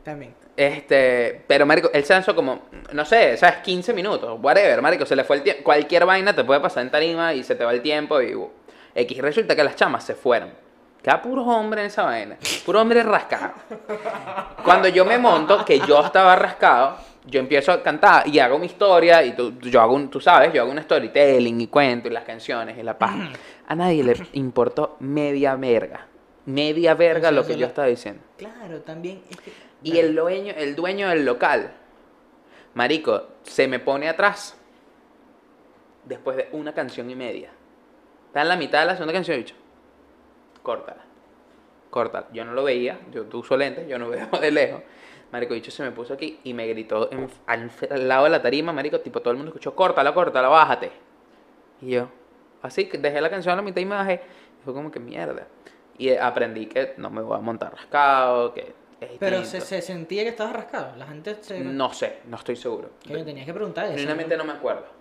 También. 0.03 0.35
Este, 0.55 1.43
pero 1.47 1.65
marico, 1.65 1.89
él 1.93 2.03
se 2.05 2.13
lanzó 2.13 2.33
como, 2.35 2.61
no 2.93 3.05
sé, 3.05 3.37
sabes, 3.37 3.57
15 3.57 3.93
minutos, 3.93 4.39
whatever, 4.41 4.81
marico, 4.81 5.05
se 5.05 5.15
le 5.15 5.23
fue 5.23 5.35
el 5.37 5.43
tiempo, 5.43 5.63
cualquier 5.63 6.05
vaina 6.05 6.35
te 6.35 6.43
puede 6.43 6.59
pasar 6.59 6.83
en 6.83 6.89
tarima 6.91 7.33
y 7.33 7.43
se 7.43 7.55
te 7.55 7.63
va 7.63 7.71
el 7.73 7.81
tiempo 7.81 8.21
y 8.21 8.33
X 8.97 9.17
resulta 9.19 9.55
que 9.55 9.63
las 9.63 9.75
chamas 9.75 10.03
se 10.03 10.15
fueron. 10.15 10.51
Queda 11.03 11.21
puro 11.21 11.43
hombre 11.43 11.81
en 11.81 11.87
esa 11.87 12.03
vaina, 12.03 12.37
puro 12.65 12.81
hombre 12.81 13.03
rascado. 13.03 13.53
Cuando 14.63 14.87
yo 14.87 15.05
me 15.05 15.19
monto, 15.19 15.63
que 15.63 15.79
yo 15.79 16.03
estaba 16.03 16.35
rascado, 16.35 16.97
yo 17.25 17.39
empiezo 17.39 17.71
a 17.71 17.83
cantar 17.83 18.27
y 18.27 18.39
hago 18.39 18.57
mi 18.57 18.65
historia 18.65 19.23
y 19.23 19.35
tú, 19.35 19.53
yo 19.59 19.79
hago 19.79 19.93
un, 19.93 20.09
tú 20.09 20.19
sabes, 20.19 20.51
yo 20.51 20.63
hago 20.63 20.71
un 20.71 20.81
storytelling 20.81 21.61
y 21.61 21.67
cuento 21.67 22.07
y 22.07 22.11
las 22.11 22.23
canciones 22.23 22.77
y 22.77 22.83
la 22.83 22.97
paz. 22.97 23.15
A 23.67 23.75
nadie 23.75 24.03
le 24.03 24.15
importó 24.33 24.97
media 24.99 25.55
verga, 25.55 26.07
media 26.45 26.95
verga 26.95 27.29
lo 27.29 27.45
que 27.45 27.55
yo 27.55 27.67
estaba 27.67 27.87
diciendo. 27.87 28.23
Claro, 28.35 28.81
también. 28.81 29.21
Es 29.29 29.37
que, 29.37 29.51
Y 29.83 29.99
el 29.99 30.15
dueño, 30.15 30.53
el 30.57 30.75
dueño 30.75 31.09
del 31.09 31.23
local, 31.23 31.71
marico, 32.73 33.27
se 33.43 33.67
me 33.67 33.79
pone 33.79 34.09
atrás 34.09 34.57
después 36.05 36.35
de 36.37 36.49
una 36.53 36.73
canción 36.73 37.09
y 37.11 37.15
media. 37.15 37.51
Está 38.37 38.43
en 38.43 38.49
la 38.49 38.55
mitad 38.55 38.81
de 38.81 38.85
la 38.85 38.93
segunda 38.93 39.13
canción 39.13 39.35
y 39.35 39.39
dicho, 39.39 39.55
córtala, 40.61 41.01
córtala. 41.89 42.27
Yo 42.31 42.45
no 42.45 42.53
lo 42.53 42.63
veía, 42.63 42.99
yo 43.11 43.25
uso 43.33 43.57
lentes, 43.57 43.87
yo 43.87 43.97
no 43.97 44.09
veo 44.09 44.27
de 44.39 44.51
lejos. 44.51 44.83
Marico, 45.31 45.55
dicho 45.55 45.71
se 45.71 45.81
me 45.81 45.89
puso 45.89 46.13
aquí 46.13 46.39
y 46.43 46.53
me 46.53 46.67
gritó 46.67 47.11
en- 47.11 47.27
al, 47.47 47.71
al 47.89 48.07
lado 48.07 48.25
de 48.25 48.29
la 48.29 48.39
tarima, 48.43 48.71
marico, 48.71 48.99
tipo 48.99 49.21
todo 49.21 49.31
el 49.31 49.37
mundo 49.37 49.49
escuchó, 49.49 49.73
córtala, 49.75 50.13
córtala, 50.13 50.49
bájate. 50.49 50.91
Y 51.81 51.89
yo, 51.89 52.09
así 52.61 52.85
que 52.85 52.99
dejé 52.99 53.21
la 53.21 53.31
canción 53.31 53.53
a 53.53 53.55
la 53.55 53.63
mitad 53.63 53.81
y 53.81 53.85
me 53.85 53.95
bajé. 53.95 54.21
Y 54.61 54.63
fue 54.63 54.71
como 54.75 54.91
que 54.91 54.99
mierda. 54.99 55.47
Y 55.97 56.09
eh, 56.09 56.19
aprendí 56.19 56.67
que 56.67 56.93
no 56.97 57.09
me 57.09 57.23
voy 57.23 57.37
a 57.39 57.41
montar 57.41 57.73
rascado, 57.73 58.53
que 58.53 58.71
es 59.01 59.09
Pero 59.19 59.43
se, 59.45 59.61
se 59.61 59.81
sentía 59.81 60.21
que 60.21 60.29
estabas 60.29 60.53
rascado. 60.53 60.95
La 60.95 61.07
gente 61.07 61.37
se. 61.41 61.59
No 61.59 61.91
sé, 61.91 62.19
no 62.27 62.37
estoy 62.37 62.55
seguro. 62.55 62.91
Que 63.03 63.15
me 63.15 63.23
tenías 63.23 63.47
que 63.47 63.53
preguntar 63.55 63.85
eso. 63.85 63.93
Genuinamente 63.93 64.37
no 64.37 64.45
me 64.45 64.53
acuerdo. 64.53 64.95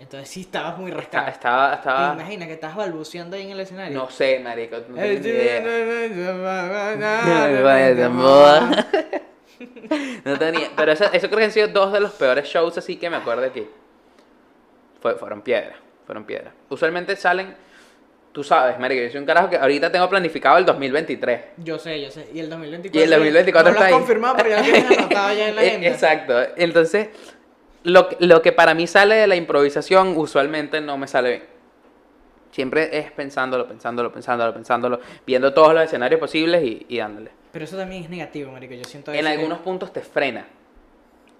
Entonces 0.00 0.30
sí 0.30 0.40
estabas 0.40 0.78
muy 0.78 0.90
rascado. 0.90 1.28
Estaba, 1.28 1.70
¿Te 1.72 1.76
estaba, 1.76 2.14
imaginas 2.14 2.48
que 2.48 2.54
estás 2.54 2.74
balbuceando 2.74 3.36
ahí 3.36 3.42
en 3.42 3.50
el 3.50 3.60
escenario? 3.60 3.96
no 3.98 4.10
sé, 4.10 4.40
marico, 4.40 4.76
no 4.76 4.82
tengo 4.82 5.00
ni 5.20 5.28
idea. 5.28 5.60
no 10.24 10.38
tenía, 10.38 10.70
pero 10.76 10.92
eso, 10.92 11.04
eso 11.12 11.26
creo 11.28 11.38
que 11.38 11.44
han 11.44 11.52
sido 11.52 11.68
dos 11.68 11.92
de 11.92 12.00
los 12.00 12.12
peores 12.12 12.46
shows 12.48 12.78
así 12.78 12.96
que 12.96 13.10
me 13.10 13.16
acuerdo 13.16 13.44
aquí. 13.44 13.66
Fue, 15.00 15.14
fueron 15.16 15.42
piedras, 15.42 15.76
fueron 16.06 16.24
piedras. 16.24 16.52
Usualmente 16.70 17.14
salen, 17.16 17.54
tú 18.32 18.42
sabes, 18.42 18.78
marico, 18.78 19.02
yo 19.02 19.10
soy 19.10 19.20
un 19.20 19.26
carajo 19.26 19.50
que 19.50 19.56
ahorita 19.56 19.92
tengo 19.92 20.08
planificado 20.08 20.58
el 20.58 20.64
2023. 20.64 21.40
Yo 21.58 21.78
sé, 21.78 22.00
yo 22.00 22.10
sé. 22.10 22.28
Y 22.32 22.40
el 22.40 22.48
2024. 22.50 23.00
Y 23.00 23.04
el 23.04 23.10
2024 23.10 23.72
no 23.72 23.76
está 23.76 23.80
lo 23.80 23.86
ahí. 23.86 23.92
has 23.92 23.98
confirmado, 23.98 24.36
pero 24.36 24.48
ya 24.50 24.56
lo 24.58 24.62
tienes 24.62 24.98
anotado 24.98 25.34
ya 25.34 25.48
en 25.48 25.56
la 25.56 25.62
Eh, 25.64 25.68
agenda. 25.68 25.88
Exacto. 25.88 26.40
Entonces, 26.56 27.08
lo, 27.84 28.08
que- 28.08 28.16
lo 28.20 28.42
que 28.42 28.52
para 28.52 28.74
mí 28.74 28.86
sale 28.86 29.14
de 29.16 29.26
la 29.26 29.36
improvisación 29.36 30.16
usualmente 30.16 30.80
no 30.80 30.98
me 30.98 31.06
sale 31.06 31.30
bien. 31.30 31.44
Siempre 32.52 32.98
es 32.98 33.12
pensándolo, 33.12 33.66
pensándolo, 33.68 34.12
pensándolo, 34.12 34.52
pensándolo, 34.52 35.00
viendo 35.26 35.54
todos 35.54 35.72
los 35.72 35.84
escenarios 35.84 36.18
posibles 36.20 36.62
y, 36.64 36.84
y 36.88 36.98
dándole. 36.98 37.30
Pero 37.52 37.64
eso 37.64 37.76
también 37.76 38.02
es 38.04 38.10
negativo, 38.10 38.50
marico. 38.52 38.74
Yo 38.74 38.84
siento 38.84 39.12
En 39.12 39.20
que- 39.22 39.28
algunos 39.28 39.60
puntos 39.60 39.92
te 39.92 40.00
frena. 40.00 40.46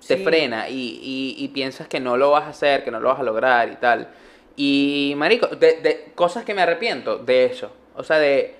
Te 0.06 0.16
Sí. 0.16 0.24
frena 0.24 0.68
y, 0.68 0.74
y- 1.02 1.44
y 1.44 1.48
piensas 1.48 1.88
que 1.88 2.00
no 2.00 2.16
lo 2.16 2.30
vas 2.30 2.44
a 2.44 2.48
hacer, 2.50 2.84
que 2.84 2.90
no 2.90 3.00
lo 3.00 3.08
vas 3.08 3.20
a 3.20 3.22
lograr 3.22 3.70
y 3.70 3.76
tal. 3.76 4.08
Y, 4.56 5.14
marico, 5.16 5.48
de, 5.48 5.80
de 5.80 6.12
cosas 6.14 6.44
que 6.44 6.54
me 6.54 6.62
arrepiento 6.62 7.18
de 7.18 7.44
eso. 7.46 7.70
O 7.96 8.02
sea, 8.04 8.18
de, 8.18 8.54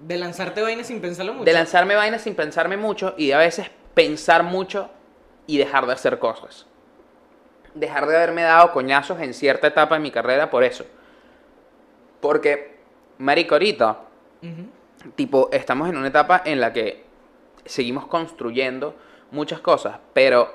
De 0.00 0.16
lanzarte 0.18 0.62
vainas 0.62 0.86
sin 0.86 1.00
pensarlo 1.00 1.32
mucho. 1.34 1.44
de 1.44 1.52
lanzarme 1.52 1.94
vainas 1.94 2.22
sin 2.22 2.34
pensarme 2.34 2.76
mucho 2.76 3.14
y 3.18 3.26
de 3.28 3.34
a 3.34 3.38
veces 3.38 3.70
pensar 3.94 4.44
mucho 4.44 4.88
y 5.46 5.58
dejar 5.58 5.86
de 5.86 5.92
hacer 5.92 6.18
cosas. 6.18 6.66
Dejar 7.76 8.06
de 8.06 8.16
haberme 8.16 8.42
dado 8.42 8.72
coñazos 8.72 9.20
en 9.20 9.32
cierta 9.34 9.68
etapa 9.68 9.94
de 9.96 10.00
mi 10.00 10.10
carrera 10.10 10.50
por 10.50 10.64
eso. 10.64 10.84
Porque, 12.20 12.76
marico, 13.18 13.54
ahorita, 13.54 13.98
tipo, 15.14 15.48
estamos 15.52 15.88
en 15.88 15.96
una 15.96 16.08
etapa 16.08 16.42
en 16.44 16.60
la 16.60 16.72
que 16.72 17.04
seguimos 17.64 18.06
construyendo 18.06 18.94
muchas 19.30 19.60
cosas, 19.60 19.98
pero 20.12 20.52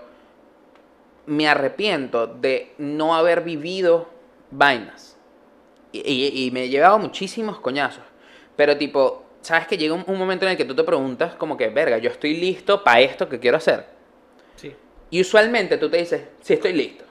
me 1.27 1.47
arrepiento 1.47 2.27
de 2.27 2.73
no 2.77 3.15
haber 3.15 3.41
vivido 3.41 4.09
vainas. 4.49 5.17
Y, 5.91 5.99
y- 5.99 6.45
y 6.47 6.51
me 6.51 6.63
he 6.63 6.69
llevado 6.69 6.97
muchísimos 6.99 7.59
coñazos. 7.59 8.03
Pero 8.55 8.77
tipo, 8.77 9.23
¿sabes 9.41 9.67
que 9.67 9.77
llega 9.77 9.93
un, 9.93 10.03
un 10.07 10.17
momento 10.17 10.45
en 10.45 10.51
el 10.51 10.57
que 10.57 10.65
tú 10.65 10.75
te 10.75 10.83
preguntas 10.83 11.35
como 11.35 11.57
que, 11.57 11.69
verga, 11.69 11.97
yo 11.99 12.09
estoy 12.09 12.35
listo 12.37 12.83
para 12.83 13.01
esto 13.01 13.29
que 13.29 13.39
quiero 13.39 13.57
hacer? 13.57 13.85
Sí. 14.55 14.75
Y 15.09 15.21
usualmente 15.21 15.77
tú 15.77 15.89
te 15.89 15.97
dices, 15.97 16.23
sí, 16.41 16.53
estoy 16.53 16.73
listo. 16.73 17.05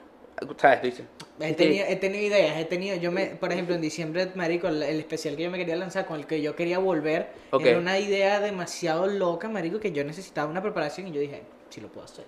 ¿Sabes? 0.57 0.81
Tú 0.81 0.87
dices, 0.87 1.07
He 1.41 1.49
"Sí, 1.49 1.55
tenido, 1.55 1.87
he 1.89 1.97
tenido 1.97 2.27
ideas, 2.27 2.57
he 2.59 2.65
tenido, 2.67 2.97
yo 2.97 3.11
me, 3.11 3.27
por 3.27 3.51
ejemplo, 3.53 3.75
en 3.75 3.81
diciembre, 3.81 4.31
marico, 4.35 4.69
el, 4.69 4.83
el 4.83 4.99
especial 5.01 5.37
que 5.37 5.43
yo 5.45 5.51
me 5.51 5.59
quería 5.59 5.77
lanzar, 5.77 6.05
con 6.07 6.19
el 6.19 6.27
que 6.27 6.43
yo 6.43 6.55
quería 6.55 6.79
volver, 6.79 7.29
Ok. 7.51 7.63
era 7.65 7.79
una 7.79 7.99
idea 7.99 8.41
demasiado 8.41 9.07
loca, 9.07 9.49
marico, 9.49 9.81
que 9.81 9.93
yo 9.93 10.05
necesitaba 10.05 10.51
una 10.51 10.63
preparación 10.63 11.09
y 11.09 11.13
yo 11.13 11.21
dije, 11.21 11.43
sí 11.71 11.81
lo 11.81 11.89
puedo 11.89 12.05
hacer. 12.05 12.25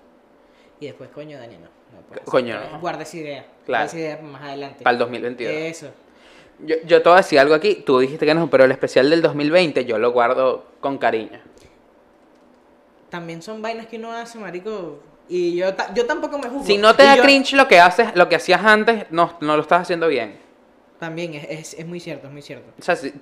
Y 0.80 0.86
después, 0.86 1.10
coño, 1.10 1.38
Dani, 1.38 1.56
no, 1.58 1.64
no. 1.66 2.22
Coño, 2.24 2.58
no. 2.72 2.80
Guarda 2.80 3.02
esa 3.02 3.16
idea, 3.18 3.46
Claro. 3.66 3.84
esa 3.86 3.98
idea 3.98 4.16
para 4.16 4.28
más 4.28 4.42
adelante. 4.42 4.82
para 4.82 4.92
el 4.92 4.98
2022. 4.98 5.54
Eso. 5.54 5.90
Yo, 6.64 6.76
yo 6.86 7.02
te 7.02 7.08
voy 7.08 7.14
a 7.14 7.20
decir 7.22 7.38
algo 7.38 7.54
aquí, 7.54 7.82
tú 7.86 7.98
dijiste 7.98 8.24
que 8.26 8.34
no, 8.34 8.48
pero 8.50 8.64
el 8.64 8.72
especial 8.72 9.10
del 9.10 9.20
2020 9.22 9.84
yo 9.84 9.98
lo 9.98 10.10
guardo 10.12 10.64
con 10.80 10.98
cariño. 10.98 11.40
También 13.10 13.42
son 13.42 13.60
vainas 13.60 13.86
que 13.86 13.96
uno 13.98 14.12
hace, 14.12 14.38
marico, 14.38 15.00
y 15.28 15.56
yo, 15.56 15.66
yo 15.94 16.06
tampoco 16.06 16.38
me 16.38 16.48
juzgo. 16.48 16.64
Si 16.66 16.78
no 16.78 16.94
te 16.94 17.02
da 17.04 17.16
yo- 17.16 17.22
cringe 17.22 17.52
lo 17.54 17.68
que 17.68 17.80
haces, 17.80 18.08
lo 18.14 18.28
que 18.28 18.36
hacías 18.36 18.64
antes, 18.64 19.06
no, 19.10 19.36
no 19.40 19.56
lo 19.56 19.62
estás 19.62 19.82
haciendo 19.82 20.08
bien. 20.08 20.38
También, 20.98 21.34
es, 21.34 21.46
es, 21.48 21.74
es 21.74 21.86
muy 21.86 22.00
cierto, 22.00 22.26
es 22.26 22.32
muy 22.32 22.42
cierto. 22.42 22.70
O 22.78 22.82
sea, 22.82 22.94
si, 22.96 23.12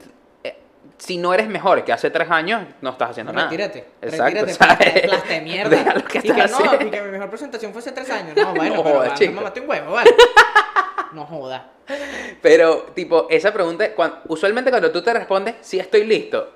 eh, 0.45 0.57
si 0.99 1.17
no 1.17 1.33
eres 1.33 1.49
mejor 1.49 1.83
que 1.85 1.93
hace 1.93 2.11
tres 2.11 2.31
años, 2.31 2.63
no 2.83 2.91
estás 2.91 3.11
haciendo 3.11 3.33
nada. 3.33 3.49
Retírate, 3.49 3.87
Exacto. 4.03 4.45
retírate, 4.45 5.09
de 5.35 5.41
mierda. 5.41 5.71
deja 5.77 5.95
lo 5.95 6.05
que 6.05 6.19
y 6.19 6.23
que 6.23 6.33
no, 6.33 6.87
y 6.87 6.91
que 6.91 7.01
mi 7.03 7.11
mejor 7.11 7.31
presentación 7.31 7.73
fue 7.73 7.81
hace 7.81 7.93
tres 7.93 8.11
años. 8.11 8.37
No, 8.37 8.53
bueno, 8.55 8.75
No 8.83 8.83
pero 8.85 9.15
chico. 9.15 9.31
no 9.31 9.37
mamaste 9.37 9.61
un 9.61 9.69
huevo, 9.71 9.93
vale. 9.93 10.11
No 11.13 11.25
joda. 11.27 11.71
Pero, 12.43 12.83
tipo, 12.95 13.27
esa 13.31 13.53
pregunta, 13.53 13.95
cuan- 13.95 14.21
usualmente 14.29 14.71
cuando 14.71 14.91
tú 14.93 15.03
te 15.03 15.13
respondes, 15.13 15.57
si 15.61 15.79
estoy 15.81 16.05
listo, 16.05 16.53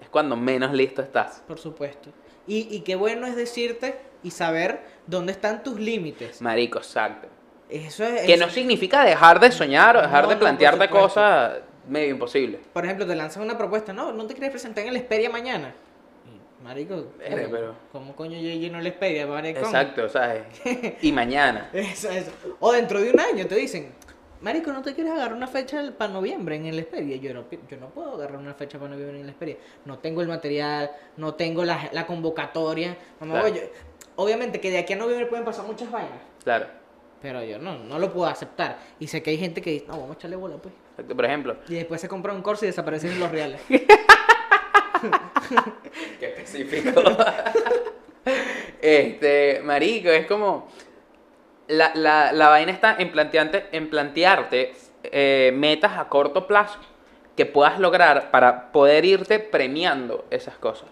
es 0.00 0.08
cuando 0.08 0.34
menos 0.36 0.72
listo 0.72 1.02
estás. 1.02 1.42
Por 1.46 1.58
supuesto. 1.58 2.10
Y, 2.46 2.68
y 2.74 2.80
qué 2.80 2.96
bueno 2.96 3.26
es 3.26 3.36
decirte 3.36 3.96
y 4.22 4.30
saber 4.30 4.80
dónde 5.06 5.32
están 5.32 5.62
tus 5.62 5.78
límites. 5.78 6.40
Marico, 6.42 6.78
exacto. 6.78 7.28
Eso 7.68 8.04
es. 8.04 8.22
Que 8.22 8.34
eso- 8.34 8.46
no 8.46 8.52
significa 8.52 9.04
dejar 9.04 9.38
de 9.40 9.52
soñar 9.52 9.96
o 9.96 10.02
dejar 10.02 10.24
No, 10.24 10.28
de 10.30 10.34
no, 10.34 10.40
plantearte 10.40 10.84
supuesto. 10.86 11.00
cosas 11.00 11.58
medio 11.88 12.10
imposibles. 12.10 12.60
Por 12.72 12.84
ejemplo, 12.84 13.06
te 13.06 13.14
lanzan 13.14 13.42
una 13.42 13.56
propuesta. 13.56 13.92
No, 13.92 14.12
no 14.12 14.26
te 14.26 14.34
quieres 14.34 14.50
presentar 14.50 14.82
en 14.84 14.90
el 14.90 14.96
Esperia 14.96 15.30
mañana. 15.30 15.72
Marico, 16.62 16.94
¿cómo, 16.94 17.50
pero- 17.50 17.74
¿cómo 17.90 18.14
coño 18.16 18.38
yo 18.38 18.50
lleno 18.50 18.80
el 18.80 18.86
Esperia, 18.86 19.26
marico? 19.26 19.60
Exacto, 19.60 20.08
¿sabes? 20.10 20.42
Y 21.02 21.10
mañana. 21.10 21.70
Eso, 21.72 22.10
eso. 22.10 22.30
O 22.60 22.70
dentro 22.72 23.00
de 23.00 23.10
un 23.12 23.18
año 23.20 23.46
te 23.46 23.54
dicen, 23.54 23.94
Marico, 24.40 24.72
¿no 24.72 24.80
te 24.80 24.94
quieres 24.94 25.12
agarrar 25.12 25.34
una 25.36 25.46
fecha 25.46 25.92
para 25.98 26.10
noviembre 26.12 26.56
en 26.56 26.64
el 26.66 26.78
Esperia? 26.78 27.16
Yo 27.16 27.34
no, 27.34 27.44
yo 27.68 27.76
no 27.76 27.90
puedo 27.90 28.14
agarrar 28.14 28.38
una 28.38 28.54
fecha 28.54 28.78
para 28.78 28.90
noviembre 28.92 29.18
en 29.18 29.24
el 29.24 29.30
Esperia. 29.30 29.56
No 29.84 29.98
tengo 29.98 30.22
el 30.22 30.28
material, 30.28 30.90
no 31.18 31.34
tengo 31.34 31.62
la, 31.64 31.90
la 31.92 32.06
convocatoria. 32.06 32.96
Mamá, 33.20 33.42
Claro. 33.42 33.56
obviamente 34.16 34.58
que 34.60 34.70
de 34.70 34.78
aquí 34.78 34.94
a 34.94 34.96
noviembre 34.96 35.26
pueden 35.26 35.44
pasar 35.44 35.66
muchas 35.66 35.90
vainas. 35.90 36.18
Claro. 36.42 36.66
Pero 37.20 37.44
yo 37.44 37.58
no, 37.58 37.78
no 37.80 37.98
lo 37.98 38.10
puedo 38.12 38.26
aceptar. 38.30 38.78
Y 38.98 39.08
sé 39.08 39.22
que 39.22 39.28
hay 39.28 39.36
gente 39.36 39.60
que 39.60 39.72
dice, 39.72 39.84
no, 39.88 39.92
vamos 39.94 40.12
a 40.12 40.14
echarle 40.14 40.36
bola, 40.36 40.56
pues. 40.56 40.72
Por 41.14 41.24
ejemplo, 41.24 41.56
Y 41.68 41.74
después 41.74 42.00
se 42.00 42.08
compra 42.08 42.32
un 42.32 42.40
corso 42.40 42.64
y 42.64 42.68
desaparecen 42.68 43.20
los 43.20 43.30
reales. 43.30 43.60
Qué 46.18 46.26
específico. 46.26 47.02
este, 48.80 49.60
marico, 49.62 50.08
es 50.08 50.26
como. 50.26 50.68
La, 51.70 51.92
la, 51.94 52.32
la 52.32 52.48
vaina 52.48 52.72
está 52.72 52.96
en, 52.98 53.12
planteante, 53.12 53.66
en 53.72 53.88
plantearte 53.90 54.72
eh, 55.04 55.52
metas 55.54 55.98
a 55.98 56.08
corto 56.08 56.46
plazo 56.46 56.78
que 57.36 57.46
puedas 57.46 57.78
lograr 57.78 58.30
para 58.30 58.72
poder 58.72 59.04
irte 59.04 59.38
premiando 59.38 60.24
esas 60.30 60.56
cosas. 60.56 60.88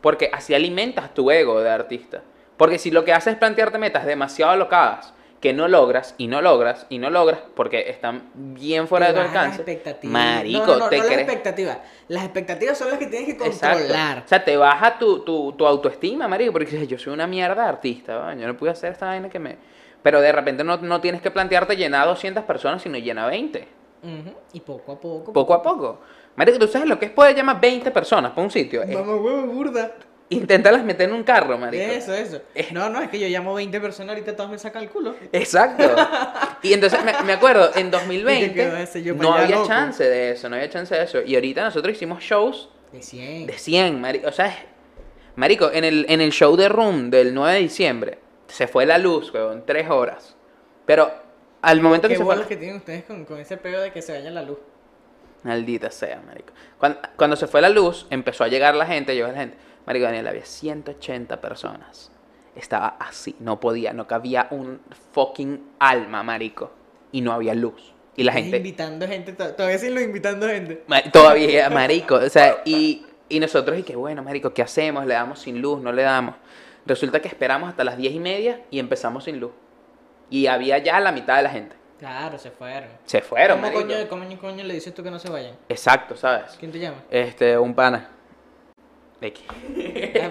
Porque 0.00 0.30
así 0.32 0.54
alimentas 0.54 1.12
tu 1.12 1.30
ego 1.30 1.60
de 1.60 1.70
artista. 1.70 2.22
Porque 2.56 2.78
si 2.78 2.90
lo 2.90 3.04
que 3.04 3.12
haces 3.12 3.34
es 3.34 3.38
plantearte 3.38 3.78
metas 3.78 4.06
demasiado 4.06 4.52
alocadas 4.52 5.12
que 5.40 5.52
no 5.54 5.68
logras 5.68 6.14
y 6.18 6.26
no 6.26 6.42
logras 6.42 6.86
y 6.90 6.98
no 6.98 7.08
logras 7.08 7.40
porque 7.54 7.88
están 7.88 8.30
bien 8.34 8.86
fuera 8.86 9.06
de 9.06 9.12
Te 9.14 9.18
tu 9.18 9.24
bajan 9.26 9.34
las 9.34 9.44
alcance. 9.44 9.72
expectativas. 9.72 10.12
Marico, 10.12 10.66
no, 10.66 10.66
no, 10.66 10.78
no, 10.78 10.88
te 10.90 10.98
no 10.98 11.04
las 11.04 11.12
expectativas. 11.12 11.78
Las 12.08 12.24
expectativas 12.24 12.78
son 12.78 12.90
las 12.90 12.98
que 12.98 13.06
tienes 13.06 13.34
que 13.34 13.46
Exacto. 13.46 13.78
controlar. 13.78 14.22
O 14.24 14.28
sea, 14.28 14.44
te 14.44 14.56
baja 14.56 14.98
tu, 14.98 15.20
tu, 15.20 15.52
tu 15.52 15.66
autoestima, 15.66 16.28
marico, 16.28 16.52
porque 16.52 16.70
dices, 16.70 16.86
yo 16.88 16.98
soy 16.98 17.14
una 17.14 17.26
mierda 17.26 17.62
de 17.62 17.68
artista, 17.70 18.16
¿va? 18.16 18.34
yo 18.34 18.46
no 18.46 18.56
pude 18.56 18.70
hacer 18.70 18.92
esta 18.92 19.06
vaina 19.06 19.28
que 19.30 19.38
me... 19.38 19.56
Pero 20.02 20.20
de 20.20 20.32
repente 20.32 20.64
no, 20.64 20.76
no 20.78 21.00
tienes 21.00 21.20
que 21.20 21.30
plantearte 21.30 21.76
llenar 21.76 22.06
200 22.06 22.44
personas, 22.44 22.82
sino 22.82 22.96
llenar 22.98 23.30
20, 23.30 23.68
Ujú, 24.02 24.34
Y 24.54 24.60
poco 24.60 24.92
a 24.92 25.00
poco. 25.00 25.32
poco 25.32 25.52
a 25.54 25.62
poco. 25.62 26.00
Marico, 26.36 26.58
¿tú 26.58 26.66
sabes 26.68 26.88
lo 26.88 26.98
que 26.98 27.06
es 27.06 27.10
poder 27.12 27.36
llamar 27.36 27.60
20 27.60 27.90
personas 27.90 28.30
para 28.30 28.42
un 28.42 28.50
sitio? 28.50 28.80
Vamos, 28.86 29.20
huevo, 29.20 29.42
burda. 29.46 29.92
Inténtalas 30.30 30.84
meter 30.84 31.08
en 31.08 31.14
un 31.16 31.24
carro, 31.24 31.58
marico. 31.58 31.82
Eso, 31.84 32.14
eso. 32.14 32.40
No, 32.70 32.88
no, 32.88 33.02
es 33.02 33.10
que 33.10 33.18
yo 33.18 33.26
llamo 33.26 33.52
20 33.52 33.78
personas 33.80 34.10
ahorita 34.14 34.36
todos 34.36 34.48
me 34.48 34.58
sacan 34.58 34.84
el 34.84 34.88
culo. 34.88 35.16
Exacto. 35.32 35.84
Y 36.62 36.72
entonces 36.74 37.02
me, 37.04 37.12
me 37.24 37.32
acuerdo, 37.32 37.70
en 37.74 37.88
Y 37.88 37.90
te 37.90 37.96
quedó 37.98 37.98
2020 37.98 38.82
ese 38.82 39.02
no 39.14 39.32
había 39.34 39.56
loco. 39.56 39.68
chance 39.68 40.04
de 40.04 40.30
eso, 40.32 40.48
no 40.48 40.56
había 40.56 40.68
chance 40.70 40.94
de 40.94 41.02
eso. 41.02 41.22
Y 41.22 41.34
ahorita 41.34 41.62
nosotros 41.64 41.94
hicimos 41.94 42.22
shows 42.22 42.68
De 42.92 43.02
100. 43.02 43.46
De 43.46 43.54
100, 43.58 44.00
marico. 44.00 44.28
O 44.28 44.32
sea, 44.32 44.54
marico, 45.36 45.70
en 45.72 45.84
el, 45.84 46.06
en 46.08 46.20
el 46.20 46.30
show 46.32 46.54
de 46.56 46.68
Room 46.68 47.10
del 47.10 47.32
9 47.34 47.54
de 47.54 47.60
diciembre 47.60 48.18
se 48.50 48.66
fue 48.68 48.86
la 48.86 48.98
luz, 48.98 49.32
weón, 49.32 49.64
tres 49.66 49.88
horas. 49.90 50.36
Pero 50.86 51.10
al 51.62 51.80
momento 51.80 52.08
que 52.08 52.14
¿Qué 52.14 52.18
se 52.18 52.24
fue... 52.24 52.34
bolas 52.34 52.48
que 52.48 52.56
tienen 52.56 52.76
ustedes 52.76 53.04
con, 53.04 53.24
con 53.24 53.38
ese 53.38 53.56
pedo 53.56 53.80
de 53.80 53.92
que 53.92 54.02
se 54.02 54.12
vaya 54.12 54.30
la 54.30 54.42
luz? 54.42 54.58
Maldita 55.42 55.90
sea, 55.90 56.20
marico. 56.26 56.52
Cuando, 56.78 57.00
cuando 57.16 57.36
se 57.36 57.46
fue 57.46 57.60
la 57.62 57.68
luz, 57.70 58.06
empezó 58.10 58.44
a 58.44 58.48
llegar 58.48 58.74
la 58.74 58.86
gente, 58.86 59.14
llegó 59.14 59.28
la 59.28 59.34
gente. 59.38 59.56
Marico, 59.86 60.04
Daniel, 60.04 60.26
había 60.28 60.44
180 60.44 61.40
personas. 61.40 62.10
Estaba 62.54 62.96
así, 63.00 63.36
no 63.38 63.58
podía, 63.60 63.92
no 63.92 64.06
cabía 64.06 64.48
un 64.50 64.80
fucking 65.12 65.70
alma, 65.78 66.22
marico. 66.22 66.70
Y 67.12 67.22
no 67.22 67.32
había 67.32 67.54
luz. 67.54 67.94
Y 68.16 68.24
la 68.24 68.32
gente... 68.32 68.58
invitando 68.58 69.06
gente, 69.06 69.32
to- 69.32 69.54
todavía 69.54 69.78
siguen 69.78 70.02
invitando 70.04 70.46
gente. 70.46 70.84
Todavía, 71.12 71.70
marico. 71.70 72.16
O 72.16 72.28
sea, 72.28 72.58
y, 72.66 73.06
y 73.28 73.40
nosotros, 73.40 73.78
y 73.78 73.82
que 73.82 73.96
bueno, 73.96 74.22
marico, 74.22 74.52
¿qué 74.52 74.62
hacemos? 74.62 75.06
¿Le 75.06 75.14
damos 75.14 75.40
sin 75.40 75.62
luz? 75.62 75.80
¿No 75.80 75.90
le 75.92 76.02
damos? 76.02 76.34
Resulta 76.90 77.22
que 77.22 77.28
esperamos 77.28 77.68
hasta 77.68 77.84
las 77.84 77.96
diez 77.96 78.12
y 78.12 78.18
media 78.18 78.62
y 78.68 78.80
empezamos 78.80 79.22
sin 79.22 79.38
luz. 79.38 79.52
Y 80.28 80.48
había 80.48 80.76
ya 80.78 80.98
la 80.98 81.12
mitad 81.12 81.36
de 81.36 81.44
la 81.44 81.50
gente. 81.50 81.76
Claro, 82.00 82.36
se 82.36 82.50
fueron. 82.50 82.88
Se 83.04 83.20
fueron, 83.20 83.60
¿Cómo 83.60 83.72
coño, 83.72 83.94
cómo 84.08 84.24
coño 84.40 84.64
le 84.64 84.74
dices 84.74 84.92
tú 84.92 85.04
que 85.04 85.10
no 85.12 85.20
se 85.20 85.30
vayan? 85.30 85.54
Exacto, 85.68 86.16
¿sabes? 86.16 86.56
¿Quién 86.58 86.72
te 86.72 86.80
llama? 86.80 86.96
Este, 87.08 87.56
un 87.56 87.74
pana. 87.74 88.08
X. 89.20 89.44
Ah, 90.20 90.30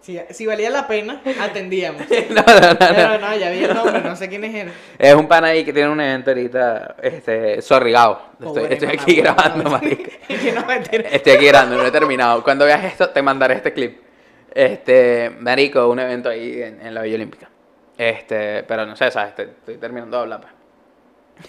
si, 0.00 0.18
si- 0.30 0.46
valía 0.46 0.70
la 0.70 0.86
pena, 0.88 1.20
atendíamos. 1.42 2.00
no, 2.30 2.42
no, 2.42 2.60
no, 2.60 2.68
no. 2.70 2.78
Pero 2.78 3.18
no, 3.18 3.36
ya 3.36 3.50
vi 3.50 3.64
el 3.64 3.74
nombre, 3.74 4.00
no 4.00 4.16
sé 4.16 4.30
quién 4.30 4.44
es 4.44 4.54
él. 4.54 4.72
Es 4.98 5.14
un 5.14 5.28
pana 5.28 5.48
ahí 5.48 5.62
que 5.62 5.74
tiene 5.74 5.90
un 5.90 6.00
evento 6.00 6.30
ahorita, 6.30 6.96
este, 7.02 7.60
sorrigado. 7.60 8.22
Estoy, 8.32 8.46
Pobre 8.46 8.72
estoy 8.72 8.88
mamá, 8.88 9.02
aquí 9.02 9.20
bueno, 9.20 9.34
grabando, 9.36 9.80
que 10.90 10.98
no. 11.02 11.08
Estoy 11.10 11.32
aquí 11.34 11.46
grabando, 11.46 11.76
no 11.76 11.84
he 11.84 11.90
terminado. 11.90 12.42
Cuando 12.42 12.64
veas 12.64 12.82
esto, 12.84 13.10
te 13.10 13.20
mandaré 13.20 13.56
este 13.56 13.74
clip. 13.74 14.07
Este, 14.54 15.30
marico, 15.38 15.88
un 15.88 15.98
evento 15.98 16.28
ahí 16.28 16.62
en, 16.62 16.80
en 16.84 16.94
la 16.94 17.02
Villa 17.02 17.16
Olímpica. 17.16 17.48
Este, 17.96 18.62
pero 18.64 18.86
no 18.86 18.96
sé, 18.96 19.10
¿sabes? 19.10 19.30
Estoy, 19.30 19.46
estoy 19.46 19.76
terminando 19.76 20.16
de 20.16 20.22
hablar. 20.22 20.40
pues. 20.40 20.52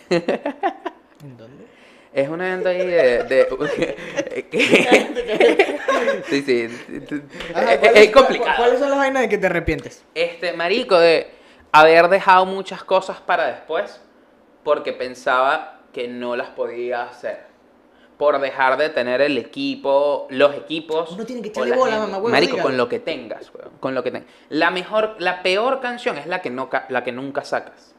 ¿En 1.24 1.38
dónde? 1.38 1.66
Es 2.14 2.28
un 2.28 2.42
evento 2.42 2.70
ahí 2.70 2.86
de... 2.88 3.24
de- 3.24 3.48
sí, 6.28 6.42
sí. 6.42 6.68
Ajá, 7.54 7.74
es, 7.74 7.80
¿cuáles- 7.80 8.04
es 8.06 8.12
complicado. 8.12 8.56
¿Cuáles 8.58 8.80
son 8.80 8.90
las 8.90 9.00
vainas 9.00 9.22
de 9.24 9.30
que 9.30 9.38
te 9.38 9.46
arrepientes? 9.46 10.04
Este, 10.16 10.54
marico, 10.54 10.98
de 11.00 11.28
haber 11.72 12.08
dejado 12.10 12.46
muchas 12.46 12.84
cosas 12.84 13.20
para 13.22 13.48
después 13.48 14.02
porque 14.64 14.94
pensaba 14.94 15.82
que 15.94 16.08
no 16.08 16.36
las 16.36 16.50
podía 16.50 17.04
hacer. 17.04 17.49
Por 18.20 18.40
dejar 18.42 18.78
de 18.78 18.90
tener 18.90 19.22
el 19.22 19.38
equipo, 19.38 20.28
los 20.30 20.54
equipos. 20.54 21.12
Uno 21.14 21.26
tiene 21.26 21.42
que 21.42 21.48
echarle 21.48 21.70
la 21.70 21.76
bola, 21.78 21.92
gente. 21.94 22.06
mamá, 22.08 22.18
huevo, 22.18 22.30
Marico, 22.30 22.58
con 22.62 22.76
lo 22.76 22.90
que 22.90 23.00
tengas, 23.00 23.50
weón, 23.56 23.72
con 23.80 23.96
lo 23.96 24.04
que 24.04 24.12
tengas. 24.12 24.28
La 24.50 24.72
mejor, 24.72 25.16
la 25.20 25.42
peor 25.42 25.80
canción 25.80 26.18
es 26.18 26.28
la 26.28 26.42
que 26.42 26.50
no 26.50 26.70
la 26.90 27.04
que 27.06 27.14
nunca 27.14 27.46
sacas. 27.46 27.96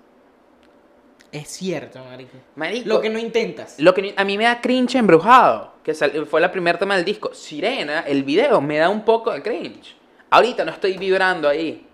Es 1.33 1.49
cierto, 1.49 2.01
marico. 2.05 2.37
Marico, 2.57 2.89
Lo 2.89 3.01
que 3.01 3.09
no 3.09 3.19
intentas. 3.19 3.77
lo 3.79 3.95
que 3.95 4.13
a 4.15 4.25
mí 4.25 4.37
me 4.37 4.45
da 4.45 4.61
cringe 4.61 4.97
embrujado, 4.97 5.73
que 5.83 5.95
sal- 5.95 6.27
fue 6.27 6.41
la 6.43 6.53
primer 6.53 6.77
tema 6.77 6.97
del 6.97 7.05
disco. 7.07 7.33
Sirena, 7.33 8.01
el 8.01 8.23
video, 8.25 8.61
me 8.61 8.77
da 8.77 8.91
un 8.91 9.05
poco 9.07 9.31
de 9.31 9.41
cringe. 9.41 9.97
Ahorita 10.29 10.67
no 10.67 10.73
estoy 10.73 10.99
vibrando 10.99 11.49
ahí. 11.49 11.87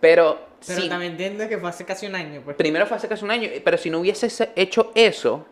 Pero, 0.00 0.40
Pero 0.66 0.88
también 0.88 1.12
entiendes 1.12 1.48
que 1.48 1.58
fue 1.58 1.68
hace 1.68 1.84
casi 1.84 2.06
un 2.06 2.16
año, 2.16 2.40
pues. 2.44 2.56
primero 2.56 2.84
fue 2.86 2.96
hace 2.96 3.06
casi 3.06 3.24
un 3.24 3.30
año, 3.30 3.48
pero 3.64 3.78
si 3.78 3.90
no 3.90 4.00
hubiese 4.00 4.28
se- 4.28 4.50
hecho 4.56 4.90
eso, 4.96 5.46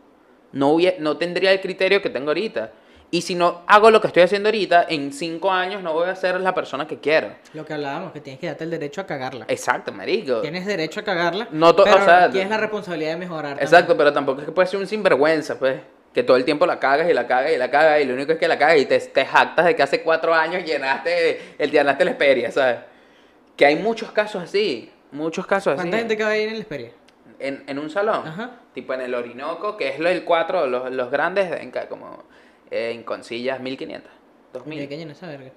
no, 0.53 0.77
no 0.99 1.17
tendría 1.17 1.53
el 1.53 1.61
criterio 1.61 2.01
que 2.01 2.11
tengo 2.11 2.29
ahorita. 2.29 2.73
Y 3.11 3.21
si 3.21 3.35
no 3.35 3.61
hago 3.67 3.91
lo 3.91 4.01
que 4.01 4.07
estoy 4.07 4.23
haciendo 4.23 4.49
ahorita, 4.49 4.87
en 4.89 5.13
cinco 5.13 5.53
años 5.53 5.83
no 5.83 5.93
voy 5.93 6.09
a 6.09 6.17
ser 6.17 6.41
la 6.41 6.55
persona 6.55 6.87
que 6.87 6.99
quiero. 6.99 7.29
Lo 7.53 7.63
que 7.67 7.75
hablábamos, 7.75 8.11
que 8.13 8.23
tienes 8.23 8.41
que 8.41 8.47
darte 8.47 8.65
el 8.65 8.71
derecho 8.71 9.03
a 9.03 9.07
cagarla. 9.07 9.45
Exacto, 9.49 9.93
marico. 9.93 10.41
Tienes 10.41 10.65
derecho 10.65 11.01
a 11.01 11.03
cagarla. 11.03 11.47
No 11.51 11.77
pero 11.77 11.95
o 11.95 12.05
sea, 12.05 12.31
tienes 12.31 12.49
la 12.49 12.57
responsabilidad 12.57 13.11
de 13.11 13.17
mejorar. 13.19 13.59
Exacto, 13.61 13.99
pero 13.99 14.15
tampoco 14.15 14.41
es 14.41 14.47
que 14.47 14.53
puedes 14.53 14.71
ser 14.71 14.81
un 14.81 14.87
sinvergüenza, 14.87 15.59
pues. 15.59 15.79
Que 16.15 16.23
todo 16.23 16.39
el 16.39 16.47
tiempo 16.47 16.65
la 16.65 16.79
cagas 16.79 17.11
y 17.11 17.13
la 17.13 17.27
cagas 17.27 17.53
y 17.53 17.59
la 17.59 17.71
cagas 17.71 18.01
y 18.01 18.05
lo 18.07 18.15
único 18.15 18.33
es 18.33 18.39
que 18.39 18.49
la 18.49 18.59
cagas 18.59 18.79
y 18.79 18.87
te, 18.87 18.99
te 18.99 19.27
jactas 19.27 19.67
de 19.67 19.77
que 19.77 19.83
hace 19.83 20.03
cuatro 20.03 20.33
años 20.33 20.65
llenaste 20.65 21.55
el 21.59 21.71
llenaste 21.71 22.07
la 22.07 22.11
Esperia, 22.13 22.51
¿sabes? 22.51 22.79
Que 23.59 23.67
hay 23.67 23.77
muchos 23.77 24.11
casos 24.13 24.43
así, 24.43 24.91
muchos 25.11 25.47
casos 25.47 25.75
así. 25.75 25.83
¿Cuánta 25.83 25.99
gente 25.99 26.17
que 26.17 26.25
va 26.25 26.31
a 26.31 26.39
ir 26.39 26.49
en 26.49 26.55
la 26.55 26.61
Esperia? 26.61 26.93
En, 27.39 27.63
en 27.67 27.79
un 27.79 27.91
salón, 27.91 28.27
Ajá. 28.27 28.53
Tipo 28.75 28.95
en 28.95 29.01
el 29.03 29.15
Orinoco, 29.15 29.77
que 29.77 29.89
es 29.89 29.99
lo 29.99 30.09
del 30.09 30.25
4, 30.25 30.67
los, 30.67 30.91
los 30.93 31.11
grandes, 31.11 31.51
en 31.61 31.71
como 31.89 32.25
eh, 32.71 32.93
en 32.93 33.03
Concillas 33.03 33.61
1500, 33.61 34.11
¿Y 34.11 34.53
2000, 34.55 34.81
hay 34.81 34.89
que 34.89 34.97
llenar 34.97 35.17
esa 35.17 35.27
verga? 35.27 35.51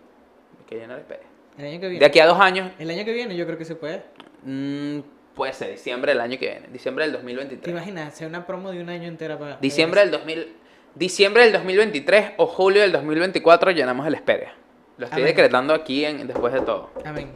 que 0.68 0.76
llena 0.76 0.95
la 0.95 1.01
Esperia. 1.01 1.26
El 1.57 1.66
año 1.66 1.80
que 1.80 1.88
viene. 1.88 1.99
De 1.99 2.05
aquí 2.05 2.20
a 2.20 2.26
dos 2.26 2.39
años, 2.39 2.72
El 2.80 2.89
año 2.89 3.05
que 3.05 3.13
viene 3.13 3.36
yo 3.38 3.45
creo 3.45 3.57
que 3.57 3.66
se 3.66 3.76
puede. 3.76 4.03
mm, 4.43 4.99
puede 5.36 5.53
ser 5.53 5.70
diciembre 5.72 6.11
del 6.13 6.22
año 6.22 6.39
que 6.39 6.49
viene, 6.49 6.68
diciembre 6.70 7.03
del 7.05 7.11
¿Te 7.13 7.18
2023. 7.20 7.72
imaginas? 7.72 8.07
Hacer 8.13 8.28
una 8.28 8.45
promo 8.47 8.72
de 8.72 8.82
un 8.82 8.89
año 8.89 9.07
entera 9.07 9.38
para... 9.38 9.57
Diciembre 9.57 10.01
del 10.01 10.11
2000, 10.11 10.53
diciembre 10.95 11.43
del 11.43 11.53
2023 11.53 12.32
o 12.38 12.47
julio 12.47 12.82
del 12.82 12.91
2024 12.93 13.72
llenamos 13.72 14.07
el 14.07 14.16
Esperia. 14.16 14.53
Lo 14.97 15.05
estoy 15.05 15.24
Amén. 15.24 15.36
decretando 15.36 15.74
aquí 15.74 16.05
en, 16.05 16.26
después 16.26 16.53
de 16.53 16.61
todo. 16.61 16.89
Amén. 17.03 17.30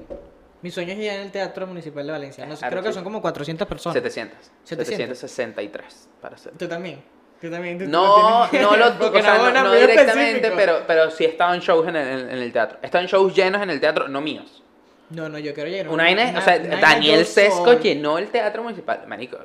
Mi 0.61 0.71
sueño 0.71 0.91
es 0.93 0.99
llegar 0.99 1.15
en 1.17 1.21
el 1.23 1.31
Teatro 1.31 1.65
Municipal 1.67 2.05
de 2.05 2.11
Valencia. 2.11 2.45
No 2.45 2.55
creo 2.57 2.83
que 2.83 2.91
son 2.91 3.03
como 3.03 3.21
400 3.21 3.67
personas. 3.67 3.93
700. 3.93 4.37
700. 4.63 5.17
763 5.17 6.09
para 6.21 6.37
ser. 6.37 6.53
Tú 6.53 6.67
también. 6.67 7.01
Tú 7.39 7.49
también. 7.49 7.77
tú- 7.79 7.85
No, 7.85 8.47
no, 8.51 8.75
lo, 8.75 8.93
Porque 8.99 9.19
o 9.19 9.21
sea, 9.21 9.37
bueno, 9.39 9.53
no, 9.53 9.63
no 9.63 9.69
muy 9.69 9.79
directamente, 9.79 10.51
pero, 10.51 10.83
pero 10.85 11.09
sí 11.11 11.23
he 11.23 11.29
estado 11.29 11.53
en 11.53 11.61
shows 11.61 11.87
en 11.87 11.95
el, 11.95 12.29
en 12.29 12.37
el 12.39 12.51
teatro. 12.51 12.79
He 12.81 12.85
estado 12.87 13.01
en 13.03 13.07
shows 13.09 13.33
llenos 13.33 13.61
en 13.61 13.69
el 13.69 13.79
teatro, 13.79 14.09
no 14.09 14.19
míos. 14.19 14.61
No, 15.11 15.29
no, 15.29 15.39
yo 15.39 15.53
quiero 15.53 15.69
llegar. 15.69 15.87
Una 15.89 16.03
vaina, 16.03 16.33
o 16.37 16.41
sea, 16.41 16.57
una 16.63 16.77
Daniel 16.77 17.25
Sesco 17.25 17.73
llenó 17.79 18.17
el 18.17 18.27
teatro 18.27 18.61
municipal, 18.61 19.03
marico. 19.07 19.37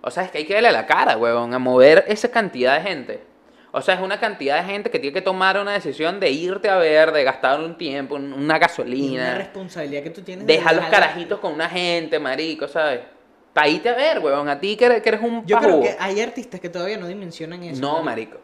O 0.00 0.10
sea, 0.10 0.24
es 0.24 0.30
que 0.30 0.38
hay 0.38 0.44
que 0.46 0.54
darle 0.54 0.68
a 0.68 0.72
la 0.72 0.86
cara, 0.86 1.16
huevón, 1.16 1.52
a 1.54 1.58
mover 1.58 2.04
esa 2.08 2.30
cantidad 2.30 2.76
de 2.78 2.88
gente. 2.88 3.22
O 3.70 3.82
sea, 3.82 3.94
es 3.94 4.00
una 4.00 4.18
cantidad 4.18 4.56
de 4.56 4.64
gente 4.64 4.90
que 4.90 4.98
tiene 4.98 5.12
que 5.12 5.20
tomar 5.20 5.58
una 5.58 5.72
decisión 5.72 6.18
de 6.20 6.30
irte 6.30 6.68
a 6.70 6.76
ver, 6.78 7.12
de 7.12 7.22
gastar 7.22 7.60
un 7.60 7.76
tiempo, 7.76 8.14
un- 8.14 8.32
una 8.32 8.40
Y 8.40 8.44
una 8.44 8.58
gasolina. 8.58 9.34
responsabilidad 9.36 10.02
que 10.02 10.10
tú 10.10 10.22
tienes. 10.22 10.46
de 10.46 10.54
Dejar 10.54 10.74
los 10.76 10.86
carajitos 10.86 11.38
con 11.38 11.52
una 11.52 11.68
gente, 11.68 12.18
marico, 12.18 12.66
¿sabes? 12.66 13.00
Para 13.52 13.68
irte 13.68 13.88
a 13.90 13.94
ver, 13.94 14.20
huevón. 14.20 14.48
A 14.48 14.58
ti 14.58 14.76
que 14.76 14.86
eres, 14.86 15.20
un 15.20 15.44
Yo 15.44 15.58
creo 15.58 15.80
que 15.82 15.96
hay 15.98 16.20
artistas 16.20 16.60
que 16.60 16.68
todavía 16.70 16.96
no 16.96 17.06
dimensionan 17.06 17.62
eso. 17.62 17.80
No, 17.80 18.02
marico. 18.02 18.38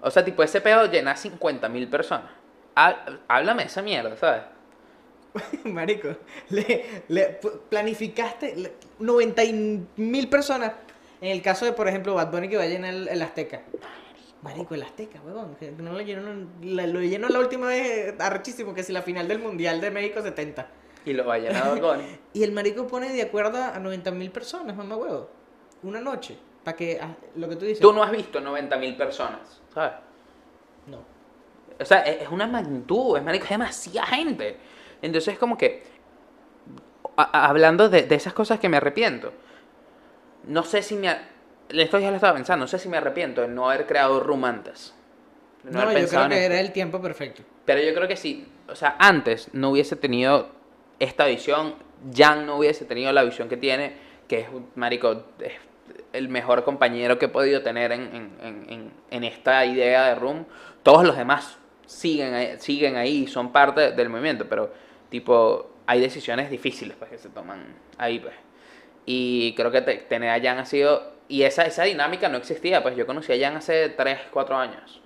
O 0.00 0.10
sea, 0.10 0.24
tipo, 0.24 0.42
ese 0.42 0.60
pedo 0.62 0.86
llena 0.90 1.14
50 1.16 1.68
mil 1.68 1.86
personas. 1.88 2.30
Há- 2.74 3.04
Háblame 3.28 3.64
de 3.64 3.68
esa 3.68 3.82
mierda, 3.82 4.16
¿sabes? 4.16 4.42
Marico, 5.64 6.16
le, 6.48 7.38
planificaste 7.68 8.56
le- 8.56 8.72
90 8.98 9.42
mil 9.96 10.28
personas. 10.28 10.72
En 11.20 11.28
el 11.30 11.42
caso 11.42 11.64
de, 11.66 11.72
por 11.72 11.86
ejemplo, 11.86 12.14
Bad 12.14 12.30
Bunny 12.30 12.48
que 12.48 12.56
va 12.56 12.62
a 12.62 12.66
llenar 12.66 12.94
el, 12.94 13.08
el 13.08 13.20
Azteca. 13.22 13.60
Marico, 14.42 14.74
el 14.74 14.82
Azteca, 14.82 15.20
huevón. 15.22 15.54
que 15.56 15.70
No 15.72 15.92
lo 15.92 16.00
llenó, 16.00 16.22
la- 16.62 16.86
lo 16.86 17.00
la 17.00 17.38
última 17.38 17.66
vez 17.66 18.14
arrechísimo, 18.18 18.72
que 18.74 18.82
si 18.82 18.92
la 18.92 19.02
final 19.02 19.28
del 19.28 19.38
Mundial 19.38 19.80
de 19.80 19.90
México 19.90 20.22
70. 20.22 20.66
Y 21.04 21.12
lo 21.12 21.26
va 21.26 21.34
a 21.34 21.38
llenar 21.38 21.80
Bad 21.80 21.96
Bunny. 21.96 22.18
Y 22.32 22.42
el 22.42 22.52
marico 22.52 22.86
pone 22.86 23.12
de 23.12 23.22
acuerdo 23.22 23.62
a 23.62 23.78
90 23.78 24.10
mil 24.12 24.30
personas, 24.30 24.74
mamá 24.76 24.96
huevo. 24.96 25.28
Una 25.82 26.00
noche. 26.00 26.38
Para 26.64 26.76
que, 26.76 26.98
ah, 27.00 27.14
lo 27.36 27.48
que 27.48 27.56
tú 27.56 27.64
dices. 27.64 27.80
Tú 27.80 27.92
no 27.92 28.02
has 28.02 28.10
visto 28.12 28.40
90 28.40 28.76
mil 28.76 28.96
personas, 28.96 29.60
¿sabes? 29.74 29.92
No. 30.86 30.98
O 31.78 31.84
sea, 31.84 32.00
es 32.02 32.22
es 32.22 32.28
una 32.28 32.46
magnitud, 32.46 33.16
es, 33.16 33.22
marico, 33.22 33.44
es 33.44 33.50
demasiada 33.50 34.06
gente. 34.08 34.56
Entonces, 35.00 35.38
como 35.38 35.56
que, 35.56 35.82
a- 37.16 37.22
a- 37.38 37.48
hablando 37.48 37.88
de, 37.88 38.02
de 38.02 38.14
esas 38.14 38.32
cosas 38.34 38.58
que 38.60 38.68
me 38.68 38.76
arrepiento, 38.76 39.32
no 40.44 40.62
sé 40.62 40.82
si 40.82 40.96
me... 40.96 41.08
a- 41.08 41.28
Esto 41.72 41.98
ya 41.98 42.10
lo 42.10 42.16
estaba 42.16 42.34
pensando, 42.34 42.64
no 42.64 42.68
sé 42.68 42.78
si 42.78 42.88
me 42.88 42.96
arrepiento 42.96 43.42
de 43.42 43.48
no 43.48 43.70
haber 43.70 43.86
creado 43.86 44.20
Room 44.20 44.44
antes. 44.44 44.94
No, 45.64 45.80
haber 45.80 45.94
yo 45.94 46.00
pensado 46.00 46.24
creo 46.26 46.36
en 46.36 46.38
que 46.40 46.44
esto. 46.44 46.52
era 46.54 46.60
el 46.60 46.72
tiempo 46.72 47.00
perfecto. 47.00 47.42
Pero 47.64 47.80
yo 47.82 47.94
creo 47.94 48.08
que 48.08 48.16
sí, 48.16 48.46
o 48.68 48.74
sea, 48.74 48.96
antes 48.98 49.48
no 49.52 49.70
hubiese 49.70 49.94
tenido 49.96 50.48
esta 50.98 51.26
visión, 51.26 51.74
Jan 52.14 52.46
no 52.46 52.56
hubiese 52.56 52.84
tenido 52.84 53.12
la 53.12 53.22
visión 53.22 53.48
que 53.48 53.56
tiene, 53.56 53.92
que 54.26 54.40
es, 54.40 54.48
marico, 54.74 55.24
es 55.38 55.52
el 56.12 56.28
mejor 56.28 56.64
compañero 56.64 57.18
que 57.18 57.26
he 57.26 57.28
podido 57.28 57.62
tener 57.62 57.92
en, 57.92 58.00
en- 58.42 58.64
en- 58.68 58.92
en- 59.10 59.24
esta 59.24 59.64
idea 59.66 60.06
de 60.08 60.14
Room. 60.14 60.46
Todos 60.82 61.04
los 61.04 61.16
demás 61.16 61.58
siguen 61.86 62.34
ahí, 62.34 62.54
siguen 62.58 62.96
ahí 62.96 63.24
y 63.24 63.26
son 63.26 63.52
parte 63.52 63.92
del 63.92 64.08
movimiento, 64.08 64.46
pero 64.48 64.72
tipo, 65.10 65.70
hay 65.86 66.00
decisiones 66.00 66.50
difíciles 66.50 66.96
pues, 66.98 67.10
que 67.10 67.18
se 67.18 67.28
toman 67.28 67.64
ahí, 67.98 68.18
pues. 68.18 68.34
Y 69.06 69.54
creo 69.56 69.70
que 69.70 69.82
te- 69.82 69.96
tener 69.96 70.30
a 70.30 70.40
Jan 70.42 70.58
ha 70.58 70.64
sido... 70.64 71.19
Y 71.30 71.44
esa, 71.44 71.62
esa 71.64 71.84
dinámica 71.84 72.28
no 72.28 72.36
existía, 72.38 72.82
pues 72.82 72.96
yo 72.96 73.06
conocí 73.06 73.32
a 73.32 73.38
Jan 73.38 73.56
hace 73.56 73.88
3, 73.90 74.18
4 74.32 74.56
años. 74.56 75.00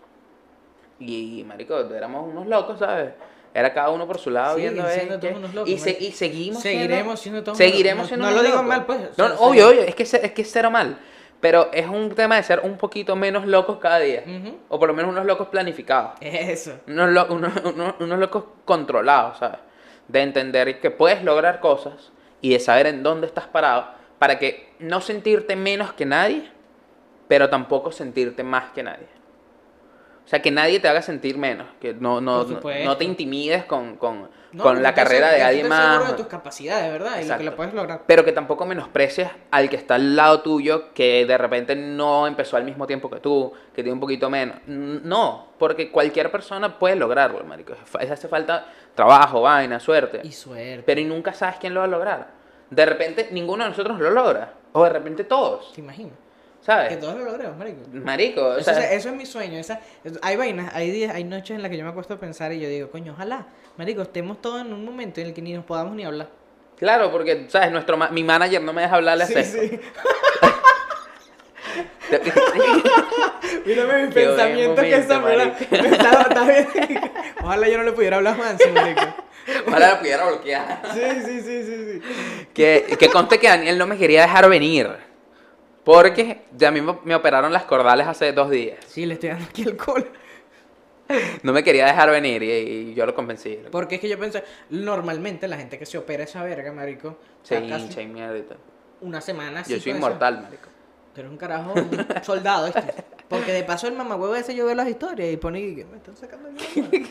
Y, 0.99 1.45
marico, 1.47 1.79
éramos 1.95 2.27
unos 2.29 2.47
locos, 2.47 2.79
¿sabes? 2.79 3.11
Era 3.53 3.73
cada 3.75 3.91
uno 3.91 4.07
por 4.07 4.19
su 4.19 4.31
lado 4.31 4.57
Siguen 4.57 4.75
viendo... 4.75 4.91
siendo 4.91 5.21
todos 5.21 5.37
unos 5.37 5.55
locos, 5.55 5.71
y, 5.71 5.79
se- 5.79 5.91
marico. 5.93 6.05
y 6.05 6.13
seguimos 6.13 6.63
Seguiremos 6.63 7.21
siendo 7.21 7.45
todos 7.45 7.59
Seguiremos 7.59 8.09
siendo 8.09 8.27
no- 8.27 8.33
lo 8.37 8.43
digo 8.43 8.63
mal, 8.63 8.87
pues, 8.87 9.17
No, 9.17 9.29
no, 9.29 9.35
sí. 9.37 9.41
obvio, 9.45 9.69
obvio, 9.69 9.83
es 9.83 9.95
que, 9.95 10.03
es 10.03 10.33
que 10.33 10.45
cero 10.45 10.71
mal. 10.71 10.99
Pero 11.41 11.69
es 11.73 11.87
un 11.87 12.09
tema 12.15 12.37
de 12.37 12.43
ser 12.43 12.61
un 12.61 12.79
poquito 12.79 13.15
menos 13.17 13.47
locos 13.47 13.77
cada 13.79 13.99
día. 13.99 14.25
O 14.71 14.79
por 14.79 14.89
lo 14.89 14.95
menos 14.95 15.13
unos 15.13 15.27
locos 15.27 15.49
planificados. 15.49 16.13
Eso. 16.23 16.81
Unos, 16.89 17.11
lo- 17.11 17.27
unos, 17.27 17.53
unos- 17.65 17.95
unos 18.01 18.19
locos 18.19 18.45
controlados, 18.65 19.39
¿sabes? 19.39 19.59
De 20.09 20.23
entender 20.23 20.81
que 20.81 20.91
puedes 20.91 21.23
lograr 21.23 21.61
cosas 21.61 22.13
y 22.41 22.51
de 22.51 22.61
saber 22.61 22.87
en 22.87 23.03
dónde 23.03 23.27
estás 23.27 23.47
parado 23.47 23.89
para 24.19 24.39
que 24.39 24.73
no 24.79 25.01
sentirte 25.01 25.57
menos 25.57 25.93
que 25.93 26.07
nadie, 26.07 26.51
pero 27.29 27.49
tampoco 27.51 27.93
sentirte 27.93 28.43
más 28.43 28.71
que 28.71 28.83
nadie. 28.83 29.07
O 30.25 30.29
sea, 30.29 30.41
que 30.41 30.51
nadie 30.51 30.81
te 30.81 30.89
haga 30.89 31.03
sentir 31.03 31.37
menos, 31.37 31.67
que 31.81 31.93
no, 31.93 32.21
no, 32.21 32.45
no, 32.45 32.97
te 32.97 33.05
intimides 33.05 33.67
con, 33.67 33.97
con, 33.97 34.31
No, 34.53 34.63
con 34.63 34.83
la 34.83 34.95
carrera 34.95 35.31
de 35.31 35.43
alguien 35.43 35.67
seguro 35.67 35.87
más. 35.99 36.09
de 36.13 36.15
tus 36.15 36.27
capacidades, 36.29 36.91
¿verdad? 36.91 37.11
Y 37.11 37.11
lo 37.11 37.17
que 37.19 37.23
Exacto. 37.25 37.45
lo 37.45 37.57
puedes 37.57 37.75
lograr. 37.75 38.03
Pero 38.07 38.25
que 38.25 38.33
tampoco 38.33 38.65
menosprecies 38.65 39.29
al 39.51 39.69
que 39.69 39.77
está 39.77 39.97
al 39.97 40.17
lado 40.17 40.41
tuyo, 40.41 40.95
que 40.95 41.27
de 41.27 41.37
repente 41.37 41.77
no 41.77 42.27
empezó 42.27 42.57
al 42.57 42.65
mismo 42.65 42.87
tiempo 42.87 43.11
que 43.11 43.21
tú, 43.21 43.53
que 43.75 43.83
tiene 43.83 43.93
un 43.93 44.01
poquito 44.01 44.31
menos. 44.31 44.57
No, 44.67 45.49
porque 45.59 45.91
cualquier 45.91 46.31
persona 46.31 46.79
puede 46.79 46.97
lograrlo, 46.97 47.45
marico. 47.45 47.75
Hace 47.99 48.27
falta 48.27 48.67
trabajo, 48.95 49.43
vaina, 49.43 49.79
suerte. 49.79 50.23
Y 50.25 50.33
suerte. 50.33 50.85
Pero 50.87 51.03
y 51.03 51.05
nunca 51.05 51.35
sabes 51.35 51.57
quién 51.61 51.75
lo 51.75 51.81
va 51.81 51.85
a 51.85 51.89
lograr. 51.91 52.44
De 52.75 52.87
repente 52.87 53.29
ninguno 53.31 53.65
de 53.65 53.71
nosotros 53.71 53.99
lo 54.01 54.11
logra. 54.11 54.55
O 54.73 54.83
de 54.85 54.91
repente 54.91 55.25
todos, 55.25 55.73
¿Te 55.73 55.81
imaginas? 55.81 56.13
Que 56.15 56.67
¿sabes? 56.67 56.99
todos 56.99 57.17
lo 57.19 57.25
logremos, 57.27 57.57
marico. 57.59 57.79
Marico, 57.93 58.41
o 58.43 58.57
Eso, 58.57 58.73
sea, 58.73 58.85
es- 58.91 58.99
eso 59.01 59.11
es 59.11 59.15
mi 59.15 59.27
sueño. 59.27 59.59
Esa, 59.59 59.81
es- 60.03 60.19
hay 60.23 60.37
vainas, 60.37 60.75
hay 60.75 60.91
días, 60.91 61.15
hay 61.15 61.23
noches 61.25 61.51
en 61.57 61.61
las 61.63 61.71
que 61.71 61.77
yo 61.77 61.85
me 61.85 61.91
acuesto 61.91 62.15
a 62.15 62.19
pensar 62.19 62.53
y 62.53 62.61
yo 62.61 62.69
digo, 62.69 62.91
coño, 62.91 63.13
ojalá, 63.13 63.47
marico, 63.77 64.01
estemos 64.03 64.41
todos 64.41 64.63
en 64.63 64.73
un 64.73 64.85
momento 64.85 65.21
en 65.21 65.27
el 65.29 65.35
que 65.35 65.43
ni 65.43 65.53
nos 65.53 65.65
podamos 65.65 65.95
ni 65.95 66.05
hablar. 66.05 66.29
claro, 66.79 67.13
porque, 67.13 67.47
¿sabes? 67.51 67.71
Nuestro 67.71 67.97
ma- 67.99 68.09
mi 68.09 68.25
manager 68.25 68.63
no 68.63 68.73
me 68.73 68.83
deja 68.83 68.97
hablarle 68.97 69.25
a 69.25 69.27
Sí, 69.27 69.35
Sesco. 69.35 69.61
sí. 69.61 69.81
Mírame 73.67 74.07
mis 74.07 74.15
pensamientos 74.15 74.85
que 74.85 74.95
esa 74.97 75.21
marico. 75.21 75.57
está, 75.71 76.23
está 76.23 76.45
bien. 76.47 76.69
Ojalá 77.43 77.69
yo 77.69 77.79
no 77.79 77.85
le 77.85 77.93
pudiera 77.93 78.17
hablar 78.17 78.37
más, 78.39 78.57
marico. 78.73 79.03
Ojalá 79.67 79.89
la 79.89 79.99
pudiera 80.01 80.27
bloquear. 80.27 80.83
Sí, 80.93 81.01
sí, 81.25 81.41
sí, 81.43 81.63
sí, 81.65 82.01
sí. 82.01 82.47
Que, 82.55 82.97
que 82.99 83.09
conste 83.11 83.39
que 83.39 83.49
Daniel 83.49 83.77
no 83.79 83.87
me 83.87 83.97
quería 83.99 84.23
dejar 84.23 84.49
venir. 84.49 84.91
Porque 85.85 86.43
ya 86.57 86.69
a 86.69 86.71
mí 86.71 86.81
me- 86.81 87.15
operaron 87.15 87.53
las 87.53 87.65
cordales 87.65 88.07
hace 88.07 88.33
dos 88.33 88.49
días. 88.51 88.79
Sí, 88.87 89.05
le 89.05 89.15
estoy 89.15 89.31
dando 89.31 89.45
aquí 89.45 89.65
alcohol. 89.65 90.11
No 91.43 91.53
me 91.53 91.63
quería 91.63 91.85
dejar 91.85 92.11
venir 92.11 92.43
y, 92.43 92.51
y 92.51 92.95
yo 92.95 93.05
lo 93.05 93.15
convencí. 93.15 93.59
Porque 93.71 93.97
es 93.97 94.01
que 94.01 94.09
yo 94.09 94.19
pensé, 94.19 94.43
normalmente 94.71 95.47
la 95.47 95.59
gente 95.59 95.79
que 95.79 95.85
se 95.85 95.99
opera 95.99 96.25
esa 96.25 96.43
verga, 96.43 96.73
marico, 96.73 97.19
Se 97.43 97.57
hincha 97.61 98.01
y 98.01 98.43
tal. 98.43 98.57
una 99.03 99.21
semana 99.21 99.61
Yo 99.65 99.69
soy 99.69 99.77
eso. 99.77 99.91
inmortal, 99.91 100.41
marico. 100.41 100.69
Tú 101.15 101.21
eres 101.21 101.31
un 101.31 101.37
carajo, 101.37 101.75
un 101.75 102.07
soldado, 102.25 102.65
¿viste? 102.73 102.95
Porque 103.29 103.53
de 103.53 103.65
paso 103.65 103.87
el 103.87 103.93
mamagüevo 103.95 104.35
ese 104.35 104.55
yo 104.55 104.65
veo 104.65 104.75
las 104.75 104.89
historias 104.89 105.31
y 105.31 105.37
pone 105.37 105.61
que 105.75 105.85
me 105.85 105.99
están 105.99 106.17
sacando 106.17 106.49
el. 106.49 106.57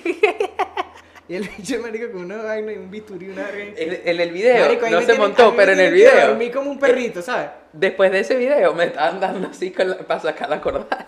Y 1.29 1.35
el 1.35 1.47
bicho 1.57 1.79
marico 1.81 2.11
con 2.11 2.25
una 2.25 2.43
vaina 2.43 2.73
y 2.73 2.77
un 2.77 2.91
bisturí, 2.91 3.29
una. 3.29 3.49
En, 3.49 4.01
en 4.05 4.19
el 4.19 4.31
video 4.31 4.65
Marico, 4.65 4.89
no 4.89 4.99
se 4.99 5.05
tienen- 5.05 5.21
montó, 5.21 5.53
pero 5.55 5.71
en 5.71 5.79
el 5.79 5.93
video. 5.93 6.27
dormir 6.27 6.51
como 6.51 6.71
un 6.71 6.79
perrito, 6.79 7.21
¿sabes? 7.21 7.49
Después 7.71 8.11
de 8.11 8.19
ese 8.19 8.35
video 8.35 8.73
me 8.73 8.85
estaban 8.85 9.19
dando 9.19 9.47
así 9.47 9.71
con 9.71 9.89
la- 9.89 9.97
para 9.99 10.19
sacar 10.19 10.49
la 10.49 10.59
cordal. 10.61 11.05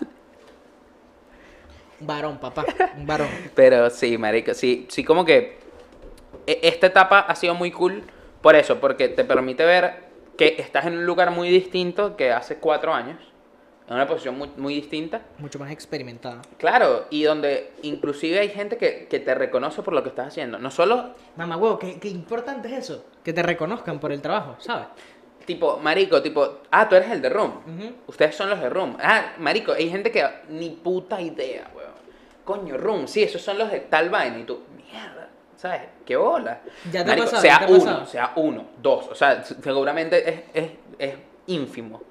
Un 1.99 2.07
varón, 2.07 2.37
papá, 2.39 2.65
un 2.97 3.07
varón. 3.07 3.29
Pero 3.55 3.89
sí, 3.89 4.17
marico, 4.17 4.53
sí, 4.53 4.85
sí 4.89 5.03
como 5.03 5.23
que 5.25 5.57
e- 6.45 6.59
esta 6.63 6.87
etapa 6.87 7.19
ha 7.19 7.35
sido 7.35 7.55
muy 7.55 7.71
cool 7.71 8.03
por 8.41 8.55
eso, 8.55 8.79
porque 8.79 9.07
te 9.09 9.23
permite 9.23 9.63
ver 9.65 10.03
que 10.37 10.55
estás 10.59 10.85
en 10.85 10.97
un 10.97 11.05
lugar 11.05 11.31
muy 11.31 11.49
distinto 11.49 12.17
que 12.17 12.31
hace 12.31 12.57
cuatro 12.57 12.93
años, 12.93 13.17
en 13.87 13.95
una 13.95 14.07
posición 14.07 14.37
muy, 14.37 14.49
muy 14.57 14.75
distinta. 14.75 15.21
Mucho 15.37 15.59
más 15.59 15.71
experimentada. 15.71 16.41
Claro, 16.57 17.05
y 17.09 17.23
donde 17.23 17.73
inclusive 17.83 18.39
hay 18.39 18.49
gente 18.49 18.77
que, 18.77 19.07
que 19.07 19.19
te 19.19 19.35
reconoce 19.35 19.81
por 19.83 19.93
lo 19.93 20.01
que 20.03 20.09
estás 20.09 20.27
haciendo. 20.27 20.57
No 20.57 20.71
solo, 20.71 21.11
Mamagüevo, 21.35 21.77
¿qué, 21.77 21.99
qué 21.99 22.09
importante 22.09 22.67
es 22.67 22.85
eso. 22.89 23.05
Que 23.23 23.33
te 23.33 23.43
reconozcan 23.43 23.99
por 23.99 24.11
el 24.11 24.21
trabajo, 24.21 24.55
¿sabes? 24.59 24.87
tipo, 25.45 25.77
marico, 25.77 26.21
tipo, 26.21 26.61
ah, 26.71 26.89
tú 26.89 26.95
eres 26.95 27.11
el 27.11 27.21
de 27.21 27.29
Room. 27.29 27.51
Ujú. 27.65 27.93
Ustedes 28.07 28.35
son 28.35 28.49
los 28.49 28.59
de 28.59 28.69
Room. 28.69 28.97
Ah, 28.99 29.33
marico, 29.37 29.71
hay 29.73 29.89
gente 29.89 30.11
que 30.11 30.27
ni 30.49 30.71
puta 30.71 31.21
idea, 31.21 31.69
weón. 31.75 31.91
Coño, 32.43 32.77
Room, 32.77 33.07
sí, 33.07 33.23
esos 33.23 33.41
son 33.41 33.57
los 33.57 33.71
de 33.71 33.81
tal 33.81 34.09
vaina. 34.09 34.39
Y 34.39 34.43
tú, 34.43 34.61
mierda, 34.75 35.29
¿sabes? 35.55 35.81
¿Qué 36.05 36.15
bola? 36.15 36.61
Ya 36.91 37.03
te 37.03 37.09
marico, 37.09 37.25
pasado, 37.25 37.41
sea 37.41 37.59
ya 37.59 37.65
te 37.65 37.73
uno, 37.73 37.83
pasado. 37.85 38.05
sea 38.05 38.33
uno, 38.35 38.65
dos. 38.81 39.07
O 39.09 39.15
sea, 39.15 39.43
seguramente 39.43 40.29
es, 40.29 40.41
es, 40.53 40.71
es 40.97 41.15
ínfimo. 41.47 42.01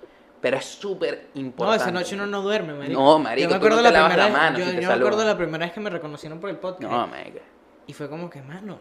Pero 0.45 0.59
es 0.59 0.65
súper 0.67 1.29
No, 1.35 1.41
importante. 1.41 1.83
esa 1.85 1.91
noche 1.91 2.15
uno 2.17 2.27
no 2.27 2.43
duerme, 2.43 2.75
marico. 2.75 3.01
No, 3.01 3.19
marico, 3.19 3.49
Yo 3.49 3.55
me 3.55 3.55
tú 3.55 3.67
no 3.69 3.75
acuerdo 3.75 3.77
te 3.79 3.83
la 3.85 3.91
lavas 3.91 4.09
primera 4.11 4.29
la 4.29 4.35
vez- 4.35 4.43
mano 4.43 4.59
yo, 4.59 4.65
si 4.67 4.77
te 4.77 4.83
yo 4.83 4.89
me 4.89 4.95
acuerdo 4.95 5.25
la 5.25 5.37
primera 5.39 5.65
vez 5.65 5.73
que 5.73 5.81
me 5.81 5.89
reconocieron 5.91 6.39
por 6.39 6.51
el 6.51 6.57
podcast. 6.57 6.83
No, 6.93 7.07
marico. 7.07 7.39
Y 7.87 7.93
fue 7.95 8.11
como 8.11 8.29
que, 8.29 8.43
mano, 8.43 8.79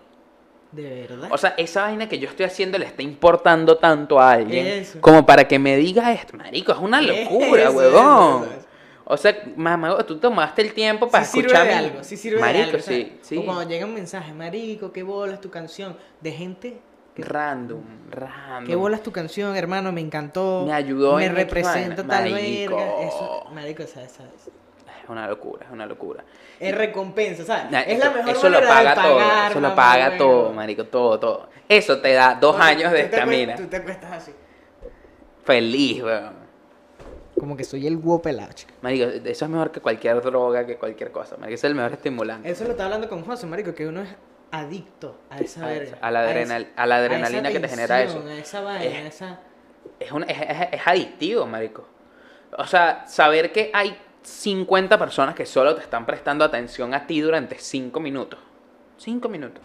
de 0.74 1.06
verdad. 1.08 1.30
O 1.32 1.38
sea, 1.38 1.54
esa 1.56 1.84
vaina 1.84 2.10
que 2.10 2.20
yo 2.20 2.28
estoy 2.28 2.46
haciendo 2.46 2.78
le 2.78 2.86
está 2.86 3.02
importando 3.02 3.78
tanto 3.78 4.20
a 4.20 4.34
alguien. 4.34 4.68
Eso. 4.68 5.00
Como 5.00 5.26
para 5.26 5.48
que 5.48 5.58
me 5.58 5.78
diga 5.78 6.12
esto. 6.12 6.36
Marico, 6.36 6.74
es 6.74 6.80
una 6.80 7.02
locura, 7.02 7.62
Eso, 7.64 7.72
huevón. 7.72 8.44
eso. 8.44 8.68
O 9.06 9.16
sea, 9.16 9.38
mamá, 9.56 9.98
tú 10.06 10.18
tomaste 10.18 10.62
el 10.64 10.74
tiempo 10.74 11.10
para 11.10 11.24
sí 11.24 11.32
sirve 11.40 11.48
escuchar 11.54 11.68
de 11.68 11.74
algo, 11.74 12.04
sí 12.04 12.18
sirve 12.18 12.40
Marico, 12.42 12.66
de 12.66 12.72
algo. 12.72 12.80
sí, 12.84 13.18
sí. 13.22 13.38
O 13.38 13.46
cuando 13.46 13.64
llega 13.70 13.86
un 13.86 13.94
mensaje, 13.94 14.34
marico, 14.34 14.92
qué 14.92 15.04
bolas 15.04 15.40
tu 15.40 15.50
canción, 15.50 15.96
de 16.20 16.32
gente, 16.32 16.82
Random, 17.16 17.82
random. 18.10 18.66
qué 18.66 18.76
bolas 18.76 19.04
tu 19.04 19.12
canción, 19.12 19.56
hermano, 19.56 19.92
me 19.92 20.02
encantó. 20.02 20.64
Me 20.66 20.74
ayudó 20.74 21.18
Me 21.18 21.26
en 21.26 21.36
representa 21.36 22.04
tal 22.08 22.34
verga. 22.34 23.02
Eso, 23.04 23.46
marico, 23.54 23.84
¿sabes? 23.86 24.12
¿sabes? 24.14 24.32
Es 25.04 25.10
una 25.10 25.28
locura, 25.28 25.66
es 25.66 25.72
una 25.72 25.86
locura. 25.86 26.24
Es 26.60 26.74
recompensa, 26.76 27.44
¿sabes? 27.44 27.70
Nah, 27.72 27.82
es 27.82 28.00
la 28.00 28.06
eso- 28.06 28.14
mejor 28.16 28.30
eso 28.32 28.50
lo 28.50 28.60
paga 28.62 28.96
de 28.96 29.02
todo, 29.02 29.20
eso 29.50 29.60
lo 29.60 29.76
paga 29.76 30.18
todo, 30.18 30.54
marico, 30.54 30.86
todo, 30.86 31.20
todo. 31.20 31.50
Eso 31.70 32.00
te 32.02 32.14
da 32.14 32.36
dos 32.36 32.60
años 32.60 32.92
de 32.92 33.02
estamina. 33.02 33.56
Tú 33.56 33.68
te 33.68 33.78
acuestas 33.78 34.12
así. 34.12 34.32
Feliz, 35.44 36.02
weón. 36.04 36.44
Como 37.38 37.58
que 37.58 37.64
soy 37.64 37.86
el 37.88 38.00
pelado, 38.22 38.54
chico. 38.54 38.72
Marico, 38.82 39.06
eso 39.10 39.46
es 39.46 39.52
mejor 39.52 39.72
que 39.72 39.82
cualquier 39.82 40.22
droga, 40.22 40.66
que 40.66 40.78
cualquier 40.78 41.12
cosa. 41.12 41.36
Marico, 41.38 41.56
ese 41.56 41.68
es 41.68 41.72
el 41.72 41.76
mejor 41.76 41.94
estimulante. 41.94 42.50
Eso 42.50 42.64
lo 42.64 42.72
estaba 42.72 42.86
hablando 42.86 43.10
con 43.10 43.24
José, 43.26 43.46
marico, 43.48 43.74
que 43.74 43.88
uno 43.88 44.02
es 44.02 44.10
adicto 44.60 45.18
a 45.30 45.40
esa 45.40 45.66
A 45.66 45.68
verga. 45.70 45.98
a 46.02 46.12
la 46.12 46.20
adrenal- 46.28 46.62
esa- 46.72 46.82
a 46.82 46.86
la 46.86 46.96
adrenalina 46.98 47.50
que 47.52 47.60
te 47.60 47.68
genera 47.68 48.02
eso. 48.02 48.24
A 48.28 48.34
esa 48.36 48.62
vaina, 48.62 48.86
Es- 48.86 48.96
a 48.96 49.08
esa... 49.08 49.40
Es, 50.00 50.12
un- 50.12 50.24
es, 50.30 50.38
es- 50.40 50.68
es 50.74 50.82
adictivo, 50.88 51.46
marico. 51.46 51.86
O 52.58 52.66
sea, 52.66 53.06
saber 53.08 53.52
que 53.52 53.72
hay 53.74 53.98
50 54.22 54.98
personas 54.98 55.34
que 55.36 55.46
solo 55.46 55.76
te 55.76 55.82
están 55.82 56.06
prestando 56.06 56.46
atención 56.46 56.94
a 56.94 57.06
ti 57.08 57.20
durante 57.22 57.58
5 57.58 58.00
minutos. 58.00 58.40
5 58.98 59.28
minutos. 59.28 59.62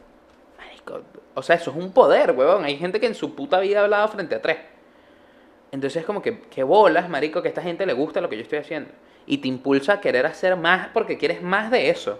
Marico, 0.57 1.03
o 1.35 1.43
sea, 1.43 1.57
eso 1.57 1.71
es 1.71 1.77
un 1.77 1.93
poder, 1.93 2.33
huevón. 2.33 2.65
Hay 2.65 2.77
gente 2.79 2.99
que 2.99 3.07
en 3.07 3.15
su 3.15 3.35
puta 3.35 3.61
vida 3.61 3.81
ha 3.81 3.85
hablado 3.85 4.09
frente 4.09 4.35
a 4.35 4.43
tres. 4.43 4.57
Entonces 5.71 6.01
es 6.01 6.07
como 6.07 6.23
que, 6.23 6.41
que 6.41 6.63
bolas, 6.63 7.09
marico, 7.11 7.43
que 7.43 7.49
a 7.49 7.51
esta 7.51 7.63
gente 7.63 7.85
le 7.85 7.93
gusta 7.93 8.21
lo 8.23 8.29
que 8.31 8.37
yo 8.37 8.43
estoy 8.43 8.59
haciendo. 8.59 8.91
Y 9.27 9.39
te 9.39 9.49
impulsa 9.49 9.95
a 9.95 10.01
querer 10.01 10.25
hacer 10.25 10.57
más 10.57 10.89
porque 10.95 11.19
quieres 11.19 11.43
más 11.43 11.71
de 11.71 11.91
eso. 11.91 12.19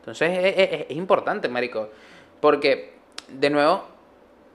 Entonces 0.00 0.30
es, 0.38 0.54
es- 0.58 0.86
es 0.90 0.96
importante, 0.96 1.48
marico. 1.48 1.90
Porque, 2.40 2.94
de 3.28 3.50
nuevo, 3.50 3.84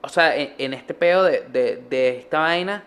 o 0.02 0.10
sea, 0.10 0.36
en, 0.36 0.54
en 0.58 0.74
este 0.74 0.94
pedo 0.94 1.24
de, 1.24 1.41
de- 1.41 1.78
de 1.89 2.18
esta 2.18 2.39
vaina, 2.39 2.84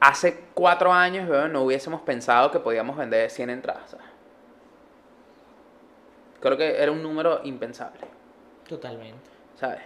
hace 0.00 0.38
cuatro 0.54 0.92
años, 0.92 1.28
weón, 1.28 1.52
no 1.52 1.62
hubiésemos 1.62 2.02
pensado 2.02 2.50
que 2.50 2.60
podíamos 2.60 2.96
vender 2.96 3.30
100 3.30 3.50
entradas. 3.50 3.90
¿sabes? 3.90 4.06
Creo 6.40 6.56
que 6.56 6.80
era 6.82 6.92
un 6.92 7.02
número 7.02 7.40
impensable, 7.44 8.00
Totalmente. 8.68 9.30
¿sabes? 9.58 9.80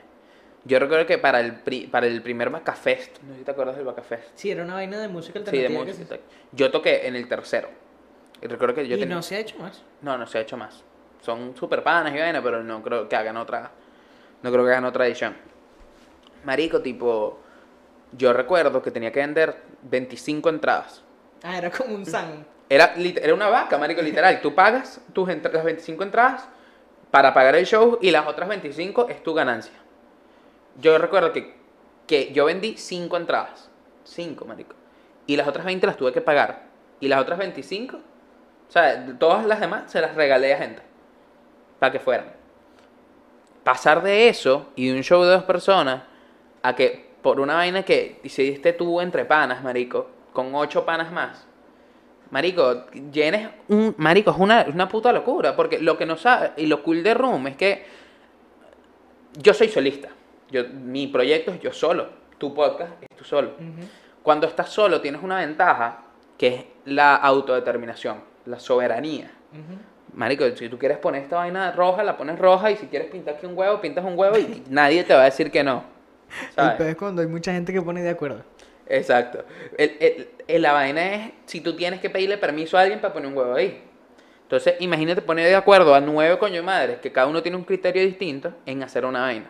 Yo 0.64 0.78
recuerdo 0.78 1.06
que 1.06 1.16
para 1.16 1.40
el, 1.40 1.54
pri- 1.60 1.86
para 1.86 2.06
el 2.06 2.20
primer 2.22 2.50
Bacafest, 2.50 3.18
no 3.22 3.32
sé 3.32 3.38
si 3.38 3.44
te 3.44 3.50
acuerdas 3.50 3.76
del 3.76 3.86
Bacafest. 3.86 4.28
Sí, 4.34 4.50
era 4.50 4.62
una 4.64 4.74
vaina 4.74 4.98
de 5.00 5.08
música 5.08 5.38
Sí, 5.38 5.44
de 5.56 5.66
alternativa. 5.66 5.96
música. 5.98 6.18
Yo 6.52 6.70
toqué 6.70 7.06
en 7.06 7.16
el 7.16 7.28
tercero. 7.28 7.68
Y 8.42 8.46
recuerdo 8.46 8.74
que 8.74 8.88
yo 8.88 8.96
y 8.96 9.00
tenía... 9.00 9.14
no 9.14 9.22
se 9.22 9.36
ha 9.36 9.38
hecho 9.40 9.58
más. 9.58 9.82
No, 10.02 10.16
no 10.16 10.26
se 10.26 10.38
ha 10.38 10.40
hecho 10.40 10.56
más. 10.56 10.82
Son 11.22 11.54
super 11.56 11.82
panas 11.82 12.14
y 12.14 12.18
vaina, 12.18 12.42
pero 12.42 12.62
no 12.62 12.82
creo 12.82 13.08
que 13.08 13.16
hagan 13.16 13.36
otra. 13.36 13.70
No 14.42 14.50
creo 14.50 14.64
que 14.64 14.70
hagan 14.70 14.84
otra 14.84 15.06
edición. 15.06 15.36
Marico, 16.44 16.80
tipo. 16.80 17.38
Yo 18.12 18.32
recuerdo 18.32 18.82
que 18.82 18.90
tenía 18.90 19.12
que 19.12 19.20
vender 19.20 19.56
25 19.82 20.48
entradas. 20.48 21.02
Ah, 21.42 21.58
era 21.58 21.70
como 21.70 21.94
un 21.94 22.06
san. 22.06 22.46
Era, 22.68 22.94
era 22.96 23.34
una 23.34 23.48
vaca, 23.48 23.76
marico, 23.78 24.00
literal. 24.00 24.40
Tú 24.40 24.54
pagas 24.54 25.00
tus 25.12 25.28
las 25.28 25.64
25 25.64 26.02
entradas 26.02 26.48
para 27.10 27.34
pagar 27.34 27.56
el 27.56 27.66
show 27.66 27.98
y 28.00 28.10
las 28.10 28.26
otras 28.26 28.48
25 28.48 29.08
es 29.08 29.22
tu 29.22 29.34
ganancia. 29.34 29.74
Yo 30.80 30.96
recuerdo 30.98 31.32
que, 31.32 31.54
que 32.06 32.32
yo 32.32 32.46
vendí 32.46 32.76
5 32.76 33.16
entradas. 33.16 33.70
5, 34.04 34.44
marico. 34.44 34.74
Y 35.26 35.36
las 35.36 35.46
otras 35.48 35.66
20 35.66 35.86
las 35.86 35.96
tuve 35.96 36.12
que 36.12 36.20
pagar. 36.20 36.64
Y 37.00 37.08
las 37.08 37.20
otras 37.20 37.38
25, 37.38 37.98
o 38.70 38.72
sea, 38.72 39.04
todas 39.18 39.44
las 39.46 39.58
demás 39.58 39.90
se 39.90 40.00
las 40.00 40.14
regalé 40.14 40.54
a 40.54 40.58
gente. 40.58 40.80
Para 41.80 41.90
que 41.90 41.98
fueran. 41.98 42.26
Pasar 43.64 44.00
de 44.00 44.28
eso 44.28 44.68
y 44.76 44.86
de 44.86 44.94
un 44.96 45.02
show 45.02 45.24
de 45.24 45.30
dos 45.32 45.42
personas 45.42 46.04
a 46.62 46.76
que 46.76 47.10
por 47.20 47.40
una 47.40 47.54
vaina 47.54 47.82
que 47.82 48.20
decidiste 48.22 48.72
tú 48.72 49.00
entre 49.00 49.24
panas, 49.24 49.64
marico, 49.64 50.08
con 50.32 50.54
ocho 50.54 50.86
panas 50.86 51.10
más. 51.10 51.48
Marico, 52.30 52.86
llenes 53.10 53.48
un. 53.66 53.92
Marico, 53.98 54.30
es 54.30 54.36
una, 54.38 54.64
una 54.72 54.88
puta 54.88 55.12
locura. 55.12 55.56
Porque 55.56 55.80
lo 55.80 55.98
que 55.98 56.06
no 56.06 56.16
sabe. 56.16 56.52
Y 56.56 56.66
lo 56.66 56.84
cool 56.84 57.02
de 57.02 57.14
Room 57.14 57.48
es 57.48 57.56
que. 57.56 57.84
Yo 59.36 59.52
soy 59.52 59.66
solista. 59.66 60.10
Yo, 60.48 60.62
mi 60.68 61.08
proyecto 61.08 61.50
es 61.50 61.58
yo 61.58 61.72
solo. 61.72 62.08
Tu 62.38 62.54
podcast 62.54 63.02
es 63.02 63.08
tú 63.16 63.24
solo. 63.24 63.50
Cuando 64.22 64.46
estás 64.46 64.68
solo 64.68 65.00
tienes 65.00 65.24
una 65.24 65.38
ventaja 65.38 66.04
que 66.38 66.54
es 66.54 66.64
la 66.84 67.16
autodeterminación, 67.16 68.29
la 68.50 68.58
soberanía. 68.60 69.30
Marico, 70.12 70.44
si 70.56 70.68
tú 70.68 70.78
quieres 70.78 70.98
poner 70.98 71.22
esta 71.22 71.36
vaina 71.36 71.70
roja, 71.72 72.02
la 72.02 72.16
pones 72.16 72.38
roja. 72.38 72.70
Y 72.70 72.76
si 72.76 72.86
quieres 72.86 73.10
pintar 73.10 73.34
aquí 73.36 73.46
un 73.46 73.56
huevo, 73.56 73.80
pintas 73.80 74.04
un 74.04 74.18
huevo 74.18 74.36
y 74.38 74.62
nadie 74.68 75.04
te 75.04 75.14
va 75.14 75.22
a 75.22 75.24
decir 75.26 75.50
que 75.50 75.62
no. 75.62 75.84
El 76.48 76.52
¿sabes? 76.54 76.74
peor 76.76 76.90
es 76.90 76.96
cuando 76.96 77.22
hay 77.22 77.28
mucha 77.28 77.52
gente 77.52 77.72
que 77.72 77.80
pone 77.82 78.02
de 78.02 78.10
acuerdo. 78.10 78.42
Exacto. 78.86 79.44
El- 79.78 79.96
el- 80.00 80.28
el- 80.48 80.62
la 80.62 80.72
vaina 80.72 81.14
es 81.14 81.32
si 81.46 81.60
tú 81.60 81.76
tienes 81.76 82.00
que 82.00 82.10
pedirle 82.10 82.38
permiso 82.38 82.76
a 82.76 82.80
alguien 82.82 83.00
para 83.00 83.12
poner 83.14 83.28
un 83.30 83.36
huevo 83.38 83.54
ahí. 83.54 83.84
Entonces, 84.42 84.74
imagínate 84.80 85.22
poner 85.22 85.46
de 85.46 85.54
acuerdo 85.54 85.94
a 85.94 86.00
nueve 86.00 86.36
coño 86.38 86.60
madres, 86.64 86.98
que 86.98 87.12
cada 87.12 87.28
uno 87.28 87.40
tiene 87.40 87.56
un 87.56 87.62
criterio 87.62 88.02
distinto 88.02 88.52
en 88.66 88.82
hacer 88.82 89.04
una 89.04 89.20
vaina. 89.20 89.48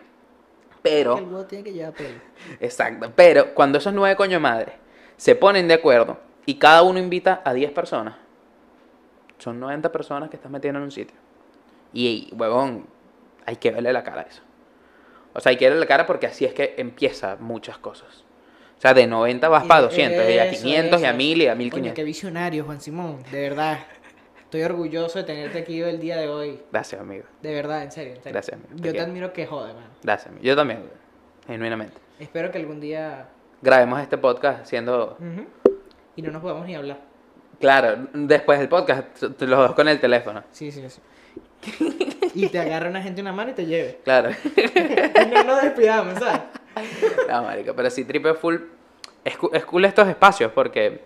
Pero, 0.83 1.17
El 1.17 1.25
huevo 1.25 1.45
tiene 1.45 1.63
que 1.63 1.73
llevar 1.73 1.93
pelo. 1.93 2.19
exacto, 2.59 3.11
pero 3.15 3.53
cuando 3.55 3.79
esos 3.79 3.93
nueve 3.93 4.15
coño 4.15 4.39
madres 4.39 4.75
se 5.17 5.35
ponen 5.35 5.67
de 5.67 5.73
acuerdo 5.75 6.19
y 6.45 6.55
cada 6.55 6.83
uno 6.83 6.99
invita 6.99 7.41
a 7.43 7.53
10 7.53 7.71
personas, 7.71 8.15
son 9.41 9.59
90 9.59 9.91
personas 9.91 10.29
que 10.29 10.35
estás 10.35 10.51
metiendo 10.51 10.79
en 10.79 10.85
un 10.85 10.91
sitio. 10.91 11.17
Y, 11.93 12.29
huevón, 12.33 12.85
hay 13.45 13.55
que 13.55 13.71
verle 13.71 13.91
la 13.91 14.03
cara 14.03 14.21
a 14.21 14.25
eso. 14.25 14.41
O 15.33 15.39
sea, 15.39 15.49
hay 15.49 15.57
que 15.57 15.65
verle 15.65 15.79
la 15.79 15.87
cara 15.87 16.05
porque 16.05 16.27
así 16.27 16.45
es 16.45 16.53
que 16.53 16.75
empieza 16.77 17.37
muchas 17.39 17.77
cosas. 17.77 18.23
O 18.77 18.81
sea, 18.81 18.93
de 18.93 19.07
90 19.07 19.47
vas 19.49 19.65
para 19.65 19.81
200, 19.81 20.17
y 20.17 20.37
a 20.37 20.45
Eso, 20.45 20.63
500, 20.63 21.01
y 21.01 21.05
a 21.05 21.09
eso. 21.09 21.17
1000, 21.17 21.41
y 21.41 21.47
a 21.47 21.51
Coño, 21.51 21.57
1500. 21.57 21.95
qué 21.95 22.03
visionario, 22.03 22.65
Juan 22.65 22.81
Simón. 22.81 23.23
De 23.31 23.41
verdad. 23.41 23.79
Estoy 24.43 24.63
orgulloso 24.63 25.19
de 25.19 25.25
tenerte 25.25 25.59
aquí 25.59 25.81
el 25.81 25.99
día 25.99 26.17
de 26.17 26.27
hoy. 26.27 26.59
Gracias, 26.71 26.99
amigo. 26.99 27.25
De 27.41 27.53
verdad, 27.53 27.83
en 27.83 27.91
serio. 27.91 28.13
en 28.15 28.23
serio. 28.23 28.33
Gracias, 28.33 28.59
amigo. 28.59 28.83
Yo 28.83 28.91
te 28.91 28.99
admiro 28.99 29.33
que 29.33 29.45
jode, 29.45 29.73
man. 29.73 29.85
Gracias, 30.03 30.27
amigo. 30.27 30.43
Yo 30.43 30.55
también, 30.55 30.83
genuinamente. 31.47 31.95
Espero 32.19 32.51
que 32.51 32.57
algún 32.57 32.79
día. 32.79 33.29
Grabemos 33.61 34.01
este 34.01 34.17
podcast 34.17 34.65
siendo... 34.65 35.17
Y 36.15 36.21
no 36.21 36.31
nos 36.31 36.41
podamos 36.41 36.65
ni 36.65 36.75
hablar. 36.75 37.10
Claro, 37.61 38.07
después 38.13 38.59
del 38.59 38.67
podcast, 38.67 39.21
los 39.21 39.39
dos 39.39 39.73
con 39.75 39.87
el 39.87 39.99
teléfono. 39.99 40.43
Sí, 40.51 40.71
sí, 40.71 40.83
sí. 40.89 40.99
y 42.33 42.47
te 42.47 42.59
agarra 42.59 42.89
una 42.89 43.01
gente 43.01 43.21
una 43.21 43.31
mano 43.31 43.51
y 43.51 43.53
te 43.53 43.65
lleve. 43.65 43.99
Claro. 44.03 44.31
Y 44.31 45.29
no 45.33 45.43
nos 45.43 45.61
despidamos, 45.61 46.19
¿sabes? 46.19 46.41
No, 47.29 47.43
marico, 47.43 47.73
pero 47.75 47.89
sí, 47.89 48.03
triple 48.03 48.33
full. 48.33 48.57
Es, 49.23 49.37
cu- 49.37 49.51
es 49.53 49.63
cool 49.65 49.85
estos 49.85 50.07
espacios 50.07 50.51
porque. 50.53 51.01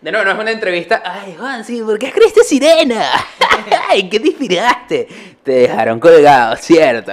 De 0.00 0.12
nuevo, 0.12 0.26
no 0.26 0.32
es 0.32 0.38
una 0.38 0.50
entrevista. 0.52 1.02
Ay, 1.04 1.34
Juan, 1.36 1.64
sí, 1.64 1.82
¿por 1.82 1.98
qué 1.98 2.06
escribiste 2.08 2.44
sirena? 2.44 3.04
Ay, 3.88 4.08
¿qué 4.08 4.20
te 4.20 4.28
inspiraste? 4.28 5.08
Te 5.42 5.52
dejaron 5.52 5.98
colgado, 5.98 6.54
¿cierto? 6.56 7.12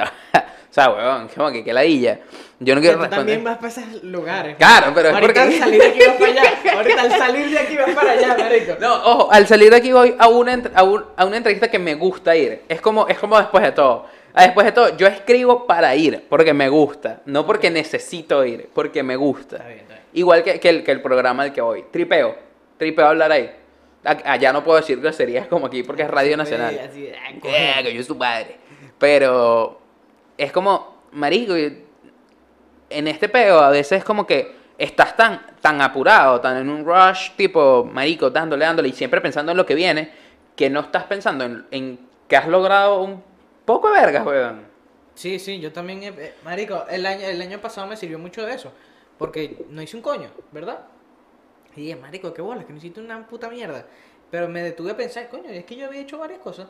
O 0.77 0.81
sea, 0.81 0.89
huevón, 0.89 1.29
como 1.33 1.51
que 1.51 1.63
qué 1.63 1.71
ladilla. 1.71 2.19
Yo 2.59 2.75
no 2.75 2.81
quiero 2.81 2.97
tú 2.97 3.03
responder. 3.03 3.09
también 3.37 3.43
vas 3.45 3.57
para 3.57 3.67
esos 3.69 4.03
lugares. 4.03 4.55
Claro, 4.57 4.91
pero 4.93 5.09
es 5.09 5.15
Ahorita 5.15 5.33
porque- 5.33 5.39
al 5.55 5.59
salir 5.59 5.81
de 5.81 5.87
aquí 5.87 5.99
vas 6.05 6.15
para 6.17 6.31
allá. 6.31 6.73
Ahorita 6.75 7.01
al 7.01 7.11
salir 7.11 7.49
de 7.49 7.59
aquí 7.59 7.75
vas 7.77 7.89
para 7.95 8.11
allá, 8.11 8.37
marico. 8.37 8.73
No, 8.81 8.93
ojo, 8.95 9.31
al 9.31 9.47
salir 9.47 9.69
de 9.69 9.75
aquí 9.77 9.91
voy 9.93 10.15
a 10.19 10.27
una, 10.27 10.53
ent- 10.53 10.71
a, 10.75 10.83
un- 10.83 11.05
a 11.15 11.25
una 11.25 11.37
entrevista 11.37 11.69
que 11.71 11.79
me 11.79 11.95
gusta 11.95 12.35
ir. 12.35 12.63
Es 12.67 12.81
como, 12.81 13.07
es 13.07 13.17
como 13.19 13.37
después 13.37 13.63
de 13.63 13.71
todo. 13.71 14.05
Ah, 14.33 14.43
Después 14.43 14.65
de 14.65 14.73
todo, 14.73 14.97
yo 14.97 15.07
escribo 15.07 15.65
para 15.65 15.95
ir, 15.95 16.25
porque 16.27 16.53
me 16.53 16.67
gusta. 16.67 17.21
No 17.25 17.45
porque 17.45 17.71
necesito 17.71 18.43
ir, 18.43 18.67
porque 18.73 19.01
me 19.01 19.15
gusta. 19.15 19.55
Está 19.55 19.67
bien, 19.69 19.79
está 19.79 19.93
bien. 19.93 20.05
Igual 20.13 20.43
que, 20.43 20.59
que 20.59 20.69
el, 20.69 20.83
que 20.83 20.91
el 20.91 21.01
programa 21.01 21.43
al 21.43 21.53
que 21.53 21.61
voy. 21.61 21.85
Tripeo. 21.89 22.35
Tripeo 22.77 23.07
hablar 23.07 23.31
ahí. 23.31 23.49
Allá 24.03 24.51
no 24.53 24.61
puedo 24.63 24.77
decir 24.77 24.99
groserías 24.99 25.47
como 25.47 25.67
aquí 25.67 25.83
porque 25.83 26.01
es 26.03 26.09
Radio 26.09 26.35
Nacional. 26.37 26.77
Así 26.85 27.09
que 27.41 27.83
yo 27.85 27.91
soy 27.91 28.03
su 28.03 28.17
padre. 28.17 28.57
Pero 28.99 29.81
es 30.37 30.51
como, 30.51 30.95
marico, 31.11 31.55
en 32.89 33.07
este 33.07 33.29
peo 33.29 33.59
a 33.59 33.69
veces 33.69 33.99
es 33.99 34.03
como 34.03 34.25
que 34.27 34.55
estás 34.77 35.15
tan, 35.15 35.41
tan 35.61 35.81
apurado, 35.81 36.41
tan 36.41 36.57
en 36.57 36.69
un 36.69 36.85
rush, 36.85 37.31
tipo, 37.35 37.85
marico, 37.91 38.29
dándole, 38.29 38.65
dándole, 38.65 38.89
y 38.89 38.93
siempre 38.93 39.21
pensando 39.21 39.51
en 39.51 39.57
lo 39.57 39.65
que 39.65 39.75
viene, 39.75 40.11
que 40.55 40.69
no 40.69 40.81
estás 40.81 41.03
pensando 41.05 41.43
en, 41.45 41.65
en 41.71 41.99
que 42.27 42.37
has 42.37 42.47
logrado 42.47 43.01
un 43.01 43.23
poco 43.65 43.89
de 43.91 43.99
vergas, 44.01 44.25
weón. 44.25 44.63
Sí, 45.13 45.39
sí, 45.39 45.59
yo 45.59 45.71
también, 45.71 46.03
he- 46.03 46.07
eh, 46.09 46.33
marico, 46.43 46.85
el 46.89 47.05
año, 47.05 47.25
el 47.25 47.41
año 47.41 47.59
pasado 47.61 47.87
me 47.87 47.95
sirvió 47.97 48.19
mucho 48.19 48.45
de 48.45 48.53
eso, 48.53 48.71
porque 49.17 49.65
no 49.69 49.81
hice 49.81 49.95
un 49.95 50.03
coño, 50.03 50.29
¿verdad? 50.51 50.79
Y 51.75 51.81
dije, 51.81 51.95
marico, 51.95 52.33
qué 52.33 52.41
bola, 52.41 52.65
que 52.65 52.73
no 52.73 52.79
una 53.03 53.27
puta 53.27 53.49
mierda. 53.49 53.85
Pero 54.31 54.47
me 54.47 54.63
detuve 54.63 54.91
a 54.91 54.97
pensar, 54.97 55.29
coño, 55.29 55.49
es 55.49 55.65
que 55.65 55.75
yo 55.75 55.87
había 55.87 56.01
hecho 56.01 56.17
varias 56.17 56.39
cosas. 56.39 56.67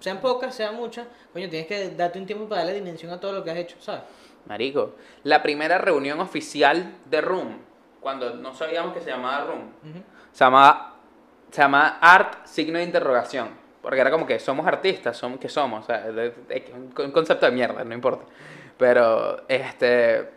Sean 0.00 0.20
pocas, 0.20 0.54
sean 0.54 0.76
muchas, 0.76 1.06
coño, 1.32 1.48
tienes 1.48 1.66
que 1.66 1.90
darte 1.90 2.18
un 2.18 2.26
tiempo 2.26 2.48
para 2.48 2.62
darle 2.62 2.74
dimensión 2.74 3.12
a 3.12 3.20
todo 3.20 3.32
lo 3.32 3.42
que 3.42 3.50
has 3.50 3.56
hecho, 3.56 3.76
¿sabes? 3.80 4.02
Marico, 4.46 4.94
la 5.24 5.42
primera 5.42 5.78
reunión 5.78 6.20
oficial 6.20 6.94
de 7.06 7.20
Room, 7.20 7.58
cuando 8.00 8.34
no 8.34 8.54
sabíamos 8.54 8.94
que 8.94 9.00
se 9.00 9.10
llamaba 9.10 9.44
Room, 9.46 9.72
se 10.32 10.44
llamaba, 10.44 10.96
se 11.50 11.62
llamaba 11.62 11.98
Art 12.00 12.46
signo 12.46 12.78
de 12.78 12.84
interrogación. 12.84 13.66
Porque 13.82 14.00
era 14.00 14.10
como 14.10 14.26
que 14.26 14.40
somos 14.40 14.66
artistas, 14.66 15.16
somos 15.16 15.38
que 15.38 15.48
somos, 15.48 15.84
o 15.84 15.86
sea, 15.86 16.06
un 17.04 17.12
concepto 17.12 17.46
de 17.46 17.52
mierda, 17.52 17.84
no 17.84 17.94
importa. 17.94 18.24
Pero 18.76 19.44
este 19.48 20.28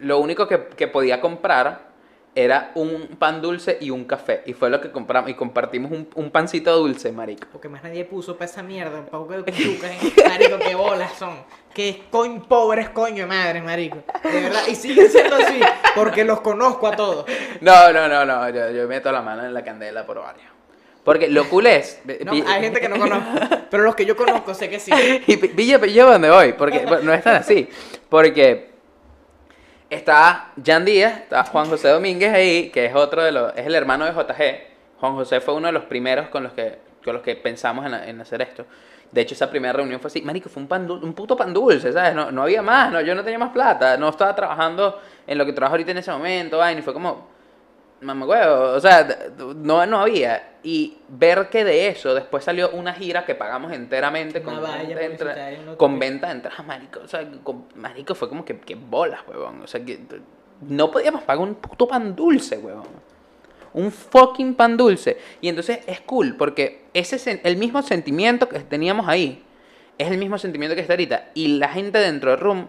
lo 0.00 0.18
único 0.18 0.46
que, 0.46 0.66
que 0.68 0.88
podía 0.88 1.20
comprar 1.20 1.93
era 2.36 2.72
un 2.74 3.08
pan 3.18 3.40
dulce 3.40 3.78
y 3.80 3.90
un 3.90 4.04
café. 4.04 4.42
Y 4.46 4.52
fue 4.54 4.68
lo 4.70 4.80
que 4.80 4.90
compramos. 4.90 5.30
Y 5.30 5.34
compartimos 5.34 5.92
un, 5.92 6.08
un 6.14 6.30
pancito 6.30 6.76
dulce, 6.76 7.12
marico. 7.12 7.46
Porque 7.52 7.68
más 7.68 7.82
nadie 7.84 8.04
puso 8.04 8.36
para 8.36 8.50
esa 8.50 8.62
mierda, 8.62 8.98
un 9.00 9.06
poco 9.06 9.32
de 9.34 9.44
cuchucas, 9.44 9.92
marico, 10.28 10.58
qué 10.58 10.74
bolas 10.74 11.12
son. 11.18 11.36
Qué 11.72 12.02
coño, 12.10 12.42
pobres 12.48 12.88
coño 12.90 13.26
madre, 13.26 13.60
marico. 13.62 13.98
De 14.22 14.40
verdad, 14.40 14.62
y 14.68 14.74
siguen 14.74 15.10
siendo 15.10 15.36
así. 15.36 15.60
Porque 15.94 16.24
los 16.24 16.40
conozco 16.40 16.86
a 16.88 16.96
todos. 16.96 17.24
No, 17.60 17.92
no, 17.92 18.08
no, 18.08 18.24
no. 18.24 18.48
Yo, 18.50 18.70
yo 18.70 18.86
meto 18.88 19.10
la 19.12 19.22
mano 19.22 19.44
en 19.44 19.54
la 19.54 19.62
candela 19.64 20.04
por 20.06 20.20
varios. 20.20 20.46
Porque 21.04 21.28
lo 21.28 21.48
cool 21.48 21.66
es. 21.66 22.00
No, 22.24 22.32
hay 22.32 22.62
gente 22.62 22.80
que 22.80 22.88
no 22.88 22.98
conozco. 22.98 23.30
Pero 23.70 23.82
los 23.82 23.94
que 23.94 24.06
yo 24.06 24.16
conozco 24.16 24.54
sé 24.54 24.68
que 24.70 24.80
sí. 24.80 24.90
Y 25.26 25.36
pi- 25.36 25.48
pilla, 25.48 25.78
pilla 25.80 26.04
dónde 26.04 26.30
voy, 26.30 26.52
porque 26.54 26.84
no 27.02 27.12
es 27.12 27.22
tan 27.22 27.36
así. 27.36 27.68
Porque 28.08 28.73
está 29.94 30.52
Jan 30.64 30.84
Díaz, 30.84 31.20
está 31.22 31.44
Juan 31.44 31.68
José 31.68 31.88
Domínguez 31.88 32.32
ahí, 32.32 32.70
que 32.70 32.86
es 32.86 32.94
otro 32.94 33.22
de 33.22 33.32
los, 33.32 33.52
es 33.56 33.66
el 33.66 33.74
hermano 33.74 34.04
de 34.04 34.12
JG. 34.12 35.00
Juan 35.00 35.14
José 35.14 35.40
fue 35.40 35.54
uno 35.54 35.66
de 35.66 35.72
los 35.72 35.84
primeros 35.84 36.28
con 36.28 36.42
los 36.42 36.52
que, 36.52 36.78
con 37.04 37.14
los 37.14 37.22
que 37.22 37.36
pensamos 37.36 37.86
en, 37.86 37.94
en 37.94 38.20
hacer 38.20 38.42
esto. 38.42 38.66
De 39.10 39.20
hecho, 39.20 39.34
esa 39.34 39.48
primera 39.48 39.72
reunión 39.72 40.00
fue 40.00 40.08
así, 40.08 40.22
marico, 40.22 40.48
fue 40.48 40.62
un, 40.62 40.68
pan 40.68 40.90
un 40.90 41.14
puto 41.14 41.36
pan 41.36 41.54
dulce, 41.54 41.92
¿sabes? 41.92 42.14
No, 42.14 42.32
no 42.32 42.42
había 42.42 42.62
más, 42.62 42.90
no, 42.90 43.00
yo 43.00 43.14
no 43.14 43.22
tenía 43.22 43.38
más 43.38 43.52
plata, 43.52 43.96
no 43.96 44.08
estaba 44.08 44.34
trabajando 44.34 45.00
en 45.26 45.38
lo 45.38 45.46
que 45.46 45.52
trabajo 45.52 45.74
ahorita 45.74 45.92
en 45.92 45.98
ese 45.98 46.10
momento, 46.10 46.58
vaina, 46.58 46.80
y 46.80 46.82
fue 46.82 46.92
como, 46.92 47.28
mamá 48.00 48.26
o 48.26 48.80
sea, 48.80 49.06
no, 49.38 49.86
no 49.86 50.00
había. 50.00 50.53
Y 50.66 50.96
ver 51.08 51.50
que 51.50 51.62
de 51.62 51.88
eso 51.88 52.14
después 52.14 52.42
salió 52.42 52.70
una 52.70 52.94
gira 52.94 53.26
que 53.26 53.34
pagamos 53.34 53.70
enteramente 53.72 54.40
Una 54.40 54.46
con, 54.52 54.62
valla 54.62 54.96
venta 54.96 55.24
de 55.34 55.56
entra- 55.56 55.76
con 55.76 55.98
venta 55.98 56.26
de 56.28 56.32
entradas, 56.32 56.66
marico. 56.66 57.00
O 57.04 57.06
sea, 57.08 57.28
con- 57.42 57.66
marico 57.74 58.14
fue 58.14 58.30
como 58.30 58.44
que, 58.46 58.58
que 58.58 58.74
bolas, 58.74 59.20
huevón. 59.28 59.60
O 59.62 59.66
sea, 59.66 59.84
que 59.84 60.00
no 60.62 60.90
podíamos 60.90 61.22
pagar 61.22 61.46
un 61.46 61.56
puto 61.56 61.86
pan 61.86 62.16
dulce, 62.16 62.56
huevón. 62.56 62.86
Un 63.74 63.92
fucking 63.92 64.54
pan 64.54 64.76
dulce. 64.78 65.18
Y 65.42 65.48
entonces 65.48 65.80
es 65.86 66.00
cool 66.00 66.34
porque 66.36 66.84
ese 66.94 67.40
el 67.44 67.56
mismo 67.58 67.82
sentimiento 67.82 68.48
que 68.48 68.60
teníamos 68.60 69.06
ahí 69.08 69.42
es 69.98 70.10
el 70.10 70.16
mismo 70.16 70.38
sentimiento 70.38 70.74
que 70.74 70.80
está 70.80 70.94
ahorita. 70.94 71.30
Y 71.34 71.58
la 71.58 71.68
gente 71.68 71.98
dentro 71.98 72.30
del 72.30 72.40
room 72.40 72.68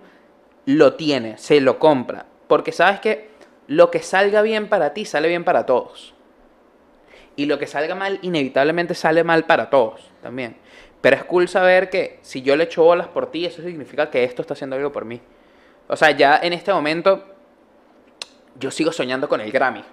lo 0.65 0.95
tiene, 0.95 1.37
se 1.37 1.61
lo 1.61 1.79
compra. 1.79 2.25
Porque 2.47 2.73
sabes 2.73 2.99
que 2.99 3.29
lo 3.67 3.89
que 3.89 4.01
salga 4.01 4.41
bien 4.41 4.67
para 4.67 4.93
ti 4.93 5.05
sale 5.05 5.27
bien 5.29 5.45
para 5.45 5.65
todos. 5.65 6.14
Y 7.35 7.45
lo 7.45 7.59
que 7.59 7.67
salga 7.67 7.95
mal, 7.95 8.19
inevitablemente 8.21 8.93
sale 8.93 9.23
mal 9.23 9.45
para 9.45 9.69
todos 9.69 10.09
también. 10.21 10.57
Pero 11.01 11.17
es 11.17 11.23
cool 11.25 11.47
saber 11.47 11.89
que 11.89 12.19
si 12.21 12.41
yo 12.41 12.55
le 12.55 12.63
echo 12.63 12.83
bolas 12.83 13.07
por 13.07 13.29
ti, 13.29 13.45
eso 13.45 13.61
significa 13.61 14.09
que 14.09 14.23
esto 14.23 14.41
está 14.41 14.53
haciendo 14.53 14.75
algo 14.75 14.91
por 14.91 15.05
mí. 15.05 15.21
O 15.87 15.95
sea, 15.95 16.11
ya 16.11 16.39
en 16.41 16.53
este 16.53 16.73
momento, 16.73 17.23
yo 18.59 18.71
sigo 18.71 18.91
soñando 18.91 19.29
con 19.29 19.41
el 19.41 19.51
Grammy. 19.51 19.83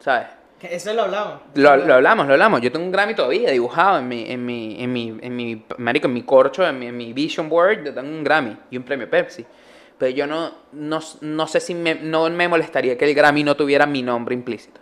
¿Sabes? 0.00 0.26
Eso 0.60 0.92
lo 0.92 1.02
hablamos. 1.02 1.40
Lo, 1.54 1.76
lo 1.76 1.94
hablamos, 1.94 2.26
lo 2.26 2.32
hablamos. 2.32 2.60
Yo 2.60 2.72
tengo 2.72 2.84
un 2.84 2.92
Grammy 2.92 3.14
todavía 3.14 3.50
dibujado 3.50 4.00
en 4.00 4.08
mi, 4.08 4.30
en 4.30 4.44
mi, 4.44 4.82
en 4.82 4.92
mi, 4.92 5.18
en 5.20 5.36
mi, 5.36 5.64
marico, 5.78 6.08
en 6.08 6.14
mi 6.14 6.22
corcho, 6.22 6.66
en 6.66 6.78
mi, 6.78 6.86
en 6.88 6.96
mi 6.96 7.12
vision 7.12 7.48
board, 7.48 7.84
yo 7.84 7.94
tengo 7.94 8.08
un 8.08 8.24
Grammy 8.24 8.56
y 8.70 8.76
un 8.76 8.82
premio 8.82 9.08
Pepsi. 9.08 9.46
Pero 9.96 10.14
yo 10.14 10.26
no, 10.26 10.52
no, 10.72 11.00
no 11.20 11.46
sé 11.46 11.60
si 11.60 11.74
me, 11.74 11.94
no 11.94 12.28
me 12.30 12.48
molestaría 12.48 12.98
que 12.98 13.04
el 13.04 13.14
Grammy 13.14 13.44
no 13.44 13.56
tuviera 13.56 13.86
mi 13.86 14.02
nombre 14.02 14.34
implícito. 14.34 14.80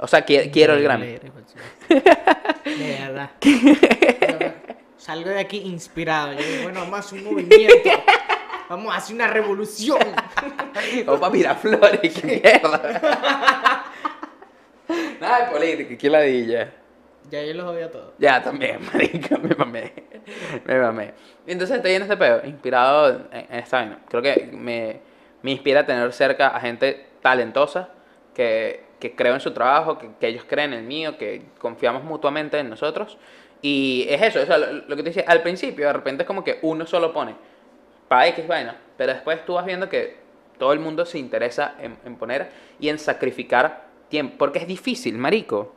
O 0.00 0.06
sea, 0.06 0.24
qui- 0.24 0.50
quiero 0.50 0.74
el 0.74 0.82
Grammy. 0.82 1.06
De 1.88 2.98
verdad. 2.98 3.30
Salgo 4.96 5.30
de 5.30 5.40
aquí 5.40 5.58
inspirado. 5.58 6.32
Yo 6.32 6.42
digo, 6.42 6.62
bueno, 6.64 6.80
vamos 6.80 6.96
a 6.96 6.98
hacer 7.00 7.18
un 7.18 7.24
movimiento. 7.34 7.90
Vamos 8.68 8.94
a 8.94 8.98
hacer 8.98 9.14
una 9.16 9.26
revolución. 9.26 9.98
Para 11.06 11.30
Miraflores, 11.30 12.14
qué 12.14 12.40
mierda. 12.42 13.84
Nada 15.20 15.44
de 15.44 15.50
política, 15.52 15.98
qué 15.98 16.10
ladilla. 16.10 16.72
Ya 17.30 17.42
yo 17.42 17.54
los 17.54 17.66
odio 17.66 17.86
a 17.86 17.90
todos. 17.90 18.14
Ya, 18.18 18.42
también, 18.42 18.78
marica, 18.92 19.38
me 19.38 19.54
mamé. 19.54 19.92
Me 20.64 20.78
mamé. 20.80 21.14
Entonces 21.46 21.76
estoy 21.76 21.92
en 21.92 22.02
este 22.02 22.16
pedo, 22.16 22.42
inspirado 22.44 23.28
en, 23.32 23.46
esta 23.50 23.78
vaina. 23.78 23.98
Creo 24.08 24.22
que 24.22 24.50
me, 24.52 25.00
me 25.42 25.50
inspira 25.52 25.84
tener 25.84 26.12
cerca 26.12 26.48
a 26.48 26.60
gente 26.60 27.06
talentosa, 27.20 27.90
que, 28.34 28.89
que 29.00 29.16
creo 29.16 29.34
en 29.34 29.40
su 29.40 29.52
trabajo, 29.52 29.98
que, 29.98 30.10
que 30.20 30.28
ellos 30.28 30.44
creen 30.46 30.72
en 30.72 30.80
el 30.80 30.84
mío, 30.84 31.18
que 31.18 31.42
confiamos 31.58 32.04
mutuamente 32.04 32.58
en 32.58 32.70
nosotros. 32.70 33.18
Y 33.62 34.06
es 34.08 34.22
eso, 34.22 34.40
o 34.40 34.46
sea, 34.46 34.58
lo, 34.58 34.72
lo 34.72 34.96
que 34.96 35.02
te 35.02 35.10
decía, 35.10 35.24
al 35.26 35.42
principio 35.42 35.86
de 35.86 35.92
repente 35.92 36.22
es 36.22 36.26
como 36.26 36.44
que 36.44 36.58
uno 36.62 36.86
solo 36.86 37.12
pone 37.12 37.34
para 38.08 38.28
X 38.28 38.46
vaina, 38.46 38.76
pero 38.96 39.12
después 39.12 39.44
tú 39.44 39.54
vas 39.54 39.64
viendo 39.66 39.88
que 39.88 40.16
todo 40.58 40.72
el 40.72 40.78
mundo 40.78 41.04
se 41.06 41.18
interesa 41.18 41.74
en, 41.80 41.96
en 42.04 42.16
poner 42.16 42.50
y 42.78 42.88
en 42.88 42.98
sacrificar 42.98 43.86
tiempo, 44.08 44.36
porque 44.38 44.58
es 44.60 44.66
difícil, 44.66 45.16
marico. 45.16 45.74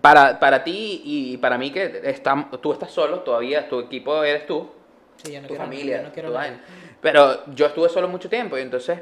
Para, 0.00 0.40
para 0.40 0.64
ti 0.64 1.02
y 1.04 1.36
para 1.36 1.58
mí 1.58 1.70
que 1.70 2.00
está, 2.04 2.48
tú 2.62 2.72
estás 2.72 2.90
solo, 2.90 3.20
todavía 3.20 3.68
tu 3.68 3.80
equipo 3.80 4.24
eres 4.24 4.46
tú, 4.46 4.70
Sí, 5.16 5.32
yo 5.32 5.42
no 5.42 5.48
tu 5.48 5.54
quiero, 5.54 5.64
familia, 5.64 5.96
yo 5.98 6.02
no 6.04 6.12
quiero 6.12 6.28
tu 6.30 6.34
vaina. 6.34 6.60
Pero 7.00 7.44
yo 7.54 7.66
estuve 7.66 7.88
solo 7.88 8.08
mucho 8.08 8.28
tiempo 8.28 8.56
y 8.56 8.62
entonces 8.62 9.00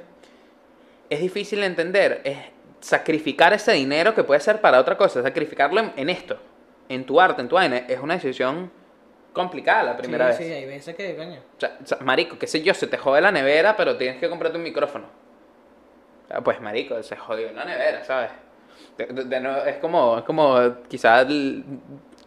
es 1.09 1.21
difícil 1.21 1.63
entender, 1.63 2.23
es 2.25 2.39
sacrificar 2.81 3.53
ese 3.53 3.73
dinero 3.73 4.15
que 4.15 4.25
puede 4.25 4.41
ser 4.41 4.61
para 4.61 4.81
otra 4.81 4.97
cosa, 4.97 5.23
sacrificarlo 5.23 5.81
en, 5.81 5.93
en 5.97 6.11
esto, 6.11 6.39
en 6.89 7.05
tu 7.05 7.21
arte, 7.21 7.43
en 7.43 7.49
tu 7.49 7.55
vaina, 7.57 7.79
es 7.79 7.99
una 8.01 8.15
decisión 8.15 8.71
complicada 9.33 9.83
la 9.85 9.97
primera 9.97 10.33
sí, 10.33 10.39
vez. 10.45 10.49
Sí, 10.49 10.55
hay 10.55 10.67
veces 10.67 10.97
que, 10.97 11.17
coño. 11.17 11.41
O 11.57 11.61
sea, 11.61 11.77
o 11.83 11.87
sea, 11.87 11.99
marico, 12.01 12.39
qué 12.39 12.47
sé 12.47 12.63
yo, 12.63 12.75
se 12.75 12.87
te 12.87 12.97
jode 12.97 13.21
la 13.21 13.31
nevera, 13.31 13.77
pero 13.77 13.97
tienes 13.97 14.19
que 14.19 14.29
comprarte 14.29 14.57
un 14.59 14.65
micrófono. 14.65 15.07
O 16.25 16.29
sea, 16.29 16.41
pues, 16.41 16.61
marico, 16.61 17.01
se 17.03 17.17
jodió 17.17 17.53
la 17.53 17.65
nevera, 17.65 18.05
¿sabes? 18.05 18.31
De- 18.97 19.07
de- 19.07 19.25
de 19.25 19.41
nuevo, 19.41 19.65
es 19.65 19.77
como, 19.77 20.19
es 20.19 20.25
como 20.25 20.59
quizás 20.89 21.27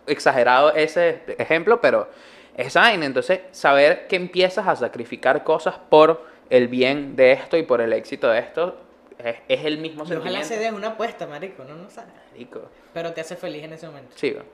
exagerado 0.08 0.74
ese 0.74 1.22
ejemplo, 1.38 1.82
pero 1.82 2.10
es 2.56 2.74
vaina. 2.74 3.06
Entonces, 3.06 3.42
saber 3.52 4.08
que 4.08 4.16
empiezas 4.16 4.68
a 4.68 4.76
sacrificar 4.76 5.44
cosas 5.44 5.76
por 5.90 6.26
el 6.50 6.68
bien 6.68 7.16
de 7.16 7.32
esto 7.34 7.58
y 7.58 7.64
por 7.64 7.82
el 7.82 7.94
éxito 7.94 8.30
de 8.30 8.40
esto 8.40 8.78
es, 9.24 9.36
es 9.48 9.66
el 9.66 9.78
mismo 9.80 10.04
Y 10.04 10.08
ojalá 10.14 10.44
sentimiento. 10.44 10.48
se 10.48 10.60
dé 10.60 10.72
una 10.72 10.88
apuesta, 10.90 11.26
marico, 11.28 11.64
no 11.64 11.76
no 11.76 11.90
sabes. 11.90 12.14
Marico, 12.32 12.70
Pero 12.94 13.14
te 13.14 13.22
hace 13.22 13.36
feliz 13.36 13.64
en 13.64 13.74
ese 13.74 13.88
momento. 13.88 14.12
sí, 14.16 14.32
weón. 14.32 14.46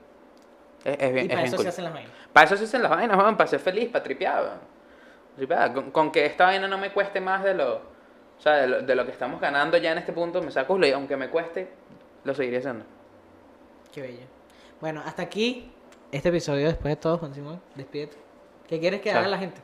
es, 0.84 0.96
es 0.98 1.12
bien, 1.12 1.26
y 1.26 1.28
para 1.28 1.42
eso 1.44 1.56
cool. 1.56 1.64
se 1.64 1.68
hacen 1.70 1.84
las 1.84 1.92
vainas. 1.94 2.12
Para 2.32 2.46
eso 2.46 2.56
se 2.56 2.64
hacen 2.64 2.82
las 2.82 2.90
vainas, 2.90 3.16
weón, 3.18 3.36
para 3.36 3.48
ser 3.48 3.60
feliz, 3.60 3.88
para 3.90 4.02
tripear. 4.04 4.58
Tripear. 5.36 5.74
Con, 5.74 5.90
con 5.90 6.10
que 6.12 6.24
esta 6.26 6.46
vaina 6.46 6.68
no 6.68 6.78
me 6.78 6.92
cueste 6.92 7.20
más 7.20 7.42
de 7.44 7.54
lo, 7.54 7.76
o 7.76 8.40
sea, 8.40 8.54
de 8.54 8.66
lo, 8.68 8.82
de 8.82 8.94
lo 8.94 9.04
que 9.04 9.12
estamos 9.12 9.40
ganando 9.40 9.76
ya 9.76 9.92
en 9.92 9.98
este 9.98 10.12
punto, 10.12 10.42
me 10.42 10.50
saco 10.50 10.78
y 10.84 10.90
aunque 10.92 11.16
me 11.16 11.28
cueste, 11.28 11.68
lo 12.24 12.34
seguiré 12.34 12.58
haciendo. 12.58 12.84
Qué 13.92 14.00
bello. 14.02 14.26
Bueno, 14.80 15.02
hasta 15.04 15.22
aquí 15.22 15.70
este 16.12 16.28
episodio 16.30 16.66
después 16.68 16.92
de 16.92 16.96
todo, 16.96 17.18
Juan 17.18 17.34
Simón. 17.34 17.60
Despídete. 17.74 18.16
¿Qué 18.68 18.78
quieres 18.80 19.00
que 19.00 19.10
haga 19.10 19.26
la 19.28 19.38
gente? 19.38 19.60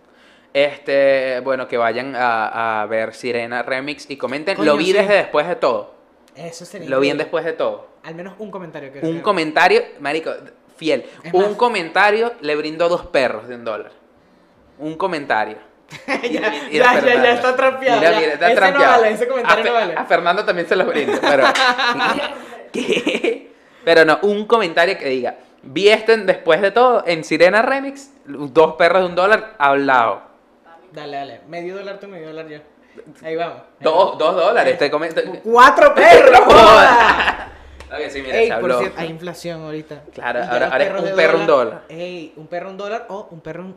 Este, 0.56 1.40
bueno, 1.40 1.68
que 1.68 1.76
vayan 1.76 2.16
a, 2.16 2.80
a 2.80 2.86
ver 2.86 3.12
Sirena 3.12 3.62
Remix 3.62 4.08
y 4.08 4.16
comenten. 4.16 4.56
Coño, 4.56 4.72
lo 4.72 4.78
vi 4.78 4.86
sí. 4.86 4.92
desde 4.94 5.12
después 5.16 5.46
de 5.46 5.56
todo. 5.56 5.92
Eso 6.34 6.64
sería. 6.64 6.88
Lo 6.88 6.98
vi 6.98 7.10
en 7.10 7.18
después 7.18 7.44
de 7.44 7.52
todo. 7.52 7.88
Al 8.04 8.14
menos 8.14 8.32
un 8.38 8.50
comentario. 8.50 8.90
Que 8.90 9.00
Un 9.00 9.20
comentario, 9.20 9.82
marico, 10.00 10.32
fiel. 10.78 11.04
Es 11.22 11.34
un 11.34 11.42
más- 11.42 11.54
comentario 11.56 12.32
le 12.40 12.56
brindó 12.56 12.88
dos 12.88 13.04
perros 13.04 13.48
de 13.48 13.54
un 13.56 13.64
dólar. 13.66 13.92
Un 14.78 14.94
comentario. 14.96 15.58
ya, 16.06 16.14
Y- 16.24 16.26
y- 16.72 16.76
y 16.76 16.78
ya, 16.78 17.32
está 17.34 17.54
trampeado. 17.54 17.98
Mira, 18.00 18.12
ya. 18.12 18.18
mira, 18.18 18.32
está 18.32 18.46
ese 18.46 18.56
trampeado. 18.56 18.92
no 18.96 19.00
vale, 19.02 19.14
ese 19.14 19.28
comentario 19.28 19.62
a, 19.62 19.66
no 19.66 19.72
vale. 19.74 19.94
a 19.94 20.04
Fernando 20.06 20.44
también 20.46 20.66
se 20.66 20.74
los 20.76 20.86
brindo, 20.86 21.18
pero. 21.20 21.44
¿Qué? 22.72 23.52
Pero 23.84 24.06
no, 24.06 24.18
un 24.22 24.46
comentario 24.46 24.96
que 24.98 25.08
diga: 25.10 25.36
Vi 25.62 25.88
este 25.90 26.14
en- 26.14 26.24
después 26.24 26.62
de 26.62 26.70
todo 26.70 27.04
en 27.06 27.24
Sirena 27.24 27.60
Remix, 27.60 28.10
dos 28.24 28.76
perros 28.76 29.02
de 29.02 29.06
un 29.08 29.14
dólar 29.14 29.54
hablado. 29.58 30.25
Dale, 30.96 31.14
dale. 31.18 31.40
Medio 31.46 31.76
dólar 31.76 32.00
tú, 32.00 32.08
medio 32.08 32.28
dólar 32.28 32.48
yo. 32.48 32.58
Ahí 33.22 33.36
vamos. 33.36 33.58
Ahí 33.58 33.64
Dos, 33.80 34.16
dos 34.16 34.34
dólares, 34.34 34.78
te 34.78 34.90
comento. 34.90 35.20
¡Cuatro 35.44 35.94
perros! 35.94 36.40
joda! 36.46 37.42
Ok, 37.88 38.10
sí, 38.10 38.20
mira, 38.20 38.36
Ey, 38.36 38.48
se 38.48 38.52
por 38.54 38.62
habló. 38.64 38.78
cierto, 38.80 39.00
hay 39.00 39.08
inflación 39.08 39.62
ahorita. 39.62 40.02
Claro, 40.12 40.42
ahora- 40.42 40.76
es 40.82 41.02
un 41.10 41.14
perro, 41.16 41.38
un 41.38 41.46
dólar. 41.46 41.82
Ey, 41.88 42.32
un 42.36 42.48
perro 42.48 42.70
un 42.70 42.76
dólar 42.76 43.06
o 43.08 43.28
un 43.30 43.40
perro 43.40 43.62
un, 43.62 43.76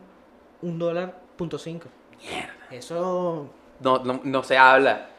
un 0.62 0.78
dólar 0.80 1.14
punto 1.36 1.58
cinco. 1.58 1.86
Mierda. 2.18 2.52
Eso 2.72 3.48
No, 3.78 3.98
no, 4.00 4.20
no 4.24 4.42
se 4.42 4.58
habla. 4.58 5.09